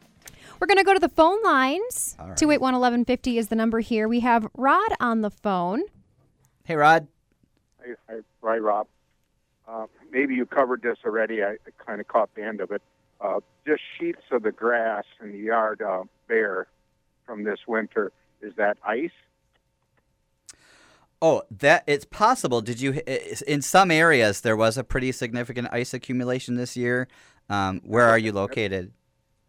We're 0.58 0.66
going 0.66 0.78
to 0.78 0.84
go 0.84 0.94
to 0.94 1.00
the 1.00 1.08
phone 1.10 1.42
lines. 1.42 2.16
All 2.18 2.28
right. 2.28 2.36
281 2.36 2.60
1150 2.74 3.38
is 3.38 3.48
the 3.48 3.54
number 3.56 3.80
here. 3.80 4.08
We 4.08 4.20
have 4.20 4.46
Rod 4.56 4.92
on 4.98 5.20
the 5.20 5.30
phone. 5.30 5.82
Hey, 6.64 6.76
Rod. 6.76 7.06
Hi, 7.80 7.94
hi, 8.08 8.14
hi 8.42 8.56
Rob. 8.58 8.86
Uh, 9.68 9.86
maybe 10.10 10.34
you 10.34 10.46
covered 10.46 10.82
this 10.82 10.96
already. 11.04 11.42
I, 11.42 11.52
I 11.52 11.84
kind 11.84 12.00
of 12.00 12.08
caught 12.08 12.34
the 12.34 12.42
end 12.44 12.60
of 12.60 12.70
it. 12.70 12.82
Uh, 13.20 13.40
just 13.66 13.82
sheets 13.98 14.22
of 14.30 14.42
the 14.42 14.52
grass 14.52 15.04
in 15.22 15.32
the 15.32 15.38
yard 15.38 15.82
uh, 15.82 16.04
bare 16.28 16.66
from 17.26 17.44
this 17.44 17.60
winter. 17.68 18.12
Is 18.40 18.54
that 18.56 18.78
ice? 18.86 19.10
Oh, 21.22 21.42
that 21.50 21.84
it's 21.86 22.04
possible. 22.04 22.60
Did 22.60 22.80
you? 22.80 23.00
In 23.46 23.62
some 23.62 23.90
areas, 23.90 24.42
there 24.42 24.56
was 24.56 24.76
a 24.76 24.84
pretty 24.84 25.10
significant 25.12 25.68
ice 25.72 25.94
accumulation 25.94 26.56
this 26.56 26.76
year. 26.76 27.08
Um, 27.48 27.80
where 27.84 28.06
are 28.06 28.18
you 28.18 28.32
located? 28.32 28.92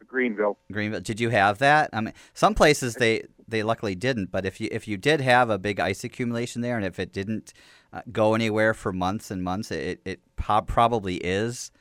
Greenville. 0.08 0.58
Greenville. 0.72 1.02
Did 1.02 1.20
you 1.20 1.30
have 1.30 1.58
that? 1.60 1.90
I 1.92 2.00
mean, 2.00 2.14
some 2.34 2.56
places 2.56 2.96
they 2.96 3.24
they 3.48 3.64
luckily 3.64 3.96
didn't. 3.96 4.32
But 4.32 4.46
if 4.46 4.62
you 4.62 4.70
if 4.72 4.88
you 4.88 4.96
did 4.96 5.20
have 5.20 5.50
a 5.50 5.58
big 5.58 5.80
ice 5.80 6.04
accumulation 6.06 6.62
there, 6.62 6.78
and 6.78 6.86
if 6.86 7.00
it 7.00 7.12
didn't 7.12 7.54
uh, 7.92 8.02
go 8.12 8.34
anywhere 8.34 8.74
for 8.74 8.94
months 8.94 9.30
and 9.30 9.44
months, 9.44 9.72
it 9.72 10.00
it 10.06 10.22
po- 10.38 10.62
probably 10.62 11.18
is. 11.18 11.72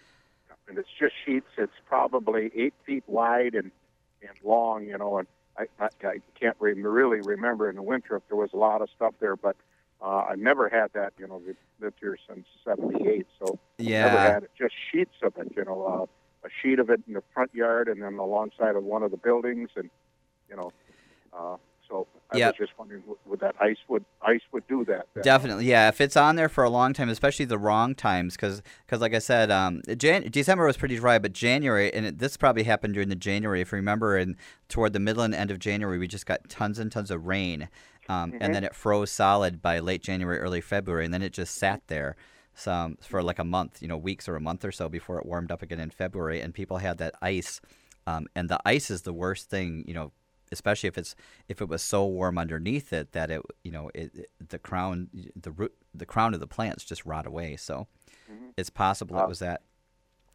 And 0.67 0.77
it's 0.79 0.89
just 0.99 1.13
sheets. 1.25 1.47
It's 1.57 1.73
probably 1.87 2.51
eight 2.57 2.75
feet 2.85 3.05
wide 3.07 3.55
and 3.55 3.71
and 4.23 4.37
long. 4.43 4.87
You 4.87 4.99
know, 4.99 5.19
and 5.19 5.29
I 5.57 5.67
I, 5.79 5.89
I 6.03 6.17
can't 6.41 6.57
re- 6.59 6.73
really 6.73 7.21
remember 7.21 7.71
in 7.71 7.77
the 7.77 7.83
winter 7.83 8.17
if 8.17 8.23
there 8.29 8.37
was 8.37 8.51
a 8.53 8.57
lot 8.57 8.83
of 8.83 8.89
stuff 8.97 9.15
there, 9.21 9.37
but. 9.37 9.55
Uh, 10.05 10.27
I've 10.31 10.39
never 10.39 10.69
had 10.69 10.89
that, 10.93 11.15
you 11.19 11.27
know, 11.27 11.41
we've 11.45 11.57
lived 11.81 11.97
here 11.99 12.19
since 12.29 12.47
'78, 12.65 13.27
so 13.39 13.59
Yeah. 13.79 14.03
never 14.03 14.21
had 14.21 14.43
it. 14.43 14.51
Just 14.57 14.75
sheets 14.93 15.15
of 15.23 15.33
it, 15.39 15.51
you 15.57 15.65
know, 15.65 15.83
uh, 15.83 16.47
a 16.47 16.51
sheet 16.63 16.79
of 16.79 16.91
it 16.91 17.01
in 17.09 17.15
the 17.15 17.23
front 17.33 17.55
yard, 17.55 17.89
and 17.89 18.03
then 18.03 18.19
alongside 18.19 18.77
of 18.77 18.85
one 18.85 19.03
of 19.03 19.11
the 19.11 19.17
buildings, 19.17 19.71
and 19.77 19.89
you 20.51 20.57
know, 20.57 20.73
uh, 21.33 21.57
so 21.89 22.07
I 22.31 22.37
Yep. 22.37 22.49
was 22.53 22.57
just 22.67 22.79
wondering, 22.79 23.03
would, 23.25 23.41
that 23.41 23.55
ice 23.61 23.79
would 23.89 24.05
ice 24.21 24.41
would 24.53 24.67
do 24.69 24.85
that? 24.85 25.07
then? 25.15 25.23
Definitely, 25.23 25.67
yeah. 25.67 25.89
If 25.89 26.03
it's 26.03 26.17
on 26.19 26.37
there 26.37 26.49
for 26.51 26.65
a 26.65 26.71
long 26.71 26.93
time, 26.93 27.09
especially 27.09 27.47
the 27.47 27.59
wrong 27.59 27.95
times, 27.95 28.37
because 28.37 28.63
like 28.91 29.15
I 29.15 29.19
said, 29.21 29.51
um, 29.51 29.81
Jan- 29.97 30.29
December 30.31 30.67
was 30.67 30.77
pretty 30.77 30.97
dry, 30.97 31.19
but 31.19 31.33
January, 31.33 31.93
and 31.95 32.05
it, 32.05 32.19
this 32.19 32.37
probably 32.37 32.65
happened 32.65 32.93
during 32.93 33.09
the 33.09 33.17
January. 33.17 33.63
If 33.63 33.73
you 33.73 33.77
remember, 33.77 34.19
and 34.19 34.37
toward 34.69 34.93
the 34.93 35.01
middle 35.01 35.23
and 35.23 35.35
end 35.35 35.51
of 35.51 35.59
January, 35.59 35.99
we 35.99 36.09
just 36.09 36.27
got 36.27 36.49
tons 36.51 36.79
and 36.79 36.93
tons 36.93 37.11
of 37.11 37.27
rain, 37.27 37.69
um, 38.09 38.33
and 38.41 38.55
then 38.55 38.65
it 38.65 38.75
froze 38.75 39.11
solid 39.11 39.61
by 39.63 39.79
late 39.79 40.03
January, 40.03 40.39
early 40.39 40.61
February, 40.61 41.05
and 41.05 41.13
then 41.15 41.23
it 41.23 41.33
just 41.33 41.55
sat 41.57 41.83
there. 41.89 42.17
Some 42.57 42.99
for 43.01 43.21
like 43.23 43.41
a 43.41 43.45
month, 43.45 43.83
you 43.83 43.89
know, 43.89 43.97
weeks 43.97 44.29
or 44.29 44.37
a 44.37 44.41
month 44.41 44.65
or 44.65 44.71
so 44.71 44.89
before 44.89 45.19
it 45.19 45.27
warmed 45.27 45.51
up 45.51 45.61
again 45.63 45.81
in 45.81 45.91
February, 45.91 46.41
and 46.41 46.55
people 46.55 46.79
had 46.79 46.99
that 46.99 47.15
ice, 47.21 47.61
um, 48.07 48.27
and 48.37 48.49
the 48.49 48.61
ice 48.65 48.91
is 48.91 49.03
the 49.03 49.13
worst 49.13 49.51
thing, 49.51 49.85
you 49.89 49.95
know, 49.95 50.13
especially 50.53 50.87
if 50.87 50.97
it's 50.97 51.17
if 51.49 51.61
it 51.61 51.69
was 51.69 51.83
so 51.83 52.07
warm 52.07 52.39
underneath 52.39 52.93
it 52.93 53.11
that 53.11 53.29
it 53.31 53.43
you 53.65 53.73
know 53.73 53.91
it, 53.95 54.15
it- 54.15 54.31
the 54.49 54.59
crown 54.61 55.09
the 55.35 55.51
root 55.51 55.75
the 55.93 56.07
crown 56.07 56.33
of 56.33 56.39
the 56.39 56.47
plants 56.47 56.85
just 56.85 57.05
rot 57.05 57.27
away. 57.27 57.57
So 57.57 57.89
it's 58.57 58.71
possible 58.71 59.17
it 59.19 59.29
was 59.29 59.41
that 59.41 59.63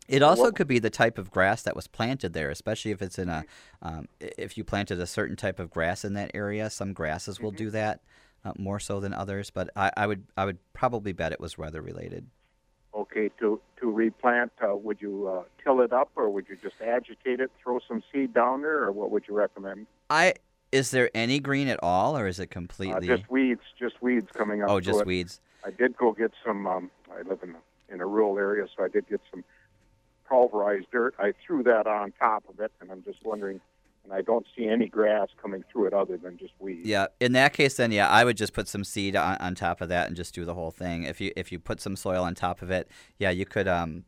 it 0.09 0.21
also 0.23 0.51
could 0.51 0.67
be 0.67 0.79
the 0.79 0.89
type 0.89 1.17
of 1.17 1.31
grass 1.31 1.61
that 1.63 1.75
was 1.75 1.87
planted 1.87 2.33
there 2.33 2.49
especially 2.49 2.91
if 2.91 3.01
it's 3.01 3.19
in 3.19 3.29
a 3.29 3.45
um, 3.81 4.07
if 4.19 4.57
you 4.57 4.63
planted 4.63 4.99
a 4.99 5.07
certain 5.07 5.35
type 5.35 5.59
of 5.59 5.69
grass 5.69 6.03
in 6.03 6.13
that 6.13 6.31
area 6.33 6.69
some 6.69 6.93
grasses 6.93 7.39
will 7.39 7.51
do 7.51 7.69
that 7.69 8.01
uh, 8.43 8.53
more 8.57 8.79
so 8.79 8.99
than 8.99 9.13
others 9.13 9.49
but 9.49 9.69
I, 9.75 9.91
I 9.95 10.07
would 10.07 10.23
I 10.35 10.45
would 10.45 10.57
probably 10.73 11.13
bet 11.13 11.31
it 11.31 11.39
was 11.39 11.57
weather 11.57 11.81
related 11.81 12.27
Okay, 12.95 13.29
to 13.39 13.61
to 13.79 13.91
replant, 13.91 14.51
uh, 14.67 14.75
would 14.75 14.99
you 14.99 15.27
uh, 15.27 15.43
till 15.63 15.79
it 15.81 15.93
up, 15.93 16.09
or 16.15 16.29
would 16.31 16.49
you 16.49 16.57
just 16.61 16.81
agitate 16.81 17.39
it, 17.39 17.51
throw 17.63 17.79
some 17.87 18.01
seed 18.11 18.33
down 18.33 18.61
there, 18.61 18.83
or 18.83 18.91
what 18.91 19.11
would 19.11 19.23
you 19.27 19.35
recommend? 19.35 19.85
I 20.09 20.33
is 20.71 20.91
there 20.91 21.09
any 21.13 21.39
green 21.39 21.67
at 21.67 21.79
all 21.83 22.17
or 22.17 22.27
is 22.27 22.39
it 22.39 22.49
Uh, 22.49 22.53
completely 22.53 23.07
just 23.07 23.29
weeds, 23.29 23.61
just 23.77 24.01
weeds 24.01 24.27
coming 24.33 24.63
up. 24.63 24.69
oh 24.69 24.79
just 24.79 25.05
weeds 25.05 25.39
I 25.65 25.71
did 25.71 25.95
go 25.97 26.13
get 26.13 26.31
some. 26.45 26.65
Um, 26.67 26.91
I 27.11 27.21
live 27.21 27.39
in 27.43 27.55
in 27.93 28.01
a 28.01 28.05
rural 28.05 28.37
area, 28.37 28.67
so 28.75 28.83
I 28.83 28.87
did 28.87 29.07
get 29.07 29.21
some 29.31 29.43
pulverized 30.29 30.87
dirt. 30.91 31.15
I 31.19 31.33
threw 31.45 31.63
that 31.63 31.87
on 31.87 32.13
top 32.19 32.43
of 32.47 32.59
it, 32.59 32.71
and 32.79 32.91
I'm 32.91 33.03
just 33.03 33.19
wondering. 33.23 33.59
And 34.05 34.13
I 34.13 34.21
don't 34.21 34.45
see 34.55 34.67
any 34.67 34.87
grass 34.87 35.27
coming 35.41 35.63
through 35.71 35.87
it 35.87 35.93
other 35.93 36.17
than 36.17 36.37
just 36.37 36.53
weeds. 36.57 36.87
Yeah, 36.87 37.07
in 37.19 37.33
that 37.33 37.53
case, 37.53 37.75
then 37.75 37.91
yeah, 37.91 38.07
I 38.09 38.23
would 38.23 38.37
just 38.37 38.53
put 38.53 38.67
some 38.67 38.83
seed 38.83 39.15
on, 39.15 39.35
on 39.37 39.55
top 39.55 39.81
of 39.81 39.89
that 39.89 40.07
and 40.07 40.15
just 40.15 40.33
do 40.33 40.45
the 40.45 40.53
whole 40.53 40.71
thing. 40.71 41.03
If 41.03 41.19
you 41.19 41.31
if 41.35 41.51
you 41.51 41.59
put 41.59 41.81
some 41.81 41.95
soil 41.95 42.23
on 42.23 42.33
top 42.33 42.61
of 42.61 42.71
it, 42.71 42.89
yeah, 43.19 43.29
you 43.29 43.45
could 43.45 43.67
um, 43.67 44.05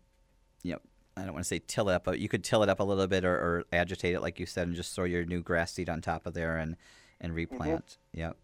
you 0.63 0.73
know, 0.73 0.79
I 1.17 1.23
don't 1.23 1.34
want 1.34 1.43
to 1.43 1.47
say 1.47 1.62
till 1.67 1.89
it 1.89 1.93
up, 1.93 2.03
but 2.05 2.19
you 2.19 2.29
could 2.29 2.43
till 2.43 2.63
it 2.63 2.69
up 2.69 2.79
a 2.79 2.84
little 2.84 3.05
bit 3.05 3.25
or, 3.25 3.36
or 3.36 3.63
agitate 3.73 4.15
it 4.15 4.21
like 4.21 4.39
you 4.39 4.45
said, 4.45 4.67
and 4.67 4.75
just 4.75 4.95
throw 4.95 5.05
your 5.05 5.25
new 5.25 5.41
grass 5.41 5.73
seed 5.73 5.89
on 5.89 6.01
top 6.01 6.25
of 6.25 6.34
there 6.34 6.57
and 6.57 6.77
and 7.19 7.36
replant. 7.36 7.97
Yep. 8.13 8.38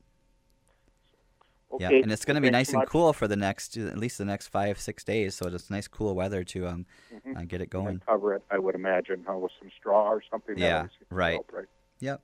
Yeah, 1.79 1.89
and 1.89 2.11
it's 2.11 2.23
going 2.25 2.35
to 2.35 2.41
be 2.41 2.47
thanks 2.49 2.69
nice 2.69 2.73
and 2.73 2.79
much. 2.79 2.89
cool 2.89 3.11
for 3.13 3.27
the 3.27 3.35
next 3.35 3.75
at 3.77 3.97
least 3.97 4.17
the 4.17 4.25
next 4.25 4.47
five 4.47 4.79
six 4.79 5.03
days. 5.03 5.35
So 5.35 5.47
it's 5.47 5.69
nice 5.69 5.87
cool 5.87 6.15
weather 6.15 6.43
to 6.45 6.67
um 6.67 6.85
Mm-hmm. 7.13 7.37
uh, 7.37 7.41
get 7.43 7.61
it 7.61 7.69
going. 7.69 7.87
And 7.87 8.05
cover 8.05 8.33
it, 8.35 8.43
I 8.51 8.57
would 8.59 8.75
imagine, 8.75 9.25
huh, 9.27 9.37
with 9.37 9.51
some 9.59 9.69
straw 9.77 10.09
or 10.09 10.21
something. 10.31 10.57
Yeah, 10.57 10.77
always 10.77 10.91
right. 11.09 11.33
help, 11.33 11.51
right. 11.53 11.65
Yep. 11.99 12.21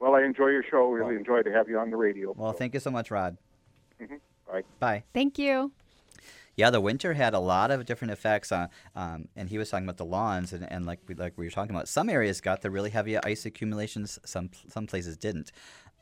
Well, 0.00 0.14
I 0.14 0.22
enjoy 0.22 0.48
your 0.48 0.64
show. 0.68 0.90
Really 0.90 1.16
enjoy 1.16 1.42
to 1.42 1.52
have 1.52 1.68
you 1.68 1.78
on 1.78 1.90
the 1.90 1.96
radio. 1.96 2.32
Well, 2.36 2.52
thank 2.52 2.74
you 2.74 2.80
so 2.80 2.90
much, 2.90 3.10
Rod. 3.10 3.36
Mhm. 4.00 4.20
Bye. 4.50 4.62
Bye. 4.80 5.04
Thank 5.12 5.38
you. 5.38 5.72
Yeah, 6.56 6.70
the 6.70 6.80
winter 6.80 7.14
had 7.14 7.34
a 7.34 7.40
lot 7.40 7.70
of 7.72 7.84
different 7.84 8.12
effects 8.12 8.52
on, 8.52 8.68
um, 8.94 9.26
and 9.34 9.48
he 9.48 9.58
was 9.58 9.70
talking 9.70 9.84
about 9.86 9.96
the 9.96 10.04
lawns, 10.04 10.52
and, 10.52 10.70
and 10.70 10.86
like 10.86 11.00
we 11.08 11.14
like 11.14 11.32
we 11.36 11.46
were 11.46 11.50
talking 11.50 11.74
about, 11.74 11.88
some 11.88 12.08
areas 12.08 12.40
got 12.40 12.62
the 12.62 12.70
really 12.70 12.90
heavy 12.90 13.16
ice 13.18 13.44
accumulations, 13.44 14.18
some 14.24 14.50
some 14.68 14.86
places 14.86 15.16
didn't. 15.16 15.50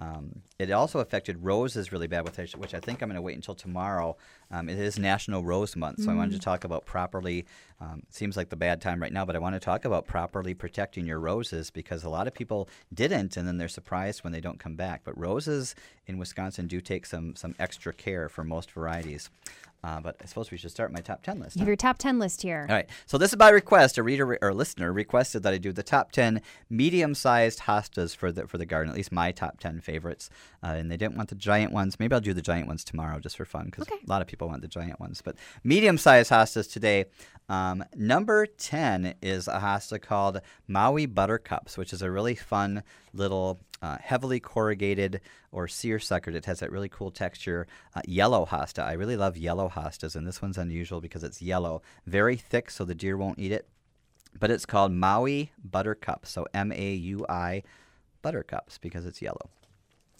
Um, 0.00 0.42
it 0.59 0.70
also 0.70 0.98
affected 0.98 1.42
roses 1.44 1.92
really 1.92 2.09
bad, 2.09 2.24
which 2.24 2.38
I, 2.38 2.59
which 2.59 2.74
I 2.74 2.81
think 2.81 3.02
I'm 3.02 3.09
going 3.09 3.16
to 3.16 3.22
wait 3.22 3.37
until 3.37 3.55
tomorrow. 3.55 4.16
Um, 4.52 4.68
it 4.68 4.78
is 4.78 4.98
National 4.98 5.42
Rose 5.42 5.74
Month, 5.74 6.02
so 6.02 6.10
I 6.10 6.14
wanted 6.14 6.32
to 6.32 6.38
talk 6.38 6.64
about 6.64 6.84
properly. 6.84 7.46
Um, 7.80 8.02
seems 8.10 8.36
like 8.36 8.50
the 8.50 8.56
bad 8.56 8.80
time 8.80 9.00
right 9.00 9.12
now, 9.12 9.24
but 9.24 9.34
I 9.34 9.38
want 9.38 9.54
to 9.54 9.60
talk 9.60 9.84
about 9.84 10.06
properly 10.06 10.54
protecting 10.54 11.06
your 11.06 11.18
roses 11.18 11.70
because 11.70 12.04
a 12.04 12.08
lot 12.10 12.26
of 12.26 12.34
people 12.34 12.68
didn't, 12.92 13.36
and 13.36 13.48
then 13.48 13.56
they're 13.56 13.66
surprised 13.66 14.22
when 14.22 14.32
they 14.32 14.40
don't 14.40 14.60
come 14.60 14.76
back. 14.76 15.00
But 15.04 15.18
roses 15.18 15.74
in 16.06 16.18
Wisconsin 16.18 16.66
do 16.66 16.80
take 16.80 17.06
some 17.06 17.34
some 17.34 17.54
extra 17.58 17.92
care 17.92 18.28
for 18.28 18.44
most 18.44 18.70
varieties. 18.70 19.30
Uh, 19.84 20.00
but 20.00 20.16
I 20.22 20.26
suppose 20.26 20.52
we 20.52 20.56
should 20.56 20.70
start 20.70 20.92
my 20.92 21.00
top 21.00 21.22
ten 21.22 21.40
list. 21.40 21.56
You 21.56 21.60
huh? 21.60 21.62
have 21.64 21.68
your 21.68 21.76
top 21.76 21.98
10 21.98 22.20
list 22.20 22.42
here. 22.42 22.66
All 22.68 22.74
right. 22.74 22.88
So 23.06 23.18
this 23.18 23.32
is 23.32 23.36
by 23.36 23.48
request. 23.48 23.98
A 23.98 24.02
reader 24.02 24.38
or 24.40 24.54
listener 24.54 24.92
requested 24.92 25.42
that 25.42 25.52
I 25.52 25.58
do 25.58 25.72
the 25.72 25.82
top 25.82 26.12
ten 26.12 26.40
medium-sized 26.70 27.60
hostas 27.60 28.14
for 28.14 28.30
the 28.30 28.46
for 28.46 28.58
the 28.58 28.66
garden. 28.66 28.90
At 28.90 28.96
least 28.96 29.10
my 29.10 29.32
top 29.32 29.58
ten 29.58 29.80
favorites. 29.80 30.30
Uh, 30.62 30.68
and 30.68 30.90
they 30.90 30.96
didn't 30.96 31.16
want 31.16 31.30
the 31.30 31.34
giant 31.34 31.72
ones. 31.72 31.98
Maybe 31.98 32.14
I'll 32.14 32.20
do 32.20 32.32
the 32.32 32.42
giant 32.42 32.68
ones 32.68 32.84
tomorrow 32.84 33.18
just 33.18 33.36
for 33.36 33.44
fun 33.44 33.66
because 33.66 33.88
a 33.88 34.08
lot 34.08 34.22
of 34.22 34.28
people 34.28 34.41
want 34.48 34.62
the 34.62 34.68
giant 34.68 35.00
ones. 35.00 35.22
But 35.22 35.37
medium-sized 35.64 36.31
hostas 36.31 36.70
today. 36.70 37.07
Um, 37.48 37.85
number 37.94 38.46
ten 38.46 39.14
is 39.20 39.48
a 39.48 39.59
hosta 39.59 40.00
called 40.00 40.40
Maui 40.68 41.07
Buttercups, 41.07 41.76
which 41.76 41.92
is 41.92 42.00
a 42.00 42.11
really 42.11 42.35
fun 42.35 42.83
little 43.12 43.61
uh, 43.83 43.98
heavily 44.00 44.40
corrugated 44.40 45.20
or 45.50 45.66
seersuckered. 45.66 46.35
It 46.35 46.46
has 46.46 46.61
that 46.61 46.70
really 46.70 46.88
cool 46.88 47.11
texture. 47.11 47.66
Uh, 47.94 48.00
yellow 48.07 48.46
hosta. 48.46 48.85
I 48.85 48.92
really 48.92 49.16
love 49.16 49.37
yellow 49.37 49.68
hostas, 49.68 50.14
and 50.16 50.26
this 50.26 50.40
one's 50.40 50.57
unusual 50.57 51.00
because 51.00 51.24
it's 51.24 51.42
yellow, 51.42 51.83
very 52.07 52.37
thick, 52.37 52.70
so 52.70 52.85
the 52.85 52.94
deer 52.94 53.16
won't 53.16 53.40
eat 53.40 53.52
it. 53.52 53.68
But 54.38 54.50
it's 54.50 54.64
called 54.64 54.92
Maui 54.92 55.52
Buttercup, 55.62 56.24
so 56.24 56.46
M 56.55 56.72
A 56.72 56.92
U 56.94 57.26
I 57.28 57.64
Buttercups 58.22 58.78
because 58.78 59.05
it's 59.05 59.20
yellow. 59.20 59.50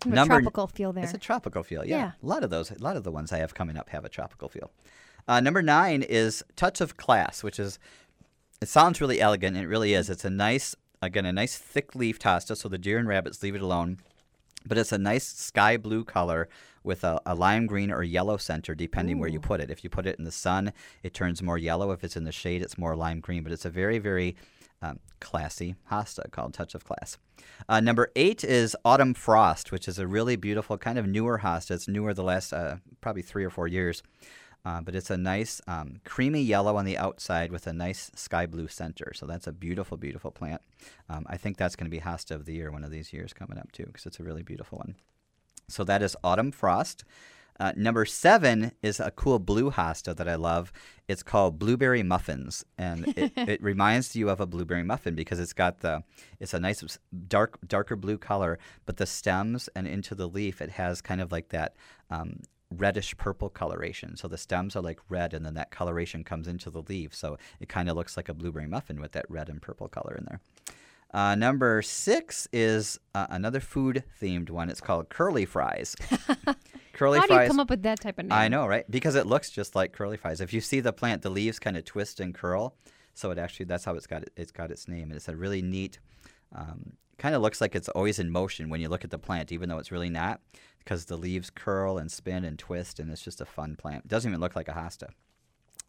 You 0.05 0.11
have 0.11 0.13
a 0.13 0.17
Number- 0.17 0.35
tropical 0.41 0.67
feel 0.67 0.93
there. 0.93 1.05
It's 1.05 1.15
a 1.15 1.19
tropical 1.19 1.63
feel, 1.63 1.85
yeah. 1.85 1.97
Yeah. 1.97 2.11
A 2.23 2.27
lot 2.27 2.43
of 2.45 2.51
those, 2.51 2.71
a 2.71 2.79
lot 2.79 2.97
of 2.97 3.05
the 3.05 3.11
ones 3.13 3.33
I 3.33 3.39
have 3.39 3.55
coming 3.55 3.77
up 3.77 3.89
have 3.91 4.05
a 4.05 4.09
tropical 4.09 4.49
feel. 4.49 4.71
Uh, 5.29 5.41
number 5.41 5.63
nine 5.63 6.03
is 6.03 6.43
Touch 6.57 6.81
of 6.81 6.97
Class, 6.97 7.43
which 7.45 7.59
is 7.61 7.79
it 8.61 8.69
sounds 8.69 9.01
really 9.01 9.21
elegant, 9.21 9.57
and 9.57 9.65
it 9.65 9.69
really 9.69 9.95
is. 9.95 10.09
It's 10.11 10.25
a 10.25 10.31
nice, 10.31 10.75
again, 11.01 11.27
a 11.27 11.33
nice 11.33 11.57
thick 11.57 11.95
leaf 11.95 12.19
hosta, 12.19 12.57
so 12.57 12.69
the 12.69 12.79
deer 12.79 12.99
and 12.99 13.09
rabbits 13.09 13.43
leave 13.43 13.55
it 13.55 13.63
alone. 13.63 13.99
But 14.65 14.79
it's 14.79 14.93
a 14.93 14.99
nice 14.99 15.25
sky 15.27 15.77
blue 15.77 16.05
color 16.05 16.49
with 16.85 17.03
a, 17.05 17.21
a 17.27 17.35
lime 17.35 17.67
green 17.67 17.91
or 17.91 18.03
yellow 18.05 18.37
center, 18.37 18.75
depending 18.75 19.19
where 19.19 19.29
you 19.29 19.41
put 19.41 19.61
it. 19.61 19.71
If 19.71 19.83
you 19.83 19.91
put 19.91 20.07
it 20.07 20.19
in 20.19 20.25
the 20.25 20.31
sun, 20.33 20.73
it 21.03 21.15
turns 21.15 21.43
more 21.43 21.59
yellow. 21.59 21.91
If 21.91 22.05
it's 22.05 22.17
in 22.17 22.25
the 22.25 22.33
shade, 22.33 22.63
it's 22.63 22.79
more 22.79 22.95
lime 22.95 23.19
green. 23.21 23.43
But 23.43 23.53
it's 23.53 23.65
a 23.65 23.71
very, 23.71 23.99
very 23.99 24.37
um, 24.83 24.99
classy 25.21 25.77
hosta 25.91 26.31
called 26.31 26.53
Touch 26.53 26.75
of 26.75 26.85
Class. 26.85 27.17
Uh, 27.69 27.81
number 27.81 28.11
eight 28.17 28.45
is 28.45 28.77
Autumn 28.85 29.15
Frost, 29.15 29.73
which 29.73 29.89
is 29.89 29.99
a 29.99 30.07
really 30.07 30.37
beautiful, 30.37 30.77
kind 30.77 30.99
of 30.99 31.07
newer 31.07 31.39
hosta. 31.39 31.71
It's 31.71 31.89
newer 31.89 32.13
the 32.13 32.25
last 32.25 32.53
uh, 32.53 32.77
probably 33.01 33.23
three 33.23 33.45
or 33.45 33.51
four 33.51 33.69
years. 33.69 34.03
Uh, 34.65 34.81
but 34.81 34.95
it's 34.95 35.11
a 35.11 35.17
nice 35.17 35.61
um, 35.67 36.01
creamy 36.05 36.41
yellow 36.41 36.77
on 36.77 36.85
the 36.85 36.97
outside 36.97 37.51
with 37.51 37.67
a 37.67 37.73
nice 37.73 38.13
sky 38.15 38.47
blue 38.47 38.69
center. 38.69 39.13
So 39.13 39.27
that's 39.27 39.49
a 39.49 39.53
beautiful, 39.53 39.97
beautiful 39.97 40.31
plant. 40.31 40.63
Um, 41.09 41.27
I 41.29 41.37
think 41.37 41.57
that's 41.57 41.75
going 41.75 41.91
to 41.91 41.97
be 41.97 42.01
Hosta 42.01 42.37
of 42.37 42.45
the 42.45 42.55
Year 42.55 42.71
one 42.71 42.85
of 42.85 42.93
these 42.93 43.13
years 43.13 43.33
coming 43.33 43.59
up 43.59 43.73
too, 43.73 43.87
because 43.87 44.07
it's 44.07 44.21
a 44.21 44.23
really 44.23 44.43
beautiful 44.45 44.79
one. 44.79 44.95
So 45.69 45.83
that 45.85 46.03
is 46.03 46.17
Autumn 46.23 46.53
Frost. 46.53 47.05
Uh, 47.61 47.73
number 47.77 48.05
seven 48.05 48.73
is 48.83 48.99
a 48.99 49.11
cool 49.11 49.39
blue 49.39 49.71
hosta 49.71 50.17
that 50.17 50.29
I 50.29 50.35
love. 50.35 50.73
It's 51.09 51.23
called 51.23 51.59
blueberry 51.59 52.03
muffins, 52.03 52.65
and 52.79 53.07
it, 53.17 53.33
it 53.37 53.63
reminds 53.63 54.17
you 54.17 54.31
of 54.31 54.41
a 54.41 54.47
blueberry 54.47 54.83
muffin 54.83 55.15
because 55.15 55.39
it's 55.39 55.53
got 55.53 55.81
the 55.81 56.03
it's 56.41 56.55
a 56.55 56.61
nice 56.61 56.99
dark 57.29 57.59
darker 57.67 57.97
blue 57.97 58.19
color, 58.19 58.59
but 58.87 58.97
the 58.97 59.07
stems 59.07 59.69
and 59.77 59.87
into 59.87 60.15
the 60.15 60.29
leaf 60.29 60.61
it 60.61 60.71
has 60.71 61.01
kind 61.01 61.21
of 61.21 61.31
like 61.31 61.51
that 61.51 61.77
um, 62.11 62.41
reddish 62.71 63.17
purple 63.17 63.51
coloration. 63.51 64.17
So 64.17 64.29
the 64.29 64.39
stems 64.39 64.75
are 64.77 64.83
like 64.83 65.01
red, 65.09 65.35
and 65.35 65.45
then 65.45 65.55
that 65.55 65.71
coloration 65.71 66.25
comes 66.25 66.49
into 66.49 66.71
the 66.71 66.83
leaf, 66.83 67.15
so 67.15 67.39
it 67.61 67.69
kind 67.69 67.89
of 67.89 67.97
looks 67.97 68.17
like 68.17 68.29
a 68.29 68.35
blueberry 68.35 68.67
muffin 68.67 69.01
with 69.01 69.13
that 69.13 69.27
red 69.29 69.49
and 69.49 69.61
purple 69.61 69.89
color 69.89 70.17
in 70.19 70.25
there. 70.25 70.41
Uh, 71.13 71.35
number 71.35 71.83
six 71.83 72.49
is 72.53 72.99
uh, 73.15 73.27
another 73.31 73.61
food 73.61 74.03
themed 74.21 74.49
one. 74.51 74.71
It's 74.71 74.81
called 74.81 75.11
curly 75.11 75.45
fries. 75.45 75.95
curly 76.95 77.19
How 77.19 77.27
do 77.27 77.35
fries. 77.35 77.47
you 77.47 77.51
come 77.51 77.61
up 77.61 77.69
with 77.69 77.83
that 77.83 78.01
type 78.01 78.19
of 78.19 78.27
name? 78.27 78.33
I 78.33 78.49
know, 78.49 78.67
right? 78.67 78.91
Because 78.91 79.15
it 79.15 79.27
looks 79.27 79.51
just 79.51 79.75
like 79.75 79.93
curly 79.93 80.17
fries. 80.17 80.41
If 80.41 80.55
you 80.55 80.61
see 80.61 80.81
the 80.81 80.93
plant, 80.93 81.23
the 81.23 81.31
leaves 81.31 81.59
kind 81.59 81.77
of 81.77 81.85
twist 81.85 82.19
and 82.19 82.35
curl. 82.35 82.77
So 83.15 83.31
it 83.31 83.39
actually 83.39 83.67
that's 83.67 83.85
how 83.85 83.95
it's 83.95 84.07
got 84.07 84.23
it, 84.23 84.33
it's 84.37 84.53
got 84.53 84.71
its 84.71 84.89
name, 84.89 85.05
and 85.05 85.13
it's 85.13 85.29
a 85.29 85.37
really 85.37 85.61
neat. 85.61 85.99
Um, 86.55 86.95
kind 87.19 87.35
of 87.35 87.43
looks 87.43 87.61
like 87.61 87.75
it's 87.75 87.91
always 87.91 88.19
in 88.19 88.31
motion 88.31 88.71
when 88.71 88.81
you 88.81 88.89
look 88.89 89.05
at 89.05 89.11
the 89.11 89.19
plant, 89.19 89.53
even 89.53 89.69
though 89.69 89.79
it's 89.79 89.93
really 89.93 90.11
not, 90.11 90.41
because 90.79 91.05
the 91.05 91.17
leaves 91.19 91.51
curl 91.51 91.99
and 91.99 92.11
spin 92.11 92.45
and 92.45 92.59
twist, 92.59 92.99
and 92.99 93.11
it's 93.11 93.23
just 93.23 93.41
a 93.41 93.45
fun 93.45 93.77
plant. 93.77 94.07
It 94.07 94.09
doesn't 94.09 94.31
even 94.31 94.41
look 94.41 94.57
like 94.57 94.69
a 94.69 94.73
hosta. 94.73 95.11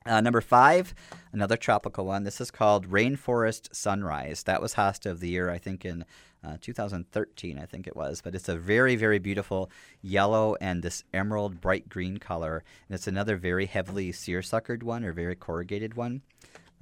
Uh, 0.06 0.20
number 0.20 0.42
five, 0.42 0.94
another 1.32 1.56
tropical 1.56 2.06
one. 2.06 2.24
This 2.24 2.42
is 2.42 2.52
called 2.52 2.90
Rainforest 2.90 3.74
Sunrise. 3.74 4.44
That 4.44 4.62
was 4.62 4.76
Hosta 4.76 5.10
of 5.10 5.20
the 5.20 5.30
Year, 5.30 5.50
I 5.50 5.58
think, 5.58 5.86
in 5.86 6.04
uh, 6.44 6.58
2013, 6.60 7.58
I 7.58 7.66
think 7.66 7.88
it 7.88 7.96
was. 7.96 8.22
But 8.22 8.36
it's 8.36 8.50
a 8.50 8.58
very, 8.58 8.96
very 8.96 9.20
beautiful 9.20 9.72
yellow 10.02 10.56
and 10.60 10.84
this 10.84 11.04
emerald 11.14 11.62
bright 11.62 11.88
green 11.88 12.18
color. 12.18 12.64
And 12.88 12.96
it's 12.96 13.08
another 13.08 13.38
very 13.38 13.66
heavily 13.66 14.12
seersuckered 14.12 14.84
one 14.84 15.06
or 15.06 15.14
very 15.14 15.36
corrugated 15.36 15.94
one. 15.94 16.22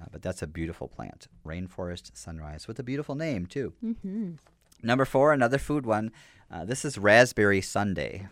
Uh, 0.02 0.06
but 0.12 0.24
that's 0.24 0.42
a 0.42 0.48
beautiful 0.48 0.88
plant. 0.88 1.28
Rainforest 1.46 2.18
Sunrise 2.18 2.68
with 2.68 2.80
a 2.80 2.84
beautiful 2.84 3.14
name, 3.14 3.46
too. 3.46 3.74
Mm-hmm. 3.86 4.32
Number 4.82 5.06
four, 5.06 5.32
another 5.32 5.60
food 5.60 5.86
one. 5.86 6.12
Uh, 6.52 6.66
this 6.66 6.84
is 6.84 6.98
Raspberry 6.98 7.62
Sundae, 7.62 8.28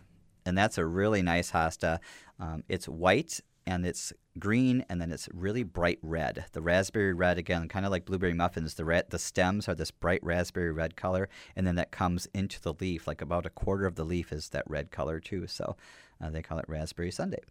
and 0.46 0.58
that's 0.58 0.80
a 0.80 0.86
really 0.86 1.22
nice 1.22 1.52
hosta. 1.52 2.00
Um, 2.40 2.64
it's 2.68 2.88
white 2.90 3.40
and 3.66 3.86
it's 3.86 4.14
green, 4.38 4.86
and 4.90 5.02
then 5.02 5.12
it's 5.12 5.28
really 5.34 5.64
bright 5.64 6.00
red. 6.02 6.46
The 6.54 6.62
raspberry 6.62 7.14
red, 7.14 7.38
again, 7.38 7.68
kind 7.68 7.86
of 7.86 7.92
like 7.92 8.06
blueberry 8.06 8.34
muffins. 8.34 8.76
The 8.76 8.86
red, 8.86 9.10
the 9.10 9.20
stems 9.20 9.68
are 9.68 9.76
this 9.76 9.92
bright 9.92 10.24
raspberry 10.24 10.72
red 10.72 10.96
color, 10.96 11.30
and 11.56 11.68
then 11.68 11.76
that 11.76 11.92
comes 11.92 12.28
into 12.34 12.62
the 12.62 12.74
leaf. 12.74 13.08
Like 13.08 13.22
about 13.22 13.46
a 13.46 13.50
quarter 13.50 13.86
of 13.86 13.96
the 13.96 14.06
leaf 14.06 14.32
is 14.32 14.50
that 14.50 14.70
red 14.70 14.92
color 14.92 15.20
too. 15.20 15.48
So 15.48 15.76
uh, 16.22 16.30
they 16.30 16.42
call 16.42 16.60
it 16.60 16.66
Raspberry 16.68 17.12
Sundae. 17.12 17.42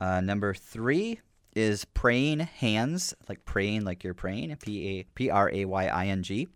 Uh, 0.00 0.20
number 0.20 0.54
three 0.54 1.20
is 1.54 1.84
praying 1.86 2.40
hands, 2.40 3.14
like 3.28 3.44
praying 3.44 3.84
like 3.84 4.04
you're 4.04 4.14
praying. 4.14 4.54
P 4.56 5.00
A 5.00 5.04
P 5.14 5.30
R 5.30 5.50
A 5.52 5.64
Y 5.64 5.86
I 5.86 6.06
N 6.06 6.22
G. 6.22 6.48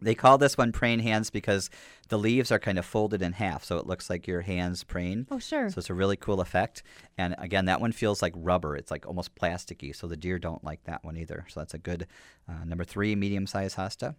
They 0.00 0.14
call 0.14 0.38
this 0.38 0.58
one 0.58 0.72
praying 0.72 1.00
hands 1.00 1.30
because 1.30 1.70
the 2.08 2.18
leaves 2.18 2.52
are 2.52 2.58
kind 2.58 2.78
of 2.78 2.84
folded 2.84 3.22
in 3.22 3.32
half, 3.32 3.64
so 3.64 3.78
it 3.78 3.86
looks 3.86 4.10
like 4.10 4.26
your 4.26 4.42
hands 4.42 4.84
praying. 4.84 5.26
Oh, 5.30 5.38
sure. 5.38 5.70
So 5.70 5.78
it's 5.78 5.90
a 5.90 5.94
really 5.94 6.16
cool 6.16 6.40
effect. 6.40 6.82
And 7.16 7.34
again, 7.38 7.64
that 7.64 7.80
one 7.80 7.92
feels 7.92 8.20
like 8.20 8.34
rubber. 8.36 8.76
It's 8.76 8.90
like 8.90 9.06
almost 9.06 9.34
plasticky, 9.34 9.96
so 9.96 10.06
the 10.06 10.16
deer 10.16 10.38
don't 10.38 10.62
like 10.62 10.84
that 10.84 11.04
one 11.04 11.16
either. 11.16 11.46
So 11.48 11.60
that's 11.60 11.74
a 11.74 11.78
good 11.78 12.06
uh, 12.48 12.64
number 12.64 12.84
three, 12.84 13.16
medium 13.16 13.46
sized 13.46 13.76
hosta. 13.76 14.14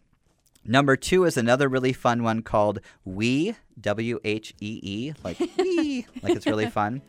Number 0.65 0.97
two 0.97 1.23
is 1.23 1.37
another 1.37 1.69
really 1.69 1.93
fun 1.93 2.23
one 2.23 2.41
called 2.41 2.79
Whee, 3.05 3.55
W 3.79 4.19
H 4.25 4.53
E 4.59 4.79
E, 4.83 5.13
like 5.23 5.39
wee, 5.57 6.05
like 6.21 6.35
it's 6.35 6.45
really 6.45 6.69
fun. 6.69 7.01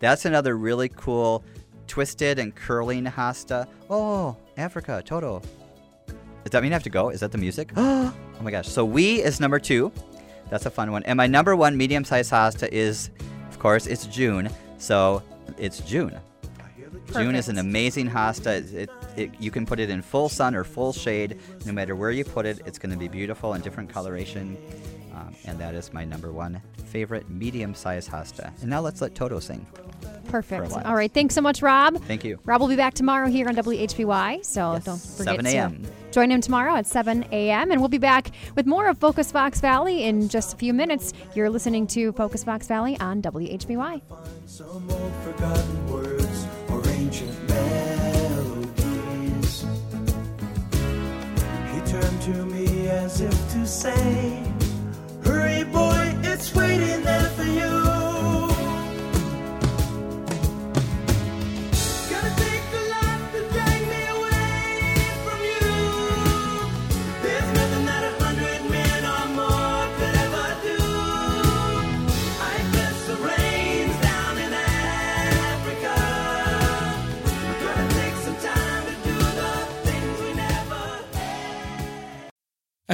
That's 0.00 0.26
another 0.26 0.56
really 0.56 0.90
cool 0.90 1.42
twisted 1.86 2.38
and 2.38 2.54
curling 2.54 3.04
hosta. 3.04 3.66
Oh, 3.88 4.36
Africa, 4.56 5.02
Toto. 5.04 5.40
Does 6.46 6.52
that 6.52 6.62
mean 6.62 6.70
I 6.70 6.76
have 6.76 6.84
to 6.84 6.90
go? 6.90 7.08
Is 7.08 7.18
that 7.18 7.32
the 7.32 7.38
music? 7.38 7.72
oh 7.76 8.14
my 8.40 8.52
gosh. 8.52 8.68
So 8.68 8.84
we 8.84 9.20
is 9.20 9.40
number 9.40 9.58
two. 9.58 9.90
That's 10.48 10.64
a 10.64 10.70
fun 10.70 10.92
one. 10.92 11.02
And 11.02 11.16
my 11.16 11.26
number 11.26 11.56
one 11.56 11.76
medium 11.76 12.04
sized 12.04 12.30
hosta 12.30 12.68
is, 12.68 13.10
of 13.50 13.58
course, 13.58 13.88
it's 13.88 14.06
June. 14.06 14.48
So 14.78 15.24
it's 15.58 15.80
June. 15.80 16.16
June 17.12 17.34
is 17.34 17.48
an 17.48 17.58
amazing 17.58 18.08
hosta. 18.08 18.58
It, 18.58 18.74
it, 18.74 18.90
it, 19.16 19.30
you 19.40 19.50
can 19.50 19.66
put 19.66 19.80
it 19.80 19.90
in 19.90 20.02
full 20.02 20.28
sun 20.28 20.54
or 20.54 20.62
full 20.62 20.92
shade. 20.92 21.40
No 21.64 21.72
matter 21.72 21.96
where 21.96 22.12
you 22.12 22.24
put 22.24 22.46
it, 22.46 22.60
it's 22.64 22.78
going 22.78 22.92
to 22.92 22.98
be 22.98 23.08
beautiful 23.08 23.54
and 23.54 23.64
different 23.64 23.90
coloration. 23.90 24.56
Um, 25.16 25.34
and 25.46 25.58
that 25.58 25.74
is 25.74 25.92
my 25.94 26.04
number 26.04 26.30
one 26.30 26.60
favorite 26.84 27.28
medium 27.30 27.74
sized 27.74 28.10
hosta. 28.10 28.52
And 28.60 28.68
now 28.70 28.80
let's 28.80 29.00
let 29.00 29.14
Toto 29.14 29.40
sing. 29.40 29.66
Perfect. 30.28 30.70
while. 30.70 30.84
All 30.84 30.94
right. 30.94 31.12
Thanks 31.12 31.34
so 31.34 31.40
much, 31.40 31.62
Rob. 31.62 32.02
Thank 32.02 32.24
you. 32.24 32.38
Rob 32.44 32.60
will 32.60 32.68
be 32.68 32.76
back 32.76 32.94
tomorrow 32.94 33.28
here 33.28 33.48
on 33.48 33.56
WHBY, 33.56 34.44
so 34.44 34.78
don't 34.84 35.00
forget 35.00 35.46
7 35.46 35.82
to 35.82 35.90
join 36.10 36.30
him 36.30 36.40
tomorrow 36.40 36.76
at 36.76 36.86
7 36.86 37.24
a.m. 37.32 37.70
And 37.70 37.80
we'll 37.80 37.88
be 37.88 37.98
back 37.98 38.30
with 38.54 38.66
more 38.66 38.88
of 38.88 38.98
Focus 38.98 39.32
Fox 39.32 39.60
Valley 39.60 40.04
in 40.04 40.28
just 40.28 40.54
a 40.54 40.56
few 40.56 40.74
minutes. 40.74 41.12
You're 41.34 41.50
listening 41.50 41.86
to 41.88 42.12
Focus 42.12 42.44
Fox 42.44 42.66
Valley 42.66 42.98
on 43.00 43.22
WHBY. 43.22 44.02
Some 44.46 44.90
old 44.90 45.12
forgotten 45.24 45.90
words 45.90 46.46
or 46.70 46.82
ancient 46.88 47.48
melodies. 47.48 48.76
He 51.72 51.80
turned 51.90 52.22
to 52.22 52.46
me 52.46 52.88
as 52.88 53.20
if 53.20 53.52
to 53.52 53.66
say, 53.66 54.42
Hurry, 55.26 55.64
boy, 55.64 56.14
it's 56.22 56.54
waiting 56.54 57.02
there 57.02 57.28
for 57.36 57.42
you. 57.42 57.95